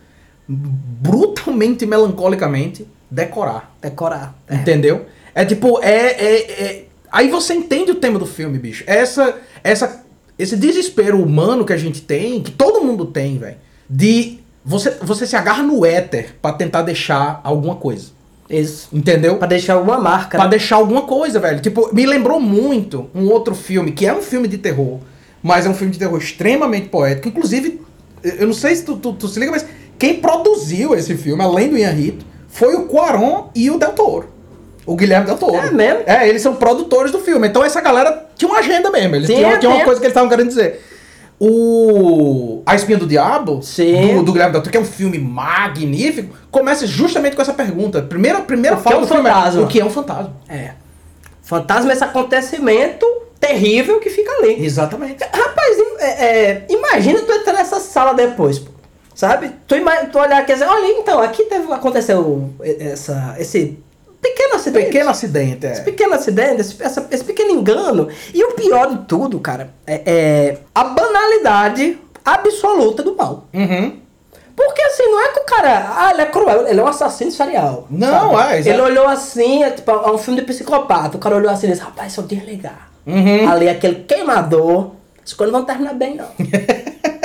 brutalmente 0.46 1.84
e 1.84 1.86
melancolicamente, 1.86 2.86
decorar. 3.10 3.74
Decorar. 3.80 4.34
É. 4.48 4.56
Entendeu? 4.56 5.06
É 5.34 5.44
tipo, 5.44 5.80
é, 5.82 6.10
é, 6.12 6.62
é- 6.62 6.84
Aí 7.12 7.28
você 7.28 7.54
entende 7.54 7.90
o 7.90 7.96
tema 7.96 8.18
do 8.18 8.26
filme, 8.26 8.56
bicho. 8.58 8.84
Essa, 8.86 9.34
essa, 9.64 10.04
esse 10.38 10.56
desespero 10.56 11.20
humano 11.20 11.64
que 11.64 11.72
a 11.72 11.76
gente 11.76 12.00
tem, 12.00 12.40
que 12.40 12.52
todo 12.52 12.84
mundo 12.84 13.04
tem, 13.06 13.36
velho, 13.36 13.56
de 13.88 14.38
você, 14.64 14.90
você 15.02 15.26
se 15.26 15.34
agarra 15.34 15.62
no 15.62 15.84
éter 15.84 16.36
pra 16.40 16.52
tentar 16.52 16.82
deixar 16.82 17.40
alguma 17.42 17.74
coisa. 17.74 18.08
Isso. 18.48 18.88
Entendeu? 18.92 19.36
Pra 19.36 19.46
deixar 19.48 19.74
alguma 19.74 19.98
marca. 19.98 20.36
Pra 20.36 20.44
né? 20.44 20.50
deixar 20.50 20.76
alguma 20.76 21.02
coisa, 21.02 21.38
velho. 21.38 21.60
Tipo, 21.60 21.92
me 21.94 22.06
lembrou 22.06 22.40
muito 22.40 23.08
um 23.14 23.28
outro 23.28 23.54
filme, 23.54 23.92
que 23.92 24.06
é 24.06 24.14
um 24.14 24.22
filme 24.22 24.48
de 24.48 24.58
terror, 24.58 24.98
mas 25.42 25.66
é 25.66 25.68
um 25.68 25.74
filme 25.74 25.92
de 25.92 25.98
terror 25.98 26.18
extremamente 26.18 26.88
poético. 26.88 27.28
Inclusive, 27.28 27.80
eu 28.22 28.46
não 28.46 28.54
sei 28.54 28.74
se 28.76 28.84
tu, 28.84 28.96
tu, 28.96 29.12
tu 29.12 29.28
se 29.28 29.38
liga, 29.38 29.52
mas 29.52 29.66
quem 29.98 30.20
produziu 30.20 30.94
esse 30.94 31.16
filme, 31.16 31.42
além 31.42 31.70
do 31.70 31.78
Ian 31.78 31.90
Rito, 31.90 32.26
foi 32.50 32.74
o 32.74 32.82
Quaron 32.86 33.48
e 33.54 33.70
o 33.70 33.78
Del 33.78 33.92
Toro. 33.92 34.28
O 34.86 34.96
Guilherme 34.96 35.26
Del 35.26 35.36
Toro. 35.38 35.54
É 35.56 35.70
mesmo? 35.70 36.02
É, 36.06 36.28
eles 36.28 36.42
são 36.42 36.54
produtores 36.56 37.12
do 37.12 37.18
filme. 37.20 37.46
Então 37.48 37.64
essa 37.64 37.80
galera 37.80 38.26
tinha 38.36 38.50
uma 38.50 38.58
agenda 38.58 38.90
mesmo. 38.90 39.14
Eles 39.16 39.26
Tinha, 39.28 39.38
tinham, 39.38 39.58
tinham 39.60 39.72
uma 39.72 39.76
tinha. 39.78 39.84
coisa 39.84 40.00
que 40.00 40.06
eles 40.06 40.12
estavam 40.12 40.28
querendo 40.28 40.48
dizer. 40.48 40.82
O 41.38 42.62
A 42.66 42.74
Espinha 42.74 42.98
do 42.98 43.06
Diabo, 43.06 43.62
Sim. 43.62 44.16
do, 44.16 44.22
do 44.24 44.32
Guilherme 44.32 44.52
Del 44.52 44.60
Toro, 44.62 44.70
que 44.70 44.76
é 44.76 44.80
um 44.80 44.84
filme 44.84 45.18
magnífico, 45.18 46.34
começa 46.50 46.86
justamente 46.86 47.34
com 47.34 47.42
essa 47.42 47.54
pergunta. 47.54 48.02
Primeira, 48.02 48.40
primeira 48.42 48.76
O 48.76 48.80
que 48.80 48.86
é 48.86 48.90
fala 48.90 48.98
um 48.98 49.06
do 49.06 49.06
filme 49.14 49.28
fantasma? 49.30 49.62
o 49.62 49.66
que 49.66 49.80
é 49.80 49.84
um 49.84 49.90
fantasma. 49.90 50.36
É. 50.48 50.70
Fantasma 51.42 51.90
é 51.90 51.94
esse 51.94 52.04
acontecimento 52.04 53.06
terrível 53.40 53.98
que 54.00 54.10
fica 54.10 54.30
ali. 54.32 54.64
Exatamente. 54.64 55.24
Rapaz, 55.24 55.76
é, 55.98 56.06
é, 56.26 56.66
imagina 56.68 57.20
tu 57.20 57.32
entrar 57.32 57.54
nessa 57.54 57.80
sala 57.80 58.12
depois, 58.12 58.58
pô. 58.58 58.70
Sabe? 59.20 59.50
Tu, 59.68 59.74
tu 60.10 60.18
olhar 60.18 60.38
aqui 60.40 60.52
e 60.52 60.54
dizer, 60.54 60.66
olha, 60.66 60.86
então, 60.98 61.20
aqui 61.20 61.44
teve, 61.44 61.70
aconteceu 61.70 62.54
essa, 62.62 63.36
esse 63.38 63.78
pequeno 64.18 64.54
acidente. 64.54 64.86
Pequeno 64.86 65.10
acidente, 65.10 65.66
Esse 65.66 65.80
é. 65.82 65.84
pequeno 65.84 66.14
acidente, 66.14 66.60
esse, 66.62 66.82
essa- 66.82 67.06
esse 67.10 67.22
pequeno 67.22 67.50
engano. 67.50 68.08
E 68.32 68.42
o 68.42 68.52
pior 68.52 68.88
de 68.88 69.04
tudo, 69.04 69.38
cara, 69.38 69.68
é, 69.86 70.00
é 70.06 70.58
a 70.74 70.84
banalidade 70.84 71.98
absoluta 72.24 73.02
do 73.02 73.14
mal. 73.14 73.44
Uhum. 73.52 73.98
Porque 74.56 74.80
assim, 74.80 75.02
não 75.02 75.20
é 75.20 75.28
que 75.34 75.40
o 75.40 75.44
cara. 75.44 75.92
Ah, 75.98 76.10
ele 76.14 76.22
é 76.22 76.26
cruel, 76.26 76.66
ele 76.66 76.80
é 76.80 76.82
um 76.82 76.86
assassino 76.86 77.30
serial. 77.30 77.86
Não, 77.90 78.30
sabe? 78.32 78.54
é, 78.54 78.58
exato. 78.60 78.74
Ele 78.74 78.82
olhou 78.82 79.06
assim, 79.06 79.62
é, 79.64 79.70
tipo, 79.70 79.90
é 79.90 80.10
um 80.10 80.16
filme 80.16 80.40
de 80.40 80.46
psicopata. 80.46 81.18
O 81.18 81.20
cara 81.20 81.36
olhou 81.36 81.50
assim 81.50 81.66
e 81.66 81.70
disse, 81.72 81.82
rapaz, 81.82 82.14
se 82.14 82.18
eu 82.20 82.24
desligar. 82.24 82.88
Uhum. 83.06 83.50
Ali 83.50 83.68
aquele 83.68 83.96
queimador, 84.04 84.92
as 85.22 85.34
coisas 85.34 85.52
não 85.52 85.60
vão 85.60 85.66
terminar 85.66 85.92
bem, 85.92 86.16
não. 86.16 86.24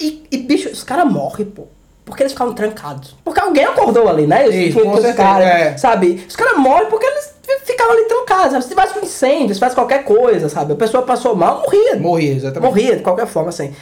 e, 0.00 0.22
e, 0.30 0.38
bicho, 0.38 0.68
os 0.68 0.82
caras 0.82 1.10
morrem, 1.10 1.46
pô. 1.46 1.64
Porque 2.04 2.22
eles 2.24 2.32
ficaram 2.32 2.52
trancados. 2.54 3.14
Porque 3.24 3.38
alguém 3.38 3.64
acordou 3.64 4.08
ali, 4.08 4.26
né? 4.26 4.48
Os, 4.48 4.54
Isso, 4.54 4.78
os 4.78 4.84
com 4.84 4.94
certeza, 4.94 5.14
caras, 5.14 5.46
é. 5.46 5.76
sabe? 5.76 6.24
Os 6.28 6.34
caras 6.34 6.58
morrem 6.58 6.88
porque 6.88 7.06
eles 7.06 7.34
ficavam 7.64 7.92
ali 7.92 8.04
trancados. 8.04 8.50
sabe? 8.52 8.62
Se 8.64 8.68
tivesse 8.70 8.98
um 8.98 9.02
incêndio, 9.02 9.48
se 9.48 9.54
tivesse 9.54 9.74
qualquer 9.76 10.02
coisa, 10.04 10.48
sabe? 10.48 10.72
A 10.72 10.76
pessoa 10.76 11.04
passou 11.04 11.36
mal, 11.36 11.60
morria. 11.62 11.96
Morria, 11.96 12.32
exatamente. 12.32 12.68
Morria, 12.68 12.96
de 12.96 13.02
qualquer 13.02 13.26
forma, 13.26 13.50
assim. 13.50 13.72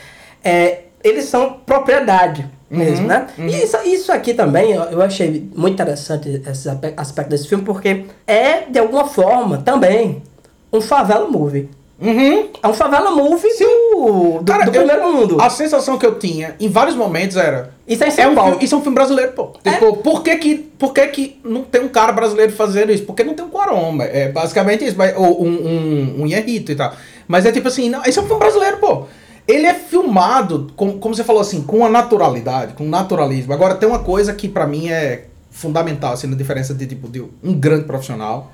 É, 0.45 0.81
eles 1.03 1.25
são 1.25 1.55
propriedade 1.65 2.47
mesmo, 2.71 3.03
Uhum, 3.03 3.07
né? 3.07 3.27
E 3.39 3.65
isso, 3.65 3.79
isso 3.85 4.13
aqui 4.13 4.35
também, 4.35 4.73
eu, 4.73 4.83
eu 4.83 5.01
achei 5.01 5.49
muito 5.55 5.75
interessante 5.75 6.43
esse 6.47 6.69
aspecto 6.97 7.31
desse 7.31 7.49
filme, 7.49 7.65
porque 7.65 8.05
é, 8.27 8.63
de 8.69 8.79
alguma 8.79 9.07
forma, 9.07 9.59
também, 9.59 10.23
um 10.71 10.81
favela 10.81 11.27
movie. 11.29 11.71
Uhum. 12.01 12.49
É 12.63 12.69
um 12.69 12.75
favela 12.75 13.11
movie 13.11 13.49
do, 13.59 14.39
do, 14.39 14.45
Cara, 14.45 14.65
do 14.65 14.69
eu- 14.77 14.85
primeiro 14.85 15.13
mundo. 15.13 15.41
A 15.41 15.51
sensação 15.51 15.99
que 15.99 16.07
eu 16.07 16.17
tinha 16.19 16.55
em 16.61 16.69
vários 16.69 16.95
momentos 16.95 17.37
era. 17.37 17.71
Isso 17.89 18.05
é 18.05 18.07
em 18.07 18.11
É 18.11 18.13
São 18.13 18.33
um 18.33 18.35
Paulo. 18.37 18.51
filme, 18.53 18.65
isso 18.65 18.75
é 18.75 18.79
um 18.79 18.83
filme 18.83 18.95
brasileiro, 18.95 19.33
pô. 19.33 19.51
Tipo, 19.65 19.97
por, 19.97 20.23
que 20.23 20.37
que, 20.37 20.55
por 20.79 20.93
que 20.93 21.07
que 21.09 21.41
não 21.45 21.63
tem 21.65 21.83
um 21.83 21.89
cara 21.89 22.13
brasileiro 22.13 22.53
fazendo 22.53 22.93
isso? 22.93 23.03
Porque 23.05 23.25
não 23.25 23.35
tem 23.35 23.45
um 23.45 23.49
Quaron. 23.51 23.99
É 24.01 24.29
basicamente 24.29 24.85
isso. 24.85 24.97
mas- 24.97 25.17
Ou 25.17 25.43
um, 25.45 25.49
um, 25.49 26.23
um 26.23 26.27
Ian-Rito 26.27 26.71
e 26.71 26.77
tal. 26.77 26.93
Mas 27.27 27.45
é 27.45 27.51
tipo 27.53 27.67
assim, 27.67 27.91
não, 27.91 28.05
esse 28.05 28.19
é 28.19 28.23
um 28.23 28.27
filme 28.27 28.39
brasileiro, 28.41 28.77
pô. 28.77 29.03
Ele 29.49 29.67
é 29.67 29.75
filmado, 29.75 30.69
como, 30.77 30.99
como 30.99 31.15
você 31.17 31.25
falou 31.25 31.41
assim, 31.41 31.63
com 31.63 31.85
a 31.85 31.89
naturalidade, 31.89 32.75
com 32.75 32.85
naturalismo. 32.85 33.53
Agora, 33.53 33.75
tem 33.75 33.89
uma 33.89 33.99
coisa 34.01 34.33
que 34.35 34.47
pra 34.47 34.67
mim 34.67 34.91
é 34.91 35.25
fundamental, 35.51 36.13
assim, 36.13 36.27
na 36.29 36.37
diferença 36.37 36.73
de, 36.75 36.87
tipo, 36.87 37.09
de 37.09 37.21
um 37.43 37.55
grande 37.55 37.85
profissional 37.85 38.53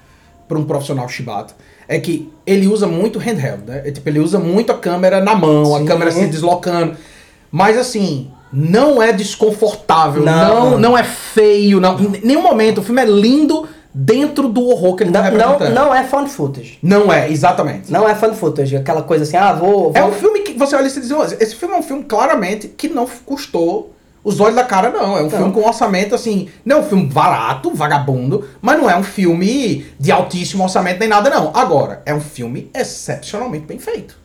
para 0.49 0.59
um 0.59 0.65
profissional 0.65 1.09
chibato, 1.09 1.55
é 1.89 1.99
que 1.99 2.31
ele 2.47 2.67
usa 2.67 2.87
muito 2.87 3.19
handheld, 3.19 3.63
né? 3.67 3.83
É, 3.85 3.91
tipo, 3.91 4.09
ele 4.09 4.19
usa 4.19 4.39
muito 4.39 4.71
a 4.73 4.75
câmera 4.79 5.21
na 5.23 5.35
mão, 5.35 5.65
Sim. 5.77 5.85
a 5.85 5.87
câmera 5.87 6.11
se 6.11 6.27
deslocando. 6.27 6.97
Mas 7.51 7.79
assim, 7.79 8.31
não 8.53 9.03
é 9.03 9.13
desconfortável, 9.13 10.23
Não. 10.25 10.71
não, 10.73 10.79
não, 10.79 10.99
é 10.99 11.05
feio, 11.05 11.81
não. 11.81 11.99
Em 12.01 12.21
nenhum 12.25 12.43
momento, 12.43 12.79
o 12.79 12.83
filme 12.83 13.01
é 13.03 13.05
lindo 13.05 13.69
dentro 13.93 14.49
do 14.49 14.67
horror 14.69 14.97
que 14.97 15.05
ele 15.05 15.13
tá 15.13 15.31
Não, 15.31 15.59
não, 15.59 15.71
não 15.71 15.95
é 15.95 16.03
found 16.05 16.29
footage. 16.29 16.79
Não 16.83 17.13
é, 17.13 17.31
exatamente. 17.31 17.93
Não 17.93 18.09
é 18.09 18.15
found 18.15 18.37
footage. 18.37 18.77
Aquela 18.77 19.03
coisa 19.03 19.23
assim, 19.23 19.37
ah, 19.37 19.53
vou... 19.53 19.93
É 19.95 20.01
vou- 20.01 20.11
um 20.11 20.13
filme 20.13 20.41
que 20.41 20.53
você 20.59 20.75
olha 20.75 20.87
e 20.87 20.91
você 20.91 21.01
diz, 21.01 21.13
"Ó, 21.13 21.25
esse 21.25 21.55
filme 21.55 21.75
é 21.75 21.79
um 21.79 21.83
filme 21.83 22.03
claramente 22.03 22.67
que 22.69 22.89
não 22.89 23.07
custou 23.25 23.94
os 24.25 24.41
olhos 24.41 24.57
da 24.57 24.65
cara, 24.65 24.89
não. 24.91 25.17
É 25.19 25.23
um 25.23 25.29
filme 25.31 25.53
com 25.53 25.61
um 25.61 25.67
orçamento 25.67 26.15
assim, 26.15 26.49
não 26.65 26.79
é 26.79 26.81
um 26.81 26.85
filme 26.85 27.05
barato, 27.07 27.71
vagabundo, 27.75 28.49
mas 28.63 28.79
não 28.81 28.89
é 28.91 28.97
um 28.97 29.03
filme 29.05 29.87
de 30.01 30.11
altíssimo 30.11 30.63
orçamento 30.65 30.99
nem 30.99 31.09
nada, 31.09 31.29
não. 31.31 31.51
Agora, 31.55 32.03
é 32.07 32.15
um 32.15 32.21
filme 32.21 32.71
excepcionalmente 32.75 33.67
bem 33.67 33.79
feito. 33.79 34.17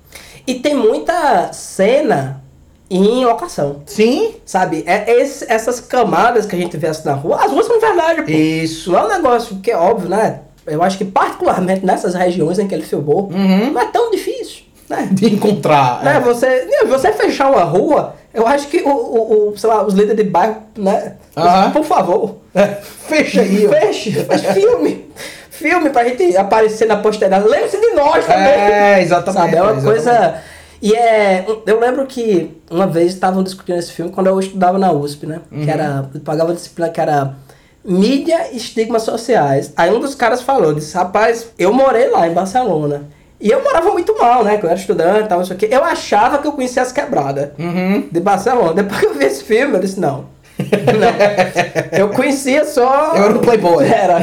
E 0.48 0.56
tem 0.56 0.74
muita 0.76 1.52
cena 1.54 2.42
em 2.90 3.24
locação. 3.24 3.82
Sim. 3.86 4.36
Sabe? 4.46 4.84
É, 4.88 5.22
esse- 5.22 5.46
essas 5.48 5.80
camadas 5.80 6.46
que 6.48 6.56
a 6.56 6.60
gente 6.60 6.76
vê 6.78 6.88
assim 6.88 7.08
na 7.08 7.14
rua, 7.14 7.36
as 7.44 7.52
ruas 7.52 7.68
são 7.68 7.78
de 7.78 7.86
verdade, 7.86 8.22
pô. 8.24 8.32
Isso. 8.32 8.92
Não 8.92 9.00
é 9.00 9.04
um 9.06 9.08
negócio 9.10 9.58
que 9.58 9.70
é 9.70 9.78
óbvio, 9.78 10.10
né? 10.10 10.40
Eu 10.66 10.82
acho 10.82 10.98
que 10.98 11.06
particularmente 11.06 11.86
nessas 11.86 12.14
regiões 12.16 12.58
em 12.58 12.68
que 12.68 12.74
ele 12.74 12.84
filmou, 12.84 13.30
Uhum. 13.32 13.72
não 13.72 13.82
é 13.82 13.86
tão 13.86 14.10
difícil, 14.10 14.64
né? 14.90 15.08
De 15.12 15.32
encontrar. 15.34 16.04
Né, 16.04 16.18
é. 16.18 16.20
Você, 16.20 16.48
né, 16.48 16.88
você 16.88 17.12
fechar 17.12 17.52
uma 17.52 17.64
rua, 17.64 18.16
eu 18.34 18.48
acho 18.48 18.68
que 18.68 18.82
o, 18.82 18.90
o, 18.90 19.50
o, 19.50 19.58
sei 19.58 19.70
lá, 19.70 19.84
os 19.84 19.94
líderes 19.94 20.18
de 20.18 20.24
bairro, 20.30 20.58
né? 20.78 21.16
Por 21.74 21.84
favor. 21.84 22.38
É, 22.54 22.68
Fecha 22.68 23.42
aí. 23.42 23.68
Feche, 23.68 24.12
faz 24.26 24.46
filme. 24.46 25.10
Filme 25.50 25.90
pra 25.90 26.06
gente 26.06 26.38
aparecer 26.38 26.88
na 26.88 26.98
posteridade. 26.98 27.48
Lembre-se 27.48 27.80
de 27.80 27.92
nós 27.94 28.26
também. 28.26 28.40
É, 28.40 29.02
exatamente. 29.02 29.42
Sabe? 29.42 29.56
É 29.58 29.62
uma 29.62 29.72
exatamente. 29.72 30.04
coisa. 30.04 30.42
E 30.82 30.94
é. 30.96 31.46
Eu 31.66 31.80
lembro 31.80 32.06
que 32.06 32.58
uma 32.70 32.88
vez 32.88 33.14
estavam 33.14 33.44
discutindo 33.44 33.78
esse 33.78 33.92
filme 33.92 34.12
quando 34.12 34.28
eu 34.28 34.40
estudava 34.40 34.78
na 34.78 34.92
USP, 34.92 35.26
né? 35.26 35.42
Uhum. 35.52 35.64
Que 35.64 35.70
era. 35.70 36.10
Eu 36.14 36.22
pagava 36.22 36.54
disciplina 36.54 36.90
que 36.90 37.02
era 37.02 37.36
mídia 37.84 38.52
e 38.52 38.58
estigmas 38.58 39.04
sociais. 39.04 39.74
Aí 39.76 39.94
um 39.94 40.00
dos 40.00 40.16
caras 40.16 40.42
falou, 40.42 40.74
disse, 40.74 40.96
rapaz, 40.96 41.50
eu 41.58 41.74
morei 41.74 42.10
lá 42.10 42.28
em 42.28 42.34
Barcelona. 42.34 43.04
E 43.42 43.50
eu 43.50 43.64
morava 43.64 43.92
muito 43.92 44.18
mal, 44.18 44.44
né? 44.44 44.58
Que 44.58 44.66
eu 44.66 44.70
era 44.70 44.78
estudante 44.80 45.26
e 45.26 45.28
tal, 45.28 45.38
não 45.40 45.46
sei 45.46 45.56
o 45.56 45.60
quê. 45.60 45.68
Eu 45.72 45.84
achava 45.84 46.40
que 46.40 46.48
eu 46.48 46.52
conhecia 46.52 46.82
as 46.82 46.92
quebradas 46.92 47.50
Uhum. 47.58 48.08
de 48.12 48.20
Barcelona. 48.20 48.74
Depois 48.74 49.00
que 49.00 49.06
eu 49.06 49.14
vi 49.14 49.26
esse 49.26 49.44
filme, 49.44 49.76
eu 49.76 49.80
disse, 49.80 50.00
não. 50.00 50.26
não. 50.60 51.98
Eu 52.00 52.10
conhecia 52.10 52.66
só. 52.66 53.14
Eu 53.16 53.24
era 53.24 53.34
do 53.34 53.40
Playboy. 53.40 53.86
Era. 53.88 54.20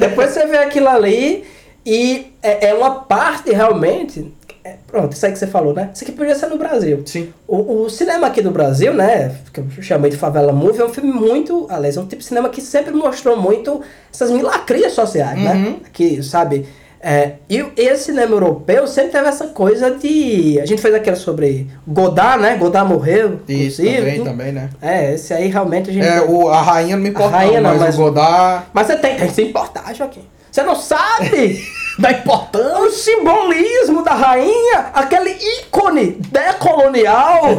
Depois 0.00 0.30
você 0.30 0.46
vê 0.46 0.58
aquilo 0.58 0.88
ali 0.88 1.44
e 1.86 2.32
é, 2.42 2.68
é 2.70 2.74
uma 2.74 2.90
parte 3.02 3.52
realmente. 3.52 4.34
é, 4.64 4.74
pronto, 4.88 5.12
isso 5.12 5.24
aí 5.24 5.30
que 5.32 5.38
você 5.38 5.46
falou, 5.46 5.72
né? 5.72 5.90
Isso 5.94 6.02
aqui 6.02 6.10
podia 6.12 6.34
ser 6.34 6.48
no 6.48 6.58
Brasil. 6.58 7.02
Sim. 7.06 7.32
O, 7.46 7.84
o 7.84 7.90
cinema 7.90 8.26
aqui 8.26 8.42
do 8.42 8.50
Brasil, 8.50 8.92
né? 8.92 9.36
Que 9.52 9.60
eu 9.60 9.66
chamei 9.80 10.10
de 10.10 10.16
Favela 10.16 10.52
Movie, 10.52 10.80
é 10.80 10.84
um 10.84 10.88
filme 10.92 11.12
muito. 11.12 11.66
Aliás, 11.70 11.96
é 11.96 12.00
um 12.00 12.06
tipo 12.06 12.22
de 12.22 12.26
cinema 12.28 12.48
que 12.48 12.60
sempre 12.60 12.92
mostrou 12.92 13.36
muito 13.40 13.80
essas 14.12 14.30
milacrias 14.32 14.92
sociais, 14.94 15.38
né? 15.40 15.52
Uhum. 15.54 15.80
Que, 15.92 16.22
sabe? 16.24 16.66
É, 17.00 17.34
e 17.48 17.64
esse 17.76 18.06
cinema 18.06 18.34
europeu 18.34 18.86
sempre 18.88 19.12
teve 19.12 19.28
essa 19.28 19.46
coisa 19.48 19.92
de. 19.92 20.58
A 20.60 20.66
gente 20.66 20.82
fez 20.82 20.94
aquele 20.94 21.16
sobre 21.16 21.68
Godard, 21.86 22.42
né? 22.42 22.56
Godard 22.56 22.88
morreu. 22.92 23.40
Isso, 23.48 23.82
também, 23.82 24.24
também, 24.24 24.52
né? 24.52 24.70
É, 24.82 25.14
esse 25.14 25.32
aí 25.32 25.48
realmente 25.48 25.90
a 25.90 25.92
gente. 25.92 26.06
É, 26.06 26.20
o, 26.22 26.48
a 26.48 26.60
rainha 26.60 26.96
não 26.96 27.02
me 27.02 27.10
importa, 27.10 27.36
A 27.36 27.38
rainha 27.38 27.60
não, 27.60 27.70
não, 27.70 27.78
mas, 27.78 27.86
mas- 27.86 27.94
o 27.94 27.98
Godard... 27.98 28.66
Mas 28.72 28.86
você 28.88 28.96
tem, 28.96 29.16
tem 29.16 29.28
que 29.28 29.34
se 29.34 29.42
importar, 29.42 29.94
Joaquim. 29.94 30.24
Você 30.50 30.62
não 30.62 30.74
sabe 30.74 31.62
Da 31.98 32.12
importância. 32.12 32.78
o 32.78 32.90
simbolismo 32.90 34.04
da 34.04 34.14
rainha, 34.14 34.86
aquele 34.94 35.30
ícone 35.30 36.16
decolonial. 36.30 37.56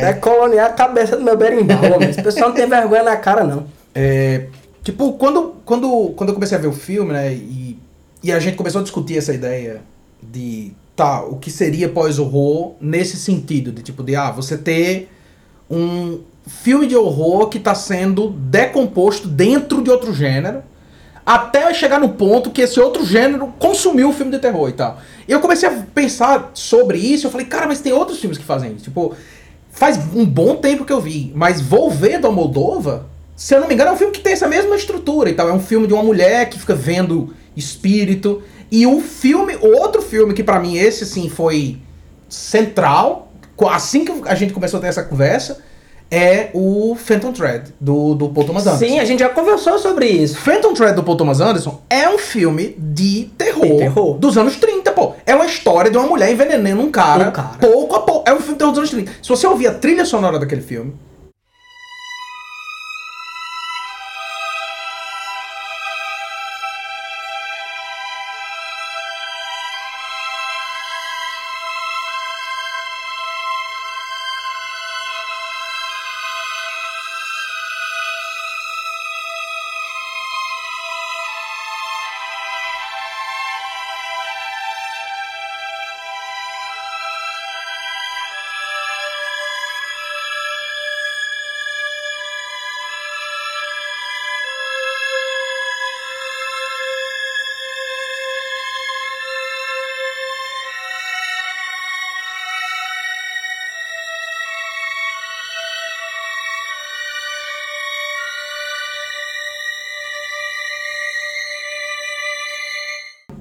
decolonial 0.00 0.66
a 0.66 0.70
cabeça 0.70 1.16
do 1.16 1.22
meu 1.24 1.36
berimbau, 1.36 1.94
homem. 1.94 2.10
Esse 2.10 2.22
pessoal 2.22 2.50
não 2.50 2.56
tem 2.56 2.68
vergonha 2.68 3.02
na 3.02 3.16
cara, 3.16 3.42
não. 3.42 3.66
É, 3.92 4.42
tipo, 4.84 5.14
quando, 5.14 5.56
quando, 5.64 6.12
quando 6.16 6.28
eu 6.28 6.34
comecei 6.34 6.56
a 6.56 6.60
ver 6.60 6.68
o 6.68 6.72
filme, 6.72 7.12
né, 7.12 7.32
e, 7.32 7.61
e 8.22 8.30
a 8.32 8.38
gente 8.38 8.56
começou 8.56 8.80
a 8.80 8.82
discutir 8.82 9.18
essa 9.18 9.32
ideia 9.32 9.82
de, 10.22 10.72
tá, 10.94 11.24
o 11.24 11.36
que 11.36 11.50
seria 11.50 11.88
pós-horror 11.88 12.74
nesse 12.80 13.16
sentido, 13.16 13.72
de 13.72 13.82
tipo, 13.82 14.02
de, 14.02 14.14
ah, 14.14 14.30
você 14.30 14.56
ter 14.56 15.10
um 15.70 16.20
filme 16.46 16.86
de 16.86 16.96
horror 16.96 17.48
que 17.48 17.58
tá 17.58 17.74
sendo 17.74 18.30
decomposto 18.30 19.28
dentro 19.28 19.82
de 19.82 19.90
outro 19.90 20.14
gênero, 20.14 20.62
até 21.24 21.72
chegar 21.72 22.00
no 22.00 22.10
ponto 22.10 22.50
que 22.50 22.62
esse 22.62 22.78
outro 22.80 23.04
gênero 23.04 23.52
consumiu 23.58 24.10
o 24.10 24.12
filme 24.12 24.32
de 24.32 24.38
terror 24.38 24.68
e 24.68 24.72
tal. 24.72 24.98
E 25.26 25.32
eu 25.32 25.40
comecei 25.40 25.68
a 25.68 25.72
pensar 25.94 26.50
sobre 26.54 26.98
isso, 26.98 27.26
eu 27.26 27.30
falei, 27.30 27.46
cara, 27.46 27.66
mas 27.66 27.80
tem 27.80 27.92
outros 27.92 28.18
filmes 28.18 28.38
que 28.38 28.44
fazem 28.44 28.72
isso, 28.72 28.84
tipo... 28.84 29.14
Faz 29.74 29.96
um 30.14 30.26
bom 30.26 30.56
tempo 30.56 30.84
que 30.84 30.92
eu 30.92 31.00
vi, 31.00 31.32
mas 31.34 31.58
vou 31.58 31.90
ver 31.90 32.20
do 32.20 32.30
Moldova, 32.30 33.08
se 33.34 33.54
eu 33.54 33.60
não 33.60 33.66
me 33.66 33.74
engano, 33.74 33.90
é 33.90 33.94
um 33.94 33.96
filme 33.96 34.12
que 34.12 34.20
tem 34.20 34.34
essa 34.34 34.46
mesma 34.46 34.76
estrutura 34.76 35.30
e 35.30 35.32
tal. 35.32 35.48
É 35.48 35.52
um 35.52 35.60
filme 35.60 35.86
de 35.86 35.92
uma 35.92 36.02
mulher 36.02 36.48
que 36.48 36.58
fica 36.58 36.74
vendo 36.74 37.34
espírito. 37.56 38.42
E 38.70 38.86
o 38.86 39.00
filme, 39.00 39.54
o 39.56 39.76
outro 39.76 40.00
filme 40.02 40.32
que 40.34 40.42
pra 40.42 40.58
mim 40.58 40.76
esse 40.76 41.04
assim 41.04 41.28
foi 41.28 41.78
central, 42.28 43.32
assim 43.70 44.04
que 44.04 44.12
a 44.26 44.34
gente 44.34 44.52
começou 44.52 44.78
a 44.78 44.80
ter 44.80 44.88
essa 44.88 45.02
conversa, 45.02 45.58
é 46.10 46.50
o 46.52 46.94
Phantom 46.94 47.32
Thread 47.32 47.72
do, 47.80 48.14
do 48.14 48.28
Paul 48.28 48.46
Thomas 48.46 48.66
Anderson. 48.66 48.84
Sim, 48.86 48.98
a 49.00 49.04
gente 49.04 49.20
já 49.20 49.30
conversou 49.30 49.78
sobre 49.78 50.06
isso. 50.06 50.36
Phantom 50.36 50.74
Thread 50.74 50.94
do 50.94 51.02
Paul 51.02 51.16
Thomas 51.16 51.40
Anderson 51.40 51.80
é 51.88 52.06
um 52.08 52.18
filme 52.18 52.74
de 52.78 53.30
terror, 53.38 53.62
De 53.66 53.78
terror. 53.78 54.18
dos 54.18 54.36
anos 54.36 54.56
30, 54.56 54.92
pô. 54.92 55.12
É 55.24 55.34
uma 55.34 55.46
história 55.46 55.90
de 55.90 55.96
uma 55.96 56.06
mulher 56.06 56.30
envenenando 56.30 56.82
um 56.82 56.90
cara, 56.90 57.28
Um 57.28 57.32
cara. 57.32 57.56
pouco 57.58 57.94
a 57.96 58.00
pouco. 58.00 58.28
É 58.28 58.34
um 58.34 58.38
filme 58.38 58.52
de 58.54 58.58
terror 58.58 58.72
dos 58.72 58.78
anos 58.80 58.90
30. 58.90 59.10
Se 59.22 59.28
você 59.30 59.46
ouvir 59.46 59.68
a 59.68 59.74
trilha 59.74 60.04
sonora 60.04 60.38
daquele 60.38 60.60
filme, 60.60 60.92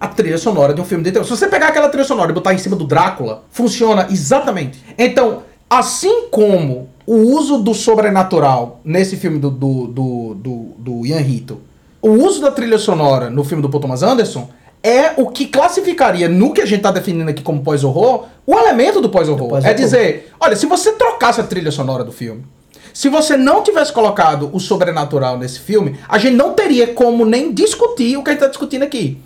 a 0.02 0.08
trilha 0.08 0.40
sonora 0.40 0.74
de 0.74 0.82
um 0.82 0.84
filme 0.84 1.04
de 1.04 1.12
terror. 1.12 1.26
Se 1.26 1.30
você 1.30 1.48
pegar 1.48 1.68
aquela 1.68 1.88
trilha 1.88 2.04
sonora 2.04 2.32
e 2.32 2.34
botar 2.34 2.56
em 2.56 2.58
cima 2.58 2.76
do 2.76 2.86
Drácula, 2.86 3.44
funciona 3.52 4.08
exatamente. 4.10 4.84
Então, 4.98 5.44
assim 5.70 6.28
como 6.32 6.90
o 7.06 7.18
uso 7.18 7.60
do 7.60 7.76
sobrenatural 7.76 8.82
nesse 8.84 9.16
filme 9.16 9.38
do, 9.38 9.52
do, 9.52 9.88
do, 9.88 10.34
do, 10.34 10.56
do 10.80 11.06
Ian 11.06 11.20
Rito, 11.20 11.62
o 12.02 12.10
uso 12.10 12.42
da 12.42 12.50
trilha 12.50 12.80
sonora 12.80 13.30
no 13.30 13.44
filme 13.44 13.62
do 13.62 13.70
Paul 13.70 13.80
Thomas 13.80 14.02
Anderson 14.02 14.50
é 14.82 15.14
o 15.18 15.30
que 15.30 15.46
classificaria 15.46 16.28
no 16.28 16.52
que 16.52 16.62
a 16.62 16.66
gente 16.66 16.78
está 16.78 16.90
definindo 16.90 17.30
aqui 17.30 17.44
como 17.44 17.62
pós-horror, 17.62 18.26
o 18.48 18.58
elemento 18.58 19.00
do 19.02 19.10
pós-horror. 19.10 19.50
Pós 19.50 19.66
é 19.66 19.72
dizer, 19.72 20.32
olha, 20.40 20.56
se 20.56 20.66
você 20.66 20.94
trocasse 20.94 21.40
a 21.40 21.44
trilha 21.44 21.70
sonora 21.70 22.04
do 22.04 22.12
filme, 22.12 22.44
se 22.92 23.08
você 23.08 23.38
não 23.38 23.62
tivesse 23.62 23.94
colocado 23.94 24.50
o 24.52 24.60
sobrenatural 24.60 25.38
nesse 25.38 25.60
filme, 25.60 26.00
a 26.10 26.18
gente 26.18 26.36
não 26.36 26.54
teria 26.54 26.88
como 26.88 27.24
nem 27.24 27.54
discutir 27.54 28.18
o 28.18 28.24
que 28.24 28.32
a 28.32 28.34
gente 28.34 28.40
está 28.40 28.50
discutindo 28.50 28.82
aqui. 28.82 29.20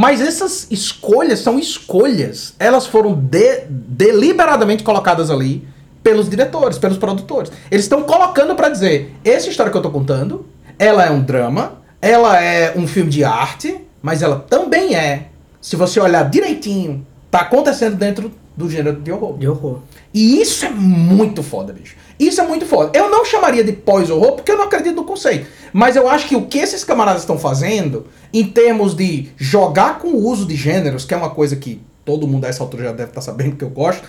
Mas 0.00 0.20
essas 0.20 0.68
escolhas 0.70 1.40
são 1.40 1.58
escolhas. 1.58 2.54
Elas 2.56 2.86
foram 2.86 3.14
de, 3.14 3.64
deliberadamente 3.68 4.84
colocadas 4.84 5.28
ali 5.28 5.66
pelos 6.04 6.30
diretores, 6.30 6.78
pelos 6.78 6.96
produtores. 6.96 7.50
Eles 7.68 7.86
estão 7.86 8.04
colocando 8.04 8.54
para 8.54 8.68
dizer: 8.68 9.12
essa 9.24 9.48
história 9.48 9.72
que 9.72 9.76
eu 9.76 9.82
tô 9.82 9.90
contando, 9.90 10.46
ela 10.78 11.04
é 11.04 11.10
um 11.10 11.20
drama, 11.20 11.82
ela 12.00 12.40
é 12.40 12.78
um 12.78 12.86
filme 12.86 13.10
de 13.10 13.24
arte, 13.24 13.76
mas 14.00 14.22
ela 14.22 14.38
também 14.38 14.94
é, 14.94 15.30
se 15.60 15.74
você 15.74 15.98
olhar 15.98 16.30
direitinho, 16.30 17.04
tá 17.28 17.40
acontecendo 17.40 17.96
dentro 17.96 18.30
do 18.56 18.70
gênero 18.70 19.00
de 19.00 19.10
horror. 19.10 19.36
De 19.36 19.48
horror. 19.48 19.80
E 20.14 20.40
isso 20.40 20.64
é 20.64 20.70
muito 20.70 21.42
foda, 21.42 21.72
bicho. 21.72 21.96
Isso 22.18 22.40
é 22.40 22.46
muito 22.46 22.66
foda. 22.66 22.90
Eu 22.98 23.08
não 23.08 23.24
chamaria 23.24 23.62
de 23.62 23.72
pós-horror 23.72 24.32
porque 24.32 24.50
eu 24.50 24.56
não 24.56 24.64
acredito 24.64 24.96
no 24.96 25.04
conceito. 25.04 25.46
Mas 25.72 25.94
eu 25.94 26.08
acho 26.08 26.26
que 26.26 26.34
o 26.34 26.46
que 26.46 26.58
esses 26.58 26.82
camaradas 26.82 27.22
estão 27.22 27.38
fazendo, 27.38 28.06
em 28.32 28.44
termos 28.44 28.94
de 28.94 29.28
jogar 29.36 29.98
com 29.98 30.08
o 30.08 30.26
uso 30.26 30.46
de 30.46 30.56
gêneros, 30.56 31.04
que 31.04 31.14
é 31.14 31.16
uma 31.16 31.30
coisa 31.30 31.54
que 31.54 31.80
todo 32.04 32.26
mundo 32.26 32.44
a 32.44 32.48
essa 32.48 32.62
altura 32.62 32.84
já 32.84 32.92
deve 32.92 33.10
estar 33.10 33.20
sabendo 33.20 33.56
que 33.56 33.64
eu 33.64 33.70
gosto, 33.70 34.02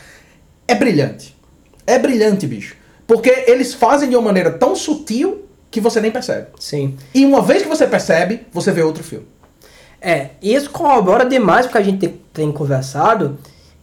é 0.68 0.74
brilhante. 0.74 1.38
É 1.86 2.00
brilhante, 2.00 2.48
bicho. 2.48 2.76
Porque 3.06 3.46
eles 3.48 3.74
fazem 3.74 4.10
de 4.10 4.16
uma 4.16 4.22
maneira 4.22 4.52
tão 4.52 4.76
sutil 4.76 5.46
que 5.70 5.82
você 5.82 6.00
nem 6.00 6.12
percebe. 6.12 6.48
Sim. 6.60 6.98
E 7.14 7.26
uma 7.26 7.42
vez 7.42 7.64
que 7.64 7.68
você 7.68 7.86
percebe, 7.86 8.48
você 8.52 8.72
vê 8.72 8.82
outro 8.82 9.04
filme. 9.04 9.28
É, 10.02 10.30
isso 10.42 10.70
corrobora 10.70 11.26
demais 11.26 11.66
porque 11.66 11.78
a 11.78 11.84
gente 11.84 12.00
tem, 12.00 12.22
tem 12.34 12.52
conversado, 12.52 13.38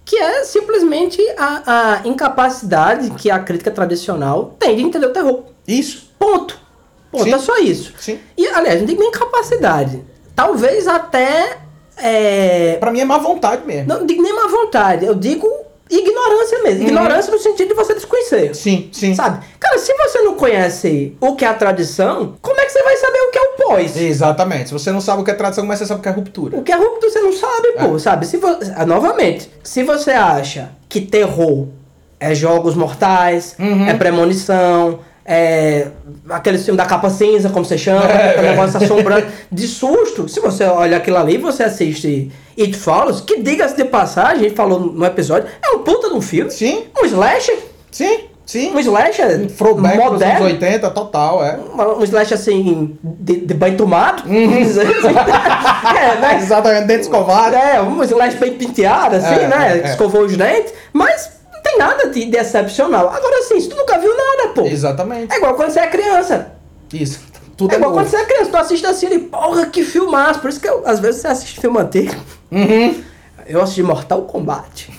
que 0.06 0.16
é 0.16 0.44
simplesmente 0.44 1.20
a, 1.36 1.98
a 2.04 2.08
incapacidade 2.08 3.10
que 3.10 3.28
a 3.28 3.40
crítica 3.40 3.70
tradicional 3.72 4.54
tem 4.58 4.76
de 4.76 4.82
entender 4.82 5.06
o 5.06 5.12
terror. 5.12 5.42
Isso. 5.66 6.10
Ponto. 6.18 6.58
Ponto, 7.10 7.24
Sim. 7.24 7.34
é 7.34 7.38
só 7.38 7.58
isso. 7.58 7.92
Sim. 7.98 8.18
E, 8.38 8.46
aliás, 8.46 8.80
não 8.80 8.86
tem 8.86 8.96
nem 8.96 9.10
capacidade. 9.10 10.02
Talvez 10.34 10.86
até. 10.86 11.58
É, 11.98 12.76
Pra 12.78 12.90
mim 12.92 13.00
é 13.00 13.04
má 13.04 13.18
vontade 13.18 13.66
mesmo. 13.66 13.88
não 13.88 14.06
digo 14.06 14.22
nem 14.22 14.32
má 14.34 14.46
vontade, 14.46 15.04
eu 15.06 15.14
digo 15.14 15.48
ignorância 15.90 16.62
mesmo. 16.62 16.80
Uhum. 16.82 16.86
Ignorância 16.88 17.32
no 17.32 17.38
sentido 17.38 17.68
de 17.68 17.74
você 17.74 17.94
desconhecer. 17.94 18.54
Sim, 18.54 18.90
sim. 18.92 19.14
Sabe? 19.14 19.44
Cara, 19.58 19.78
se 19.78 19.92
você 19.94 20.20
não 20.22 20.34
conhece 20.34 21.16
o 21.20 21.34
que 21.34 21.44
é 21.44 21.48
a 21.48 21.54
tradição, 21.54 22.36
como 22.42 22.60
é 22.60 22.64
que 22.66 22.70
você 22.72 22.82
vai 22.82 22.96
saber 22.96 23.15
é 23.58 23.66
pós? 23.66 23.96
Exatamente. 23.96 24.68
Se 24.68 24.72
você 24.72 24.90
não 24.92 25.00
sabe 25.00 25.22
o 25.22 25.24
que 25.24 25.30
é 25.30 25.34
tradição, 25.34 25.64
mas 25.64 25.78
você 25.78 25.86
sabe 25.86 26.00
o 26.00 26.02
que 26.02 26.08
é 26.08 26.12
ruptura. 26.12 26.56
O 26.58 26.62
que 26.62 26.72
é 26.72 26.76
ruptura 26.76 27.10
você 27.12 27.20
não 27.20 27.32
sabe, 27.32 27.72
pô, 27.78 27.98
sabe? 27.98 28.26
Se 28.26 28.36
vo... 28.36 28.48
ah, 28.76 28.86
Novamente, 28.86 29.50
se 29.62 29.82
você 29.82 30.10
acha 30.12 30.70
que 30.88 31.00
terror 31.00 31.66
é 32.20 32.34
jogos 32.34 32.74
mortais, 32.74 33.54
Uhum. 33.58 33.86
é 33.88 33.94
premonição, 33.94 35.00
é 35.24 35.88
aquele 36.30 36.56
filme 36.58 36.78
da 36.78 36.86
capa 36.86 37.10
cinza, 37.10 37.50
como 37.50 37.64
você 37.64 37.76
chama, 37.76 38.04
É, 38.04 38.30
aquele 38.30 38.46
é. 38.46 38.50
negócio 38.50 38.76
assombrando, 38.82 39.26
de 39.50 39.66
susto, 39.66 40.28
se 40.28 40.38
você 40.40 40.64
olha 40.64 40.96
aquilo 40.96 41.16
ali 41.16 41.36
você 41.36 41.64
assiste 41.64 42.30
It 42.58 42.74
Follows, 42.76 43.20
que 43.20 43.42
diga-se 43.42 43.76
de 43.76 43.84
passagem, 43.84 44.46
a 44.46 44.48
gente 44.48 44.54
falou 44.56 44.78
no 44.80 45.04
episódio, 45.04 45.48
é 45.62 45.70
um 45.76 45.80
puta 45.80 46.08
de 46.08 46.14
um 46.14 46.20
filme, 46.22 46.50
Sim, 46.50 46.84
um 46.98 47.04
slasher, 47.04 47.58
sim, 47.90 48.20
sim. 48.46 48.72
um 48.74 48.78
slasher 48.78 49.40
Um 49.40 49.46
throwback 49.48 49.94
dos 49.96 50.02
anos 50.04 50.12
moderno, 50.12 50.44
80, 50.46 50.90
total, 50.90 51.44
é. 51.44 51.58
um 51.98 52.02
slash 52.04 52.32
assim, 52.32 52.96
de, 53.02 53.40
de 53.44 53.52
banho 53.54 53.76
tomado, 53.76 54.26
Uhum. 54.26 54.58
assim. 54.62 54.80
é, 55.98 56.20
né? 56.20 56.38
Exatamente, 56.40 56.86
dente 56.86 57.02
escovado. 57.02 57.54
É, 57.56 57.80
um 57.82 58.02
slash 58.04 58.36
bem 58.36 58.54
penteado, 58.54 59.16
assim, 59.16 59.26
É, 59.34 59.48
né? 59.48 59.78
é, 59.82 59.86
é. 59.88 59.90
Escovou 59.90 60.22
os 60.22 60.34
dentes, 60.36 60.72
mas 60.92 61.30
não 61.52 61.60
tem 61.62 61.76
nada 61.78 62.08
de, 62.08 62.24
de 62.24 62.36
excepcional. 62.36 63.08
Agora 63.12 63.42
sim, 63.42 63.60
se 63.60 63.68
tu 63.68 63.76
nunca 63.76 63.98
viu 63.98 64.12
nada, 64.16 64.48
pô. 64.54 64.62
Exatamente. 64.62 65.32
É 65.34 65.36
igual 65.36 65.54
quando 65.54 65.70
você 65.70 65.80
é 65.80 65.86
criança. 65.88 66.52
Isso. 66.92 67.20
Tudo 67.56 67.72
É 67.72 67.74
é 67.74 67.78
igual 67.78 67.90
novo. 67.92 68.02
quando 68.04 68.10
você 68.10 68.16
é 68.18 68.24
criança, 68.26 68.50
tu 68.50 68.56
assiste 68.58 68.86
assim 68.86 69.06
e, 69.10 69.18
porra, 69.18 69.66
que 69.66 69.82
filmaço. 69.82 70.40
Por 70.40 70.50
isso 70.50 70.60
que 70.60 70.68
eu, 70.68 70.82
às 70.86 71.00
vezes 71.00 71.22
você 71.22 71.28
assiste 71.28 71.58
filme 71.58 71.78
antigo. 71.78 72.14
Uhum. 72.52 73.02
Eu 73.46 73.62
assisti 73.62 73.82
Mortal 73.82 74.22
Kombat. 74.22 74.90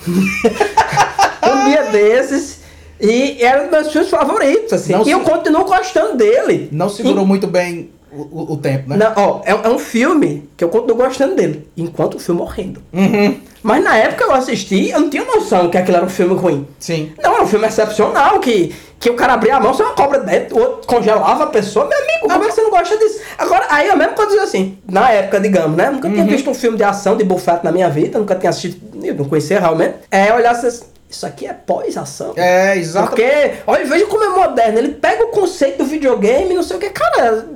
um 1.43 1.65
dia 1.69 1.83
desses. 1.91 2.56
E 2.99 3.37
era 3.43 3.61
um 3.61 3.63
dos 3.65 3.71
meus 3.71 3.91
filmes 3.91 4.09
favoritos, 4.09 4.73
assim. 4.73 4.93
Não 4.93 5.05
e 5.05 5.11
eu 5.11 5.19
se- 5.19 5.25
continuo 5.29 5.63
gostando 5.65 6.15
dele. 6.17 6.69
Não 6.71 6.89
segurou 6.89 7.25
muito 7.25 7.45
bem 7.47 7.91
o, 8.11 8.53
o- 8.53 8.57
tempo, 8.57 8.89
né? 8.89 8.97
Não, 8.97 9.13
ó, 9.15 9.41
é, 9.45 9.51
é 9.51 9.69
um 9.69 9.77
filme 9.79 10.49
que 10.57 10.63
eu 10.63 10.69
continuo 10.69 10.95
gostando 10.97 11.35
dele, 11.35 11.67
enquanto 11.77 12.15
o 12.15 12.19
filme 12.19 12.41
horrendo. 12.41 12.81
Uhum. 12.93 13.37
Mas 13.61 13.83
na 13.83 13.97
época 13.97 14.23
eu 14.23 14.31
assisti, 14.31 14.89
eu 14.89 14.99
não 15.01 15.09
tinha 15.09 15.25
noção 15.25 15.69
que 15.69 15.77
aquilo 15.77 15.97
era 15.97 16.05
um 16.05 16.09
filme 16.09 16.33
ruim. 16.35 16.65
Sim. 16.79 17.11
Não, 17.21 17.33
era 17.33 17.43
um 17.43 17.47
filme 17.47 17.67
excepcional, 17.67 18.39
que, 18.39 18.73
que 18.99 19.09
o 19.09 19.13
cara 19.15 19.33
abria 19.33 19.57
a 19.57 19.59
mão, 19.59 19.73
só 19.73 19.83
uma 19.83 19.93
cobra 19.93 20.19
dentro, 20.21 20.55
o 20.55 20.59
outro 20.61 20.87
congelava 20.87 21.43
a 21.43 21.47
pessoa. 21.47 21.85
Meu 21.85 21.97
amigo, 21.97 22.29
como 22.29 22.43
é 22.45 22.47
que 22.47 22.53
você 22.55 22.61
não 22.61 22.69
gosta 22.69 22.97
disso? 22.97 23.19
Agora, 23.37 23.65
aí 23.69 23.87
eu 23.89 23.97
mesmo 23.97 24.13
quando 24.15 24.29
dizer 24.29 24.41
assim, 24.41 24.77
na 24.87 25.11
época, 25.11 25.39
digamos, 25.41 25.75
né? 25.75 25.89
Nunca 25.89 26.09
tinha 26.09 26.23
visto 26.23 26.49
um 26.49 26.53
filme 26.53 26.77
de 26.77 26.83
ação 26.83 27.17
de 27.17 27.23
bufete 27.25 27.63
na 27.65 27.71
minha 27.71 27.89
vida, 27.89 28.17
nunca 28.17 28.35
tinha 28.35 28.49
assistido, 28.51 29.05
eu 29.05 29.15
não 29.15 29.25
conhecia 29.25 29.59
realmente. 29.59 29.95
É, 30.09 30.31
olhar 30.33 30.51
assim, 30.51 30.79
isso 31.09 31.25
aqui 31.25 31.47
é 31.47 31.53
pós-ação. 31.53 32.33
É, 32.35 32.77
exatamente. 32.77 33.09
Porque, 33.09 33.63
olha, 33.65 33.85
veja 33.85 34.05
como 34.07 34.23
é 34.23 34.29
moderno. 34.29 34.77
Ele 34.77 34.93
pega 34.93 35.23
o 35.23 35.29
conceito 35.29 35.79
do 35.79 35.85
videogame, 35.85 36.53
não 36.53 36.63
sei 36.63 36.77
o 36.77 36.79
que. 36.79 36.89
Cara, 36.89 37.47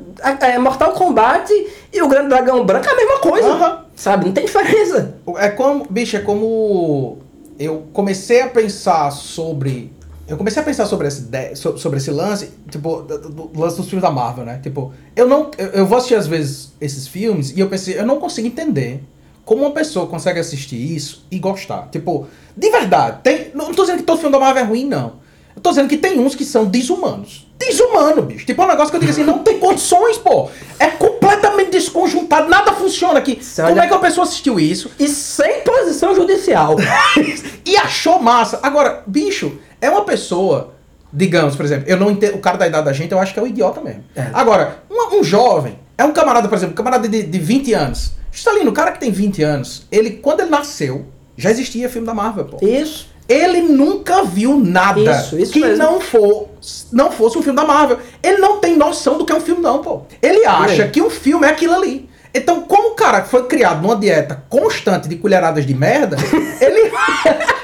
é, 0.41 0.51
é 0.51 0.59
Mortal 0.59 0.93
Kombat 0.93 1.51
e 1.91 2.01
o 2.01 2.07
Grande 2.07 2.29
Dragão 2.29 2.65
Branco 2.65 2.87
é 2.87 2.91
a 2.91 2.95
mesma 2.95 3.19
coisa. 3.19 3.81
Sabe? 3.95 4.25
Não 4.25 4.31
tem 4.31 4.45
diferença. 4.45 5.15
É 5.37 5.49
como, 5.49 5.85
bicho, 5.89 6.15
é 6.15 6.21
como 6.21 7.19
eu 7.59 7.83
comecei 7.93 8.41
a 8.41 8.49
pensar 8.49 9.11
sobre. 9.11 9.91
Eu 10.27 10.37
comecei 10.37 10.61
a 10.61 10.65
pensar 10.65 10.85
sobre 10.85 11.07
esse, 11.07 11.27
sobre 11.75 11.97
esse 11.97 12.09
lance, 12.09 12.51
tipo, 12.69 13.01
do 13.01 13.51
lance 13.59 13.75
dos 13.75 13.87
filmes 13.87 14.01
da 14.01 14.09
Marvel, 14.09 14.45
né? 14.45 14.59
Tipo, 14.63 14.93
eu 15.13 15.27
não. 15.27 15.51
Eu, 15.57 15.67
eu 15.67 15.85
vou 15.85 15.97
assistir 15.97 16.15
às 16.15 16.25
vezes 16.25 16.71
esses 16.79 17.05
filmes 17.07 17.51
e 17.51 17.59
eu 17.59 17.67
pensei, 17.67 17.99
eu 17.99 18.05
não 18.05 18.17
consigo 18.17 18.47
entender 18.47 19.03
como 19.45 19.61
uma 19.63 19.71
pessoa 19.71 20.07
consegue 20.07 20.39
assistir 20.39 20.75
isso 20.75 21.25
e 21.31 21.39
gostar. 21.39 21.87
Tipo, 21.91 22.27
de 22.55 22.69
verdade, 22.69 23.19
tem. 23.23 23.51
Não 23.53 23.73
tô 23.73 23.81
dizendo 23.83 23.97
que 23.99 24.03
todo 24.03 24.19
filme 24.19 24.31
da 24.33 24.39
Marvel 24.39 24.63
é 24.63 24.65
ruim, 24.65 24.85
não. 24.85 25.19
Eu 25.55 25.61
tô 25.61 25.69
dizendo 25.69 25.89
que 25.89 25.97
tem 25.97 26.19
uns 26.19 26.33
que 26.35 26.45
são 26.45 26.65
desumanos. 26.65 27.47
Desumano, 27.59 28.21
bicho. 28.21 28.45
Tipo, 28.45 28.61
é 28.61 28.65
um 28.65 28.67
negócio 28.69 28.89
que 28.89 28.95
eu 28.95 28.99
digo 29.01 29.11
assim, 29.11 29.23
não 29.23 29.39
tem 29.39 29.59
condições, 29.59 30.17
pô. 30.17 30.49
É 30.79 30.87
completamente 30.87 31.71
desconjuntado, 31.71 32.49
nada 32.49 32.71
funciona 32.73 33.19
aqui. 33.19 33.37
Você 33.41 33.61
Como 33.61 33.73
olha- 33.73 33.83
é 33.83 33.87
que 33.87 33.93
uma 33.93 33.99
pessoa 33.99 34.25
assistiu 34.25 34.59
isso? 34.59 34.89
E 34.97 35.07
sem 35.07 35.61
posição 35.61 36.15
judicial. 36.15 36.75
e 37.65 37.77
achou 37.77 38.19
massa. 38.19 38.59
Agora, 38.63 39.03
bicho, 39.05 39.59
é 39.79 39.89
uma 39.89 40.03
pessoa, 40.03 40.73
digamos, 41.11 41.55
por 41.55 41.65
exemplo, 41.65 41.85
eu 41.87 41.97
não 41.97 42.09
entendo, 42.09 42.35
o 42.35 42.39
cara 42.39 42.57
da 42.57 42.67
idade 42.67 42.85
da 42.85 42.93
gente, 42.93 43.11
eu 43.11 43.19
acho 43.19 43.33
que 43.33 43.39
é 43.39 43.43
um 43.43 43.47
idiota 43.47 43.81
mesmo. 43.81 44.03
É. 44.15 44.29
Agora, 44.33 44.79
um, 44.89 45.19
um 45.19 45.23
jovem, 45.23 45.77
é 46.01 46.05
um 46.05 46.11
camarada, 46.13 46.47
por 46.47 46.55
exemplo, 46.55 46.73
um 46.73 46.75
camarada 46.77 47.07
de, 47.07 47.23
de 47.23 47.39
20 47.39 47.73
anos. 47.73 48.11
Está 48.31 48.51
ali, 48.51 48.63
no 48.63 48.71
cara 48.71 48.91
que 48.91 48.99
tem 48.99 49.11
20 49.11 49.43
anos, 49.43 49.85
ele, 49.91 50.11
quando 50.11 50.41
ele 50.41 50.49
nasceu, 50.49 51.05
já 51.37 51.49
existia 51.51 51.89
filme 51.89 52.07
da 52.07 52.13
Marvel, 52.13 52.45
pô. 52.45 52.57
Isso. 52.65 53.09
Ele 53.27 53.61
nunca 53.61 54.23
viu 54.23 54.57
nada 54.59 54.99
Isso, 54.99 55.37
isso 55.39 55.53
que 55.53 55.61
mesmo. 55.61 55.77
não, 55.77 56.01
for, 56.01 56.49
não 56.91 57.11
fosse 57.11 57.37
um 57.37 57.41
filme 57.41 57.55
da 57.57 57.63
Marvel. 57.65 57.97
Ele 58.21 58.37
não 58.39 58.59
tem 58.59 58.75
noção 58.75 59.17
do 59.17 59.25
que 59.25 59.31
é 59.31 59.35
um 59.35 59.39
filme, 59.41 59.61
não, 59.61 59.79
pô. 59.81 60.01
Ele 60.21 60.45
acha 60.45 60.83
É. 60.83 60.87
que 60.89 61.01
um 61.01 61.09
filme 61.09 61.45
é 61.47 61.49
aquilo 61.49 61.73
ali. 61.73 62.09
Então, 62.33 62.61
como 62.61 62.89
o 62.89 62.95
cara 62.95 63.23
foi 63.23 63.45
criado 63.47 63.81
numa 63.81 63.95
dieta 63.95 64.43
constante 64.49 65.07
de 65.07 65.15
colheradas 65.17 65.65
de 65.65 65.73
merda, 65.73 66.17
ele, 66.61 66.91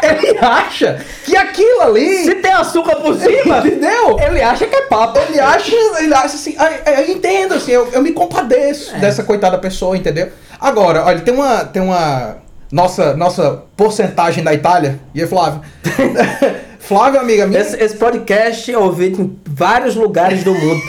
ele 0.01 0.37
acha 0.39 1.03
que 1.25 1.35
aquilo 1.35 1.81
ali. 1.81 2.23
Se 2.23 2.35
tem 2.35 2.51
açúcar 2.53 2.95
por 2.97 3.15
cima, 3.19 3.59
Entendeu? 3.59 4.17
ele 4.19 4.41
acha 4.41 4.65
que 4.67 4.75
é 4.75 4.81
papo. 4.83 5.19
Ele 5.19 5.39
acha, 5.39 5.75
ele 5.99 6.13
acha 6.13 6.35
assim, 6.35 6.55
aí- 6.57 6.81
aí 6.85 7.09
eu 7.09 7.15
entendo, 7.15 7.53
assim, 7.53 7.71
eu, 7.71 7.87
eu 7.91 8.01
me 8.01 8.11
compadeço 8.11 8.95
É. 8.95 8.99
dessa 8.99 9.23
coitada 9.23 9.57
pessoa, 9.57 9.95
entendeu? 9.97 10.29
Agora, 10.59 11.03
olha, 11.05 11.19
tem 11.21 11.33
uma, 11.33 11.63
tem 11.65 11.81
uma 11.81 12.37
nossa, 12.71 13.15
nossa 13.15 13.63
porcentagem 13.77 14.43
da 14.43 14.53
Itália, 14.53 14.99
e 15.13 15.21
aí, 15.21 15.27
Flávio? 15.27 15.61
Flávio, 16.79 17.19
amiga 17.19 17.45
minha, 17.47 17.59
Esse, 17.59 17.75
esse 17.83 17.95
podcast 17.97 18.71
é 18.71 18.77
ouvido 18.77 19.21
em 19.21 19.39
vários 19.45 19.95
lugares 19.95 20.43
do 20.43 20.53
mundo. 20.53 20.81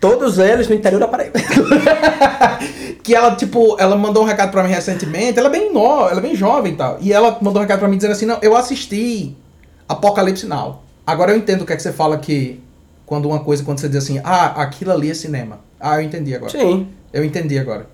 Todos 0.00 0.38
eles 0.38 0.66
no 0.66 0.74
interior 0.74 0.98
da 0.98 1.06
Paraíba. 1.06 1.38
que 3.02 3.14
ela, 3.14 3.36
tipo, 3.36 3.76
ela 3.78 3.96
mandou 3.96 4.22
um 4.22 4.26
recado 4.26 4.50
pra 4.50 4.62
mim 4.62 4.70
recentemente, 4.70 5.38
ela 5.38 5.48
é 5.48 5.50
bem 5.50 5.72
nova, 5.72 6.10
ela 6.10 6.20
é 6.20 6.22
bem 6.22 6.34
jovem 6.34 6.72
e 6.72 6.76
tal, 6.76 6.98
e 7.00 7.12
ela 7.12 7.38
mandou 7.40 7.60
um 7.60 7.62
recado 7.62 7.80
pra 7.80 7.88
mim 7.88 7.96
dizendo 7.96 8.12
assim, 8.12 8.26
não, 8.26 8.38
eu 8.40 8.56
assisti 8.56 9.36
Apocalipse 9.88 10.46
Now. 10.46 10.82
Agora 11.06 11.32
eu 11.32 11.36
entendo 11.36 11.62
o 11.62 11.66
que 11.66 11.72
é 11.72 11.76
que 11.76 11.82
você 11.82 11.92
fala 11.92 12.18
que, 12.18 12.60
quando 13.04 13.28
uma 13.28 13.40
coisa, 13.40 13.62
quando 13.64 13.80
você 13.80 13.88
diz 13.88 14.04
assim, 14.04 14.20
ah, 14.24 14.62
aquilo 14.62 14.92
ali 14.92 15.10
é 15.10 15.14
cinema. 15.14 15.60
Ah, 15.78 15.96
eu 15.96 16.02
entendi 16.02 16.34
agora. 16.34 16.52
Sim. 16.52 16.88
Eu 17.12 17.24
entendi 17.24 17.58
agora. 17.58 17.86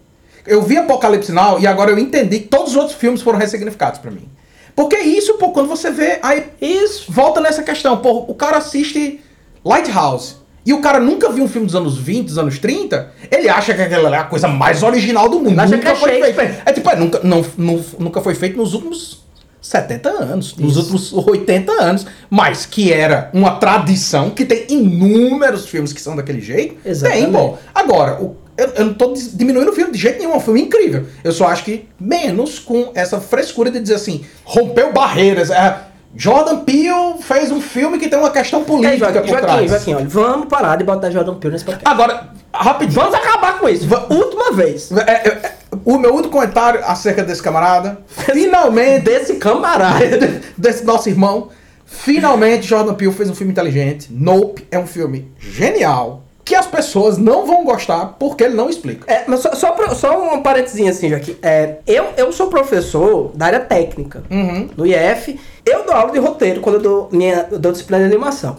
Eu 0.47 0.63
vi 0.63 0.77
Apocalipse 0.77 1.33
Now 1.33 1.59
e 1.59 1.67
agora 1.67 1.91
eu 1.91 1.99
entendi 1.99 2.41
que 2.41 2.49
todos 2.49 2.71
os 2.73 2.77
outros 2.77 2.97
filmes 2.97 3.23
foram 3.23 3.39
ressignificados 3.39 3.99
pra 3.99 4.11
mim. 4.11 4.29
Porque 4.77 4.99
isso, 4.99 5.39
pô, 5.39 5.51
quando 5.53 5.69
você 5.69 5.91
vê, 5.91 6.19
aí 6.23 6.45
Isso. 6.61 7.11
volta 7.11 7.41
nessa 7.41 7.63
questão, 7.63 7.97
pô, 7.97 8.27
o 8.29 8.35
cara 8.35 8.59
assiste 8.59 9.21
Lighthouse 9.65 10.37
e 10.67 10.73
o 10.73 10.81
cara 10.81 10.99
nunca 11.01 11.31
viu 11.31 11.45
um 11.45 11.49
filme 11.49 11.67
dos 11.67 11.77
anos 11.77 11.97
20, 11.97 12.27
dos 12.27 12.39
anos 12.39 12.59
30, 12.59 13.11
ele 13.31 13.49
acha 13.49 13.73
que 13.73 13.81
aquela 13.81 14.15
é 14.15 14.19
a 14.19 14.25
coisa 14.25 14.49
mais 14.49 14.83
original 14.83 15.29
do 15.29 15.37
mundo. 15.39 15.53
Ele 15.53 15.61
acha 15.61 15.77
nunca 15.77 15.93
que 15.93 15.93
é 15.93 15.95
foi 15.95 16.33
feito. 16.35 16.63
É 16.67 16.73
tipo, 16.73 16.91
é, 16.91 16.97
nunca, 16.97 17.21
não, 17.23 17.45
não- 17.57 17.85
nunca 17.99 18.21
foi 18.21 18.35
feito 18.35 18.57
nos 18.59 18.75
últimos 18.75 19.25
70 19.63 20.09
anos, 20.11 20.57
nos 20.57 20.77
últimos 20.77 21.13
80 21.13 21.73
anos, 21.73 22.07
mas 22.31 22.67
que 22.67 22.93
era 22.93 23.31
uma 23.33 23.53
tradição, 23.57 24.31
que 24.31 24.45
tem 24.45 24.67
inúmeros 24.69 25.67
filmes 25.69 25.93
que 25.93 26.01
são 26.01 26.15
daquele 26.15 26.41
jeito. 26.41 26.77
Exatamente. 26.85 27.23
Tem, 27.25 27.33
bom. 27.33 27.59
Agora, 27.75 28.23
o- 28.23 28.37
eu, 28.57 28.69
eu 28.69 28.85
não 28.87 28.95
tô 28.95 29.13
diminuindo 29.35 29.71
o 29.71 29.75
filme 29.75 29.93
de 29.93 29.99
jeito 29.99 30.19
nenhum, 30.19 30.33
é 30.33 30.37
um 30.37 30.41
filme 30.41 30.63
incrível. 30.63 31.05
Eu 31.23 31.33
só 31.33 31.47
acho 31.49 31.63
que 31.65 31.87
menos 32.01 32.59
com 32.59 32.91
essa 32.95 33.21
frescura 33.21 33.71
de 33.71 33.81
dizer 33.81 33.95
assim, 33.97 34.25
rompeu 34.45 34.93
barreiras. 34.93 35.51
É, 35.51 35.77
Jordan 36.17 36.65
Peele 36.65 37.19
fez 37.21 37.51
um 37.53 37.61
filme 37.61 37.99
que 37.99 38.09
tem 38.09 38.19
uma 38.19 38.31
questão 38.31 38.65
política 38.65 39.13
Joaquim, 39.13 39.21
por 39.21 39.29
Joaquim, 39.29 39.47
trás. 39.47 39.71
Joaquim, 39.71 39.95
olha, 39.95 40.09
vamos 40.09 40.47
parar 40.47 40.77
de 40.77 40.85
botar 40.85 41.11
Jordan 41.11 41.35
Peele 41.35 41.53
nesse 41.53 41.65
podcast. 41.65 41.87
Agora, 41.87 42.31
rapidinho. 42.53 43.01
Vamos 43.01 43.15
acabar 43.15 43.59
com 43.59 43.69
isso. 43.69 43.87
Última 44.09 44.53
vez. 44.53 44.91
É, 44.93 45.11
é, 45.11 45.29
é, 45.29 45.53
o 45.85 45.99
meu 45.99 46.15
último 46.15 46.33
comentário 46.33 46.81
acerca 46.85 47.23
desse 47.23 47.43
camarada, 47.43 47.99
finalmente, 48.07 49.05
Desse 49.05 49.35
camarada. 49.37 50.41
desse 50.57 50.85
nosso 50.85 51.09
irmão, 51.09 51.51
finalmente 51.85 52.67
Jordan 52.67 52.95
Peele 52.95 53.13
fez 53.13 53.29
um 53.29 53.35
filme 53.35 53.53
inteligente. 53.53 54.09
Nope 54.11 54.67
é 54.71 54.79
um 54.79 54.87
filme 54.87 55.31
genial, 55.39 56.25
que 56.47 56.55
as 56.55 56.67
pessoas 56.67 57.19
não 57.19 57.45
vão 57.45 57.65
gostar 57.65 58.15
porque 58.21 58.45
ele 58.45 58.55
não 58.55 58.71
explica. 58.71 59.13
É, 59.13 59.25
mas 59.27 59.41
só, 59.41 59.53
só, 59.55 59.73
pra- 59.73 59.95
só 59.97 60.33
um 60.33 60.41
parentezinho 60.43 60.89
assim, 60.89 61.11
Joaquim. 61.11 61.37
É, 61.43 61.79
eu, 61.87 62.07
eu 62.17 62.31
sou 62.33 62.47
professor 62.47 63.33
da 63.35 63.47
área 63.47 63.61
técnica, 63.61 64.23
Uhum. 64.31 64.71
no 64.77 64.87
IF. 64.87 65.39
Eu 65.65 65.85
dou 65.85 65.93
aula 65.95 66.13
de 66.13 66.19
roteiro 66.21 66.61
quando 66.61 66.77
eu 66.77 66.81
dou, 66.81 67.09
minha, 67.11 67.49
eu 67.51 67.59
dou 67.59 67.73
disciplina 67.73 68.09
de 68.09 68.15
animação. 68.15 68.57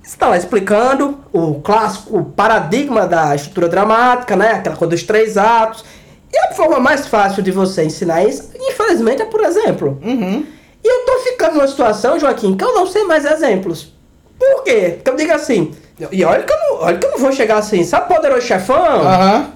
Você 0.00 0.10
está 0.14 0.28
lá 0.28 0.36
explicando 0.36 1.18
o 1.32 1.54
clássico 1.60 2.22
paradigma 2.36 3.04
da 3.06 3.34
estrutura 3.34 3.68
dramática, 3.68 4.36
né? 4.36 4.52
Aquela 4.52 4.76
coisa 4.76 4.90
dos 4.92 5.02
três 5.02 5.36
atos. 5.36 5.84
E 6.32 6.38
a 6.38 6.52
forma 6.54 6.78
mais 6.78 7.06
fácil 7.08 7.42
de 7.42 7.50
você 7.50 7.82
ensinar 7.84 8.22
isso, 8.24 8.50
infelizmente, 8.54 9.22
é 9.22 9.24
por 9.24 9.42
exemplo. 9.42 9.98
Uhum. 10.04 10.46
E 10.84 10.86
eu 10.88 11.04
tô 11.06 11.18
ficando 11.24 11.54
numa 11.54 11.66
situação, 11.66 12.16
Joaquim, 12.18 12.56
que 12.56 12.62
eu 12.62 12.74
não 12.74 12.86
sei 12.86 13.02
mais 13.04 13.24
exemplos. 13.24 13.92
Por 14.38 14.62
quê? 14.62 14.92
Porque 14.96 15.10
eu 15.10 15.16
digo 15.16 15.32
assim, 15.32 15.72
e 16.10 16.24
olha 16.24 16.42
que 16.42 16.52
eu 16.52 16.58
não, 16.58 16.82
olha 16.82 16.98
que 16.98 17.06
eu 17.06 17.10
não 17.12 17.18
vou 17.18 17.30
chegar 17.30 17.58
assim, 17.58 17.84
sabe 17.84 18.12
Poderoso 18.12 18.44
Chefão? 18.44 19.02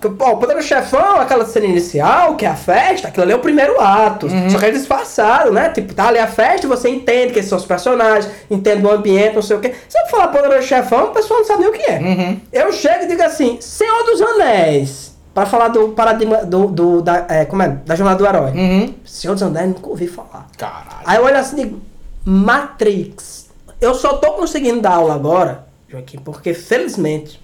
O 0.01 0.37
Poderoso 0.37 0.69
Chefão, 0.69 1.21
aquela 1.21 1.45
cena 1.45 1.67
inicial, 1.67 2.37
que 2.37 2.47
é 2.47 2.49
a 2.49 2.55
festa, 2.55 3.09
aquilo 3.09 3.25
ali 3.25 3.33
é 3.33 3.37
o 3.37 3.41
primeiro 3.41 3.81
ato. 3.81 4.29
Só 4.49 4.59
que 4.59 4.65
eles 4.67 4.79
disfarçaram, 4.81 5.53
né? 5.53 5.69
Tipo, 5.71 5.93
tá 5.95 6.09
ali 6.09 6.19
a 6.19 6.29
festa 6.29 6.69
você 6.69 6.89
entende 6.89 7.33
que 7.33 7.41
esses 7.41 7.49
são 7.49 7.59
os 7.59 7.65
personagens, 7.65 8.31
entende 8.49 8.87
o 8.87 8.91
ambiente, 8.91 9.35
não 9.35 9.43
sei 9.43 9.57
o 9.57 9.61
quê. 9.61 9.75
Se 9.89 9.99
eu 9.99 10.07
falar 10.07 10.29
Poderoso 10.29 10.67
Chefão, 10.67 11.07
o 11.07 11.09
pessoal 11.09 11.41
não 11.41 11.47
sabe 11.47 11.61
nem 11.61 11.71
o 11.71 11.73
que 11.73 11.83
é. 11.83 11.99
Uhum. 11.99 12.41
Eu 12.53 12.73
chego 12.73 13.05
e 13.05 13.09
digo 13.09 13.23
assim, 13.23 13.59
Senhor 13.61 14.05
dos 14.05 14.23
Anéis. 14.23 15.09
Para 15.35 15.47
falar 15.47 15.69
do 15.69 15.91
paradigma 15.91 16.39
do, 16.39 16.67
do 16.67 17.01
da, 17.01 17.25
é, 17.29 17.45
como 17.45 17.63
é? 17.63 17.69
da 17.69 17.95
jornada 17.95 18.19
do 18.19 18.27
herói. 18.27 18.51
Uhum. 18.51 18.95
Senhor 19.05 19.35
dos 19.35 19.43
Anéis, 19.43 19.69
nunca 19.69 19.89
ouvi 19.89 20.07
falar. 20.09 20.47
Caralho. 20.57 21.03
Aí 21.05 21.17
eu 21.17 21.25
olho 21.25 21.37
assim 21.37 21.61
e 21.61 21.65
digo, 21.65 21.81
Matrix. 22.25 23.49
Eu 23.81 23.95
só 23.95 24.15
tô 24.15 24.33
conseguindo 24.33 24.81
dar 24.81 24.95
aula 24.95 25.15
agora, 25.15 25.68
Joaquim, 25.89 26.19
porque 26.19 26.53
felizmente 26.55 27.41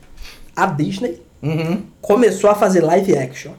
a 0.54 0.66
Disney 0.66 1.22
Uhum. 1.42 1.82
começou 2.00 2.48
a 2.50 2.54
fazer 2.54 2.80
live 2.82 3.16
action. 3.16 3.52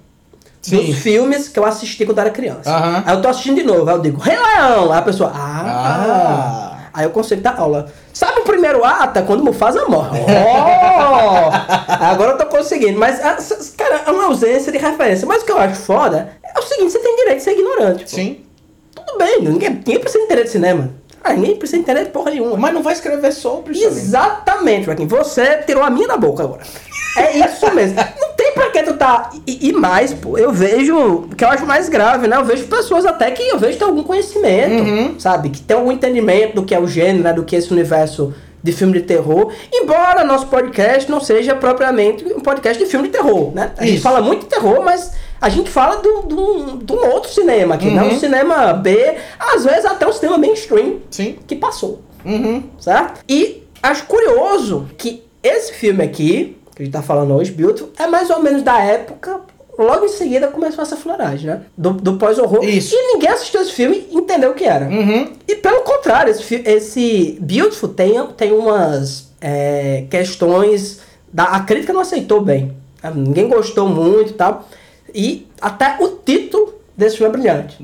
Sim. 0.61 0.77
Dos 0.77 0.95
filmes 0.97 1.47
que 1.47 1.59
eu 1.59 1.65
assisti 1.65 2.05
quando 2.05 2.17
era 2.19 2.31
criança. 2.31 2.69
Aham. 2.75 3.03
Aí 3.05 3.15
eu 3.15 3.21
tô 3.21 3.27
assistindo 3.27 3.55
de 3.57 3.63
novo, 3.63 3.87
aí 3.87 3.95
eu 3.95 4.01
digo, 4.01 4.19
Rei 4.19 4.35
Leão! 4.35 4.91
Aí 4.91 4.97
a 4.97 5.01
pessoa, 5.03 5.31
ah, 5.33 5.63
Ah. 5.65 6.71
Aí 6.93 7.05
eu 7.05 7.09
consigo 7.11 7.41
dar 7.41 7.59
aula. 7.59 7.91
Sabe 8.13 8.39
o 8.39 8.43
primeiro 8.43 8.83
ato? 8.83 9.21
Quando 9.23 9.43
Mufasa 9.43 9.85
morre. 9.85 10.19
Oh! 10.97 11.49
Agora 12.05 12.31
eu 12.31 12.37
tô 12.37 12.45
conseguindo. 12.45 12.97
Mas, 12.97 13.19
ah, 13.23 13.37
cara, 13.77 14.03
é 14.07 14.11
uma 14.11 14.25
ausência 14.25 14.71
de 14.71 14.77
referência. 14.77 15.27
Mas 15.27 15.43
o 15.43 15.45
que 15.45 15.51
eu 15.51 15.59
acho 15.59 15.75
foda 15.81 16.29
é 16.43 16.57
o 16.57 16.61
seguinte, 16.63 16.91
você 16.93 16.99
tem 16.99 17.15
direito 17.17 17.37
de 17.37 17.43
ser 17.43 17.51
ignorante. 17.51 18.03
pô. 18.03 18.09
Sim. 18.09 18.39
Tudo 18.95 19.17
bem, 19.17 19.41
ninguém, 19.41 19.69
ninguém 19.71 19.99
precisa 19.99 20.23
entender 20.23 20.45
de 20.45 20.49
cinema. 20.49 20.89
Ah, 21.25 21.33
ninguém 21.33 21.55
precisa 21.55 21.81
entender 21.81 22.03
de 22.05 22.11
porra 22.11 22.29
nenhuma. 22.31 22.55
Mas 22.55 22.73
não 22.73 22.83
vai 22.83 22.93
escrever 22.93 23.31
sobre 23.31 23.73
isso. 23.73 23.87
Exatamente, 23.87 24.85
Joaquim. 24.85 25.07
Você 25.07 25.57
tirou 25.65 25.83
a 25.83 25.89
minha 25.89 26.07
da 26.07 26.17
boca 26.17 26.43
agora. 26.43 26.61
É 27.17 27.39
isso 27.39 27.73
mesmo. 27.73 27.95
Não 28.19 28.33
tem 28.33 28.51
pra 28.53 28.69
que 28.69 28.83
tu 28.83 28.93
tá. 28.93 29.29
E, 29.47 29.69
e 29.69 29.73
mais, 29.73 30.13
pô, 30.13 30.37
eu 30.37 30.51
vejo. 30.51 31.27
que 31.37 31.43
eu 31.43 31.49
acho 31.49 31.65
mais 31.65 31.89
grave, 31.89 32.27
né? 32.27 32.35
Eu 32.37 32.45
vejo 32.45 32.65
pessoas 32.65 33.05
até 33.05 33.31
que 33.31 33.41
eu 33.41 33.57
vejo 33.57 33.77
tem 33.77 33.87
algum 33.87 34.03
conhecimento, 34.03 34.83
Uhum. 34.83 35.19
sabe? 35.19 35.49
Que 35.49 35.61
tem 35.61 35.75
algum 35.77 35.91
entendimento 35.91 36.55
do 36.55 36.63
que 36.65 36.75
é 36.75 36.79
o 36.79 36.85
gênero, 36.87 37.23
né? 37.23 37.33
do 37.33 37.43
que 37.43 37.55
é 37.55 37.59
esse 37.59 37.71
universo 37.71 38.33
de 38.61 38.71
filme 38.71 38.93
de 38.93 39.01
terror. 39.01 39.51
Embora 39.73 40.23
nosso 40.23 40.47
podcast 40.47 41.09
não 41.09 41.21
seja 41.21 41.55
propriamente 41.55 42.25
um 42.25 42.39
podcast 42.39 42.83
de 42.83 42.89
filme 42.89 43.07
de 43.07 43.13
terror, 43.13 43.51
né? 43.53 43.71
A 43.77 43.83
gente 43.85 43.95
Isso. 43.95 44.03
fala 44.03 44.21
muito 44.21 44.41
de 44.41 44.47
terror, 44.47 44.81
mas. 44.83 45.11
A 45.41 45.49
gente 45.49 45.69
fala 45.69 46.01
de 46.01 46.07
um- 46.07 46.27
de 46.79 46.93
um 46.93 46.95
um 46.95 47.09
outro 47.13 47.29
cinema 47.31 47.75
aqui, 47.75 47.89
né? 47.91 48.01
Uhum. 48.03 48.13
Um 48.15 48.19
cinema 48.19 48.73
B, 48.73 49.15
às 49.39 49.63
vezes 49.65 49.85
até 49.85 50.07
um 50.07 50.13
cinema 50.13 50.37
mainstream 50.37 50.97
Sim. 51.11 51.37
que 51.45 51.55
passou 51.55 52.01
Uhum. 52.23 52.63
certo? 52.79 53.21
E 53.29 53.63
acho 53.83 54.05
curioso 54.05 54.87
que 54.97 55.23
esse 55.43 55.73
filme 55.73 56.03
aqui, 56.03 56.57
que 56.75 56.81
a 56.81 56.85
gente 56.85 56.93
tá 56.93 57.01
falando 57.01 57.33
hoje, 57.35 57.51
Beautiful, 57.51 57.91
é 57.99 58.07
mais 58.07 58.29
ou 58.29 58.41
menos 58.41 58.63
da 58.63 58.79
época. 58.79 59.41
Logo 59.77 60.05
em 60.05 60.09
seguida 60.09 60.47
começou 60.47 60.81
essa 60.83 60.95
floragem, 60.95 61.47
né? 61.47 61.61
Do, 61.77 61.91
do 61.91 62.13
pós-horror. 62.17 62.63
Isso. 62.63 62.95
E 62.95 63.13
ninguém 63.13 63.29
assistiu 63.29 63.61
esse 63.61 63.73
filme 63.73 64.07
e 64.09 64.15
entendeu 64.15 64.51
o 64.51 64.53
que 64.53 64.63
era. 64.63 64.85
Uhum. 64.85 65.33
E 65.47 65.55
pelo 65.57 65.81
contrário, 65.81 66.31
esse, 66.31 66.55
esse 66.65 67.37
Beautiful 67.41 67.89
tem, 67.89 68.25
tem 68.37 68.53
umas 68.53 69.27
é, 69.41 70.05
questões. 70.09 71.01
Da, 71.31 71.43
a 71.43 71.59
crítica 71.59 71.91
não 71.91 71.99
aceitou 72.01 72.39
bem. 72.41 72.71
Ninguém 73.13 73.49
gostou 73.49 73.87
muito 73.89 74.29
e 74.31 74.33
tal. 74.33 74.65
E 75.15 75.47
até 75.61 75.95
o 75.99 76.09
título 76.25 76.75
desse 76.97 77.17
filme 77.17 77.33
é 77.33 77.37
brilhante. 77.37 77.77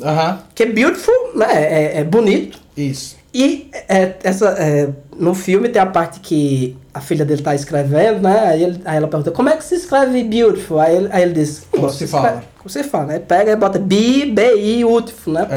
Que 0.53 0.65
Beautiful, 0.65 1.13
né? 1.35 1.47
É, 1.51 1.99
é 1.99 2.03
bonito. 2.03 2.59
Isso. 2.75 3.15
E 3.33 3.71
é, 3.87 4.15
essa, 4.23 4.49
é, 4.59 4.89
no 5.17 5.33
filme 5.33 5.69
tem 5.69 5.81
a 5.81 5.85
parte 5.85 6.19
que 6.19 6.75
a 6.93 6.99
filha 6.99 7.23
dele 7.23 7.41
tá 7.41 7.55
escrevendo, 7.55 8.19
né? 8.21 8.47
Aí, 8.47 8.63
ele- 8.63 8.81
aí 8.83 8.97
ela 8.97 9.07
pergunta, 9.07 9.31
como 9.31 9.47
é 9.47 9.55
que 9.55 9.63
se 9.63 9.75
escreve 9.75 10.21
beautiful? 10.25 10.79
Aí 10.81 10.97
ele, 10.97 11.09
aí 11.11 11.21
ele 11.23 11.33
diz, 11.33 11.63
Como 11.71 11.89
se 11.89 12.05
fala? 12.07 12.25
escreve- 12.27 12.45
Como 12.57 12.69
se 12.69 12.83
fala, 12.83 13.05
né? 13.05 13.19
Pega 13.19 13.51
e 13.53 13.55
bota 13.55 13.79
B, 13.79 14.25
B, 14.33 14.55
I, 14.57 14.83
beautiful, 14.83 15.33
né? 15.33 15.47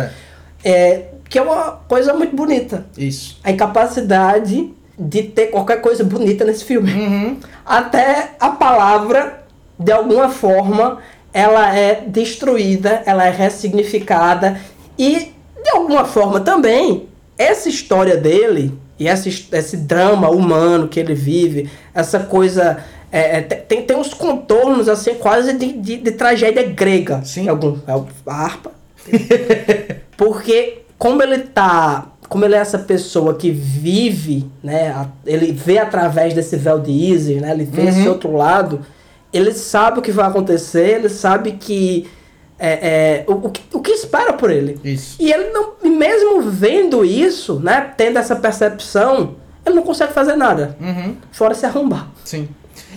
É. 0.65 0.71
É, 0.71 1.09
que 1.29 1.37
é 1.37 1.43
uma 1.43 1.73
coisa 1.89 2.15
muito 2.15 2.37
bonita. 2.37 2.87
Isso. 2.97 3.39
A 3.43 3.51
incapacidade 3.51 4.73
de 4.97 5.23
ter 5.25 5.47
qualquer 5.49 5.81
coisa 5.81 6.05
bonita 6.05 6.45
nesse 6.45 6.65
filme. 6.65 6.93
Uhum. 6.93 7.37
Até 7.67 8.31
a 8.39 8.51
palavra, 8.51 9.43
de 9.77 9.91
alguma 9.91 10.29
forma, 10.29 10.99
ela 11.35 11.77
é 11.77 12.03
destruída, 12.07 13.03
ela 13.05 13.27
é 13.27 13.31
ressignificada 13.31 14.59
e, 14.97 15.33
de 15.63 15.71
alguma 15.73 16.05
forma 16.05 16.39
também, 16.41 17.09
essa 17.37 17.69
história 17.69 18.17
dele 18.17 18.73
e 18.99 19.09
his- 19.09 19.49
esse 19.53 19.77
drama 19.77 20.31
humano 20.31 20.87
que 20.89 21.01
ele 21.01 21.15
vive, 21.15 21.69
essa 21.93 22.21
coisa. 22.21 22.79
é, 23.11 23.39
é, 23.39 23.41
tem, 23.43 23.83
tem 23.83 23.97
uns 23.97 24.15
contornos 24.15 24.89
assim 24.89 25.15
quase 25.15 25.53
de, 25.53 25.73
de, 25.73 25.97
de 25.99 26.11
tragédia 26.13 26.63
grega. 26.65 27.21
Sim. 27.25 27.49
Algum, 27.49 27.77
é 27.87 27.95
o- 27.95 28.07
a 28.27 28.35
harpa. 28.35 28.73
Porque 30.17 30.79
como 30.99 31.23
ele 31.23 31.39
tá. 31.39 32.07
Como 32.29 32.45
ele 32.45 32.55
é 32.55 32.59
essa 32.59 32.79
pessoa 32.79 33.35
que 33.35 33.51
vive, 33.51 34.47
né? 34.63 35.07
ele 35.27 35.53
vê 35.53 35.79
através 35.79 36.33
desse 36.35 36.57
véu 36.57 36.81
de 36.81 36.91
Isis, 36.91 37.41
né? 37.41 37.53
Ele 37.53 37.65
vê 37.65 37.83
Uhum. 37.83 37.89
esse 37.89 38.09
outro 38.09 38.33
lado. 38.35 38.81
Ele 39.37 39.53
sabe 39.53 39.99
o 39.99 40.03
que 40.03 40.13
vai 40.13 40.27
acontecer, 40.27 40.97
ele 40.97 41.09
sabe 41.09 41.53
que. 41.53 42.09
É, 42.57 42.73
é, 42.73 43.25
o, 43.27 43.33
o 43.33 43.51
que, 43.51 43.63
o 43.73 43.81
que 43.81 43.91
espera 43.91 44.33
por 44.33 44.51
ele. 44.51 44.79
Isso. 44.85 45.17
E 45.21 45.33
ele 45.33 45.51
não. 45.51 45.75
Mesmo 45.83 46.43
vendo 46.43 47.05
isso, 47.05 47.59
né? 47.59 47.93
Tendo 47.97 48.19
essa 48.19 48.37
percepção, 48.37 49.37
ele 49.67 49.75
não 49.75 49.83
consegue 49.83 50.13
fazer 50.13 50.37
nada. 50.37 50.77
Uhum. 50.81 51.17
Fora 51.33 51.55
se 51.55 51.67
arrombar. 51.67 52.11
Sim. 52.25 52.49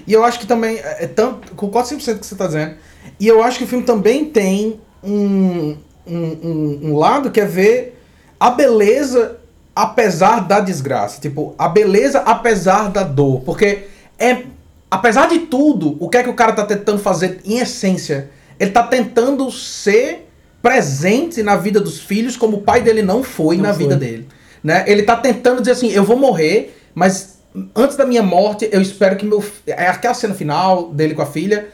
E 0.05 0.13
eu 0.13 0.23
acho 0.23 0.39
que 0.39 0.47
também, 0.47 0.77
é 0.77 1.03
é 1.03 1.07
tão, 1.07 1.39
concordo 1.55 1.89
100% 1.89 1.89
com 1.89 1.95
o 1.95 2.19
que 2.19 2.25
você 2.25 2.33
está 2.33 2.47
dizendo, 2.47 2.75
e 3.19 3.27
eu 3.27 3.43
acho 3.43 3.57
que 3.57 3.63
o 3.63 3.67
filme 3.67 3.83
também 3.83 4.25
tem 4.25 4.79
um, 5.03 5.75
um, 6.05 6.17
um, 6.17 6.79
um 6.83 6.97
lado 6.97 7.31
que 7.31 7.41
é 7.41 7.45
ver 7.45 8.01
a 8.39 8.51
beleza 8.51 9.37
apesar 9.75 10.39
da 10.47 10.59
desgraça. 10.59 11.21
Tipo, 11.21 11.53
a 11.57 11.67
beleza 11.67 12.19
apesar 12.19 12.89
da 12.89 13.03
dor. 13.03 13.41
Porque 13.41 13.85
é, 14.17 14.43
apesar 14.89 15.27
de 15.27 15.39
tudo, 15.39 15.97
o 15.99 16.09
que 16.09 16.17
é 16.17 16.23
que 16.23 16.29
o 16.29 16.33
cara 16.33 16.53
tá 16.53 16.65
tentando 16.65 16.99
fazer 16.99 17.39
em 17.45 17.59
essência? 17.59 18.29
Ele 18.59 18.71
tá 18.71 18.83
tentando 18.83 19.51
ser 19.51 20.27
presente 20.61 21.43
na 21.43 21.55
vida 21.55 21.79
dos 21.79 21.99
filhos 21.99 22.35
como 22.35 22.57
o 22.57 22.61
pai 22.61 22.81
dele 22.81 23.01
não 23.01 23.23
foi 23.23 23.55
Não 23.57 23.63
na 23.63 23.73
foi. 23.73 23.83
vida 23.83 23.95
dele. 23.95 24.27
Né? 24.63 24.83
Ele 24.87 25.03
tá 25.03 25.15
tentando 25.15 25.59
dizer 25.61 25.71
assim, 25.73 25.89
eu 25.91 26.03
vou 26.03 26.17
morrer, 26.17 26.75
mas 26.95 27.37
antes 27.75 27.95
da 27.95 28.05
minha 28.05 28.23
morte, 28.23 28.67
eu 28.71 28.81
espero 28.81 29.15
que 29.15 29.25
meu... 29.25 29.43
É 29.67 29.87
aquela 29.87 30.13
cena 30.13 30.33
final 30.33 30.89
dele 30.91 31.13
com 31.13 31.21
a 31.21 31.25
filha. 31.25 31.67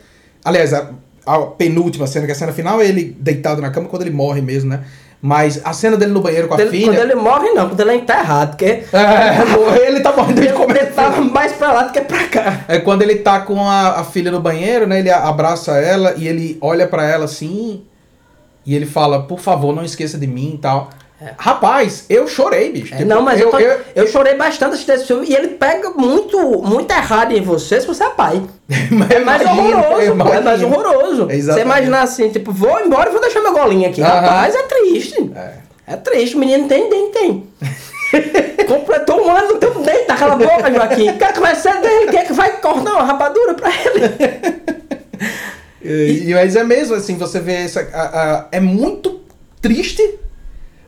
Aliás, 0.44 0.74
a- 0.74 0.92
a 1.26 1.40
penúltima 1.40 2.06
cena, 2.06 2.26
que 2.26 2.32
é 2.32 2.36
a 2.36 2.38
cena 2.38 2.52
final, 2.52 2.82
é 2.82 2.86
ele 2.88 3.16
deitado 3.20 3.62
na 3.62 3.72
cama 3.72 3.88
quando 3.88 4.02
ele 4.02 4.12
morre 4.12 4.42
mesmo, 4.42 4.70
né? 4.70 4.84
Mas 5.26 5.62
a 5.64 5.72
cena 5.72 5.96
dele 5.96 6.12
no 6.12 6.20
banheiro 6.20 6.50
com 6.50 6.54
a 6.54 6.58
Quando 6.58 6.68
ele, 6.68 6.84
quando 6.84 6.96
filha. 6.96 7.04
ele 7.06 7.16
morre, 7.16 7.50
não, 7.52 7.70
quando 7.70 7.80
ele 7.80 7.92
é 7.92 7.96
enterrado, 7.96 8.50
porque 8.50 8.66
É, 8.66 9.88
ele 9.88 10.02
tá 10.04 10.12
morrendo 10.12 10.34
desde 10.42 10.54
o 10.54 10.70
ele 10.70 10.86
tava 10.88 11.22
mais 11.22 11.54
pra 11.54 11.72
lá 11.72 11.84
do 11.84 11.94
que 11.94 12.02
pra 12.02 12.28
cá. 12.28 12.66
É 12.68 12.78
quando 12.80 13.04
ele 13.04 13.16
tá 13.16 13.40
com 13.40 13.58
a, 13.66 14.02
a 14.02 14.04
filha 14.04 14.30
no 14.30 14.42
banheiro, 14.42 14.86
né? 14.86 15.00
Ele 15.00 15.10
abraça 15.10 15.78
ela 15.78 16.14
e 16.18 16.28
ele 16.28 16.58
olha 16.60 16.86
pra 16.86 17.10
ela 17.10 17.24
assim. 17.24 17.84
E 18.66 18.76
ele 18.76 18.86
fala, 18.86 19.24
por 19.24 19.40
favor, 19.40 19.74
não 19.74 19.86
esqueça 19.86 20.18
de 20.18 20.28
mim 20.28 20.56
e 20.56 20.58
tal. 20.58 20.90
Rapaz, 21.38 22.06
eu 22.10 22.28
chorei, 22.28 22.72
bicho. 22.72 22.94
É, 22.94 22.98
Tipo, 22.98 23.10
não, 23.10 23.22
mas 23.22 23.40
eu, 23.40 23.50
eu, 23.52 23.60
eu- 23.60 23.80
eu 23.96 24.08
chorei 24.08 24.36
bastante 24.36 24.74
assistindo 24.74 24.96
esse 24.96 25.06
filme 25.08 25.28
e 25.28 25.34
ele 25.36 25.50
pega 25.50 25.90
muito, 25.92 26.38
muito 26.62 26.92
errado 26.92 27.32
em 27.32 27.42
você 27.42 27.80
se 27.82 27.88
você 27.88 28.04
é 28.04 28.10
pai. 28.10 28.42
É 29.10 29.20
mais 29.20 29.42
Imagino, 29.42 29.78
horroroso, 29.80 30.16
pô, 30.18 30.34
é 30.34 30.40
mais 30.42 30.64
horroroso. 30.64 31.22
Exatamente. 31.30 31.44
Você 31.54 31.60
imaginar 31.62 32.02
assim, 32.02 32.30
tipo, 32.30 32.52
vou 32.52 32.80
embora 32.80 33.10
e 33.10 33.12
vou 33.12 33.22
deixar 33.22 33.42
meu 33.42 33.54
golinho 33.54 33.90
aqui. 33.90 34.02
Aham. 34.02 34.20
Rapaz, 34.22 34.56
é 34.56 34.64
triste. 34.64 35.32
É. 35.36 35.52
É 35.86 35.96
triste, 35.98 36.36
o 36.36 36.40
menino 36.40 36.68
tem 36.68 36.90
dente, 36.90 37.12
tem. 37.12 37.48
Completou 38.68 39.26
um 39.26 39.30
ano, 39.36 39.50
não 39.50 39.60
tem 39.60 39.70
um 39.70 39.82
dente 39.82 40.08
naquela 40.08 40.36
boca, 40.36 40.72
Joaquim. 40.74 41.10
O 41.14 41.18
que 41.18 41.24
é 41.24 41.34
vai 41.34 41.56
ser 41.56 41.74
dele? 41.82 42.10
Quem 42.12 42.20
é 42.20 42.24
que 42.24 42.34
vai 42.34 42.52
cortar 42.62 42.92
uma 42.94 43.04
rapadura 43.04 43.54
pra 43.54 43.70
ele? 43.70 44.64
E, 45.82 46.30
e- 46.30 46.34
mas 46.34 46.56
é 46.56 46.64
mesmo, 46.64 46.96
assim, 46.96 47.18
você 47.18 47.40
vê 47.40 47.54
essa. 47.66 47.82
a- 47.94 48.02
a- 48.02 48.48
é 48.52 48.60
muito 48.60 49.20
triste, 49.62 50.18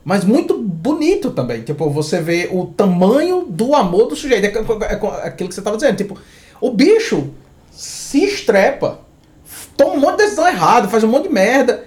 mas 0.06 0.24
muito 0.24 0.56
bonito 0.56 1.32
também. 1.32 1.64
Tipo, 1.64 1.90
você 1.90 2.22
vê 2.22 2.48
o 2.52 2.68
tamanho 2.68 3.48
do 3.50 3.74
amor 3.74 4.08
do 4.08 4.16
sujeito. 4.16 4.46
É, 4.46 4.94
é 4.94 5.28
aquilo 5.28 5.50
que 5.50 5.56
você 5.56 5.64
tava 5.64 5.76
dizendo. 5.76 5.98
Tipo, 5.98 6.16
o 6.62 6.70
bicho 6.70 7.32
se 7.72 8.24
estrepa, 8.24 9.00
toma 9.76 9.94
um 9.94 10.00
monte 10.00 10.18
de 10.18 10.24
decisão 10.26 10.48
errada, 10.48 10.88
faz 10.88 11.04
um 11.04 11.08
monte 11.08 11.24
de 11.24 11.34
merda. 11.34 11.86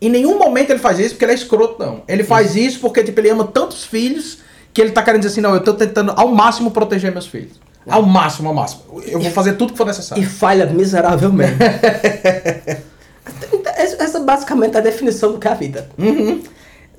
Em 0.00 0.10
nenhum 0.10 0.36
momento 0.36 0.70
ele 0.70 0.80
faz 0.80 0.98
isso 0.98 1.10
porque 1.10 1.24
ele 1.24 1.32
é 1.32 1.36
escroto, 1.36 1.76
não. 1.78 2.02
Ele 2.08 2.24
faz 2.24 2.56
isso 2.56 2.80
porque, 2.80 3.04
tipo, 3.04 3.20
ele 3.20 3.30
ama 3.30 3.44
tantos 3.46 3.84
filhos 3.84 4.38
que 4.74 4.80
ele 4.80 4.90
tá 4.90 5.00
querendo 5.00 5.20
dizer 5.20 5.32
assim, 5.32 5.40
não, 5.40 5.54
eu 5.54 5.62
tô 5.62 5.72
tentando 5.74 6.12
ao 6.16 6.26
máximo 6.28 6.72
proteger 6.72 7.12
meus 7.12 7.28
filhos. 7.28 7.60
Ao 7.88 8.02
máximo, 8.02 8.48
ao 8.48 8.54
máximo. 8.54 8.82
Eu 9.06 9.20
vou 9.20 9.30
fazer 9.30 9.52
tudo 9.52 9.72
que 9.72 9.78
for 9.78 9.86
necessário. 9.86 10.22
E 10.22 10.26
falha 10.26 10.66
miseravelmente. 10.66 11.54
Essa 13.76 14.02
essa 14.02 14.20
basicamente 14.20 14.74
é 14.74 14.78
a 14.78 14.82
definição 14.82 15.32
do 15.32 15.38
que 15.38 15.46
é 15.48 15.50
a 15.50 15.54
vida. 15.54 15.88
Uhum. 15.96 16.42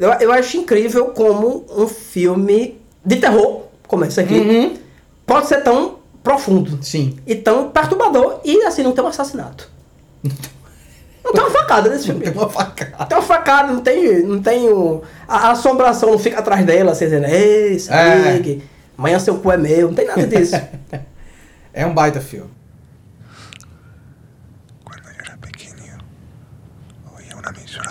Eu, 0.02 0.10
eu 0.14 0.32
acho 0.34 0.58
incrível 0.58 1.06
como 1.10 1.64
um 1.70 1.88
filme 1.88 2.82
de 3.06 3.18
terror, 3.18 3.66
como 3.88 4.04
esse 4.04 4.20
aqui, 4.20 4.34
Uhum. 4.39 4.78
pode 5.28 5.47
ser 5.47 5.62
tão 5.62 5.99
profundo 6.24 6.84
Sim. 6.84 7.18
e 7.26 7.36
tão 7.36 7.70
perturbador 7.70 8.39
e 8.43 8.64
assim 8.64 8.82
não 8.84 8.93
tem 8.93 9.04
um 9.04 9.08
assassinato. 9.08 9.70
Não 11.24 11.32
tem 11.34 11.43
uma 11.43 11.52
facada 11.52 11.88
nesse 11.88 12.06
filme. 12.08 12.22
Tem 12.24 12.34
uma 12.34 12.49
facada. 12.49 13.06
Tem 13.06 13.16
uma 13.16 13.24
facada, 13.24 13.72
não 13.72 13.80
tem, 13.82 14.24
não 14.24 14.41
tem 14.41 14.68
o, 14.70 15.04
a, 15.28 15.49
a 15.49 15.52
assombração 15.52 16.10
não 16.10 16.18
fica 16.18 16.39
atrás 16.39 16.66
dela, 16.66 16.93
assim, 16.93 17.06
dizendo, 17.06 17.28
ei, 17.28 17.78
segue, 17.78 18.64
amanhã 18.97 19.20
seu 19.20 19.38
cu 19.38 19.52
é 19.52 19.56
meu, 19.58 19.89
não 19.89 19.93
tem 19.93 20.08
nada 20.08 20.26
disso. 20.26 20.56
É 21.72 21.86
um 21.86 21.93
baita 21.93 22.20
filme. 22.20 22.49
Cuando 24.84 25.08
yo 25.10 25.22
era 25.24 25.38
pequeño, 25.38 25.97
oía 27.16 27.36
una 27.38 27.49
emisora 27.52 27.91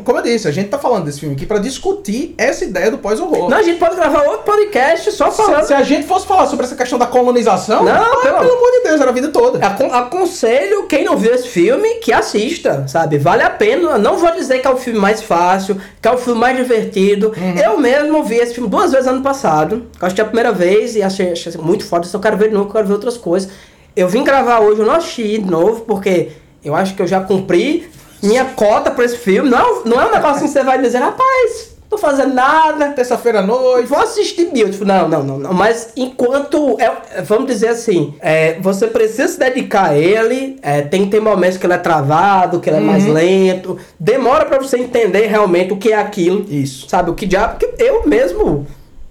como, 0.00 0.04
como 0.04 0.18
eu 0.18 0.22
disse, 0.22 0.48
a 0.48 0.50
gente 0.50 0.68
tá 0.68 0.78
falando 0.78 1.04
desse 1.04 1.20
filme 1.20 1.34
aqui 1.34 1.46
pra 1.46 1.58
discutir 1.58 2.34
essa 2.38 2.64
ideia 2.64 2.90
do 2.90 2.98
pós-horror. 2.98 3.48
não, 3.48 3.56
a 3.58 3.62
gente 3.62 3.78
pode 3.78 3.96
gravar 3.96 4.22
outro 4.22 4.42
podcast 4.44 5.10
só 5.12 5.30
falando. 5.30 5.62
Se, 5.62 5.68
se 5.68 5.74
a 5.74 5.82
gente 5.82 6.06
fosse 6.06 6.26
falar 6.26 6.46
sobre 6.46 6.64
essa 6.66 6.74
questão 6.74 6.98
da 6.98 7.06
colonização, 7.06 7.84
Não, 7.84 7.92
ah, 7.92 8.16
pelo- 8.22 8.38
pelo 8.38 8.52
amor 8.56 8.70
de 8.72 8.82
Deus, 8.88 9.00
era 9.00 9.10
a 9.10 9.12
vida 9.14 9.28
toda. 9.28 9.64
Acon- 9.66 9.92
Aconselho 9.92 10.86
quem 10.86 11.04
não 11.04 11.16
viu 11.16 11.34
esse 11.34 11.48
filme 11.48 11.96
que 11.96 12.12
assista, 12.12 12.86
sabe? 12.88 13.18
Vale 13.18 13.42
a 13.42 13.50
pena. 13.50 13.98
Não 13.98 14.16
vou 14.18 14.30
dizer 14.32 14.60
que 14.60 14.66
é 14.66 14.70
o 14.70 14.76
filme 14.76 14.98
mais 14.98 15.22
fácil, 15.22 15.80
que 16.00 16.06
é 16.08 16.10
o 16.12 16.18
filme 16.18 16.40
mais 16.40 16.56
divertido. 16.56 17.32
Eu 17.62 17.78
mesmo 17.78 18.22
vi 18.22 18.36
esse 18.36 18.54
filme 18.54 18.68
duas 18.68 18.92
vezes 18.92 19.06
ano 19.06 19.22
passado. 19.22 19.86
Eu 20.00 20.06
assisti 20.06 20.20
a 20.20 20.24
primeira 20.24 20.52
vez 20.52 20.96
e 20.96 21.02
achei, 21.02 21.32
achei 21.32 21.52
muito 21.58 21.84
foda. 21.84 22.06
Só 22.06 22.18
quero 22.18 22.36
ver 22.36 22.48
de 22.48 22.54
novo, 22.54 22.70
quero 22.72 22.86
ver 22.86 22.92
outras 22.94 23.16
coisas. 23.16 23.50
Eu 23.96 24.08
vim 24.08 24.22
gravar 24.22 24.60
hoje, 24.60 24.80
eu 24.80 24.86
não 24.86 24.94
assisti 24.94 25.38
de 25.38 25.50
novo, 25.50 25.80
porque 25.82 26.28
eu 26.64 26.74
acho 26.74 26.94
que 26.94 27.02
eu 27.02 27.06
já 27.06 27.20
cumpri 27.20 27.88
minha 28.22 28.44
cota 28.44 28.90
pra 28.90 29.04
esse 29.04 29.16
filme. 29.16 29.48
Não, 29.50 29.58
é 29.58 29.72
um- 29.72 29.84
não 29.84 30.00
é 30.00 30.06
um 30.06 30.12
negócio 30.12 30.42
que 30.42 30.48
você 30.48 30.62
vai 30.62 30.80
dizer, 30.80 30.98
rapaz, 30.98 31.70
tô 31.88 31.98
fazendo 31.98 32.34
nada. 32.34 32.90
Terça-feira 32.90 33.40
à 33.40 33.42
noite. 33.42 33.86
Vou 33.88 33.98
assistir 33.98 34.46
Beautiful. 34.52 34.86
Não, 34.86 35.08
não, 35.08 35.22
não, 35.22 35.38
não. 35.38 35.52
Mas 35.52 35.90
enquanto. 35.96 36.76
é- 36.80 37.22
vamos 37.22 37.46
dizer 37.46 37.68
assim, 37.68 38.14
é, 38.20 38.58
você 38.60 38.86
precisa 38.86 39.26
se 39.28 39.38
dedicar 39.38 39.90
a 39.90 39.94
ele. 39.96 40.58
é, 40.62 40.82
tem 40.82 41.04
que 41.04 41.10
ter 41.10 41.20
momentos 41.20 41.56
que 41.56 41.66
ele 41.66 41.72
é 41.72 41.78
travado, 41.78 42.60
que 42.60 42.68
ele 42.70 42.76
é 42.78 42.80
mais 42.80 43.06
lento. 43.06 43.78
Demora 43.98 44.44
pra 44.46 44.58
você 44.58 44.76
entender 44.78 45.26
realmente 45.26 45.72
o 45.72 45.76
que 45.76 45.92
é 45.92 45.96
aquilo. 45.96 46.44
Isso. 46.48 46.88
Sabe, 46.88 47.10
o 47.10 47.14
que 47.14 47.26
diabo. 47.26 47.56
Porque 47.58 47.82
eu 47.82 48.06
mesmo. 48.06 48.66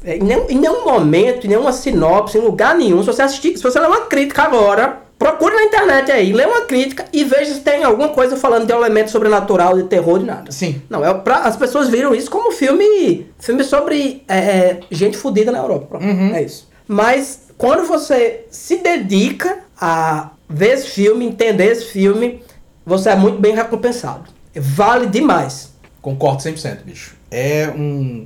é, 0.05 0.16
Em 0.16 0.24
nenhum, 0.24 0.45
em 0.49 0.57
nenhum 0.57 0.86
momento, 0.86 1.45
em 1.45 1.49
nenhuma 1.49 1.74
sinopse, 1.74 2.38
em 2.38 2.41
lugar 2.41 2.74
nenhum, 2.76 3.01
se 3.01 3.07
você 3.07 3.22
assistir, 3.22 3.57
se 3.57 3.64
você 3.64 3.78
ler 3.80 3.88
uma 3.88 4.01
crítica 4.01 4.43
agora, 4.43 4.99
procure 5.20 5.53
na 5.53 5.63
internet 5.63 6.09
aí, 6.11 6.32
lê 6.32 6.45
uma 6.45 6.61
crítica 6.61 7.05
e 7.11 7.26
veja 7.26 7.53
se 7.53 7.59
tem 7.59 7.84
alguma 7.84 8.09
coisa 8.09 8.38
falando 8.38 8.65
de 8.65 8.72
elemento 8.72 9.11
sobrenatural, 9.11 9.76
de 9.76 9.84
terror, 9.84 10.17
de 10.17 10.26
nada. 10.26 10.49
Sim. 10.49 10.82
Não, 10.89 11.05
é 11.05 11.13
pra, 11.13 11.39
as 11.39 11.57
pessoas 11.57 11.89
viram 11.89 12.15
isso 12.15 12.32
como 12.32 12.53
filme 12.53 13.28
filme 13.38 13.63
sobre 13.65 14.24
é, 14.30 14.38
é, 14.38 14.80
gente 14.89 15.17
fodida 15.17 15.51
na 15.51 15.57
Europa. 15.57 15.88
Pronto, 15.88 16.05
É 16.34 16.41
isso. 16.41 16.70
Mas 16.88 17.49
quando 17.57 17.86
você 17.86 18.45
se 18.49 18.78
dedica 18.78 19.59
a 19.80 20.32
ver 20.49 20.76
esse 20.76 20.88
filme, 20.88 21.26
entender 21.26 21.65
esse 21.65 21.86
filme, 21.86 22.41
você 22.86 23.09
é 23.09 23.15
muito 23.15 23.39
bem 23.39 23.53
recompensado. 23.53 24.24
Vale 24.55 25.05
demais. 25.05 25.74
Concordo 26.01 26.41
100%, 26.41 26.84
bicho. 26.86 27.15
É 27.30 27.70
um. 27.76 28.26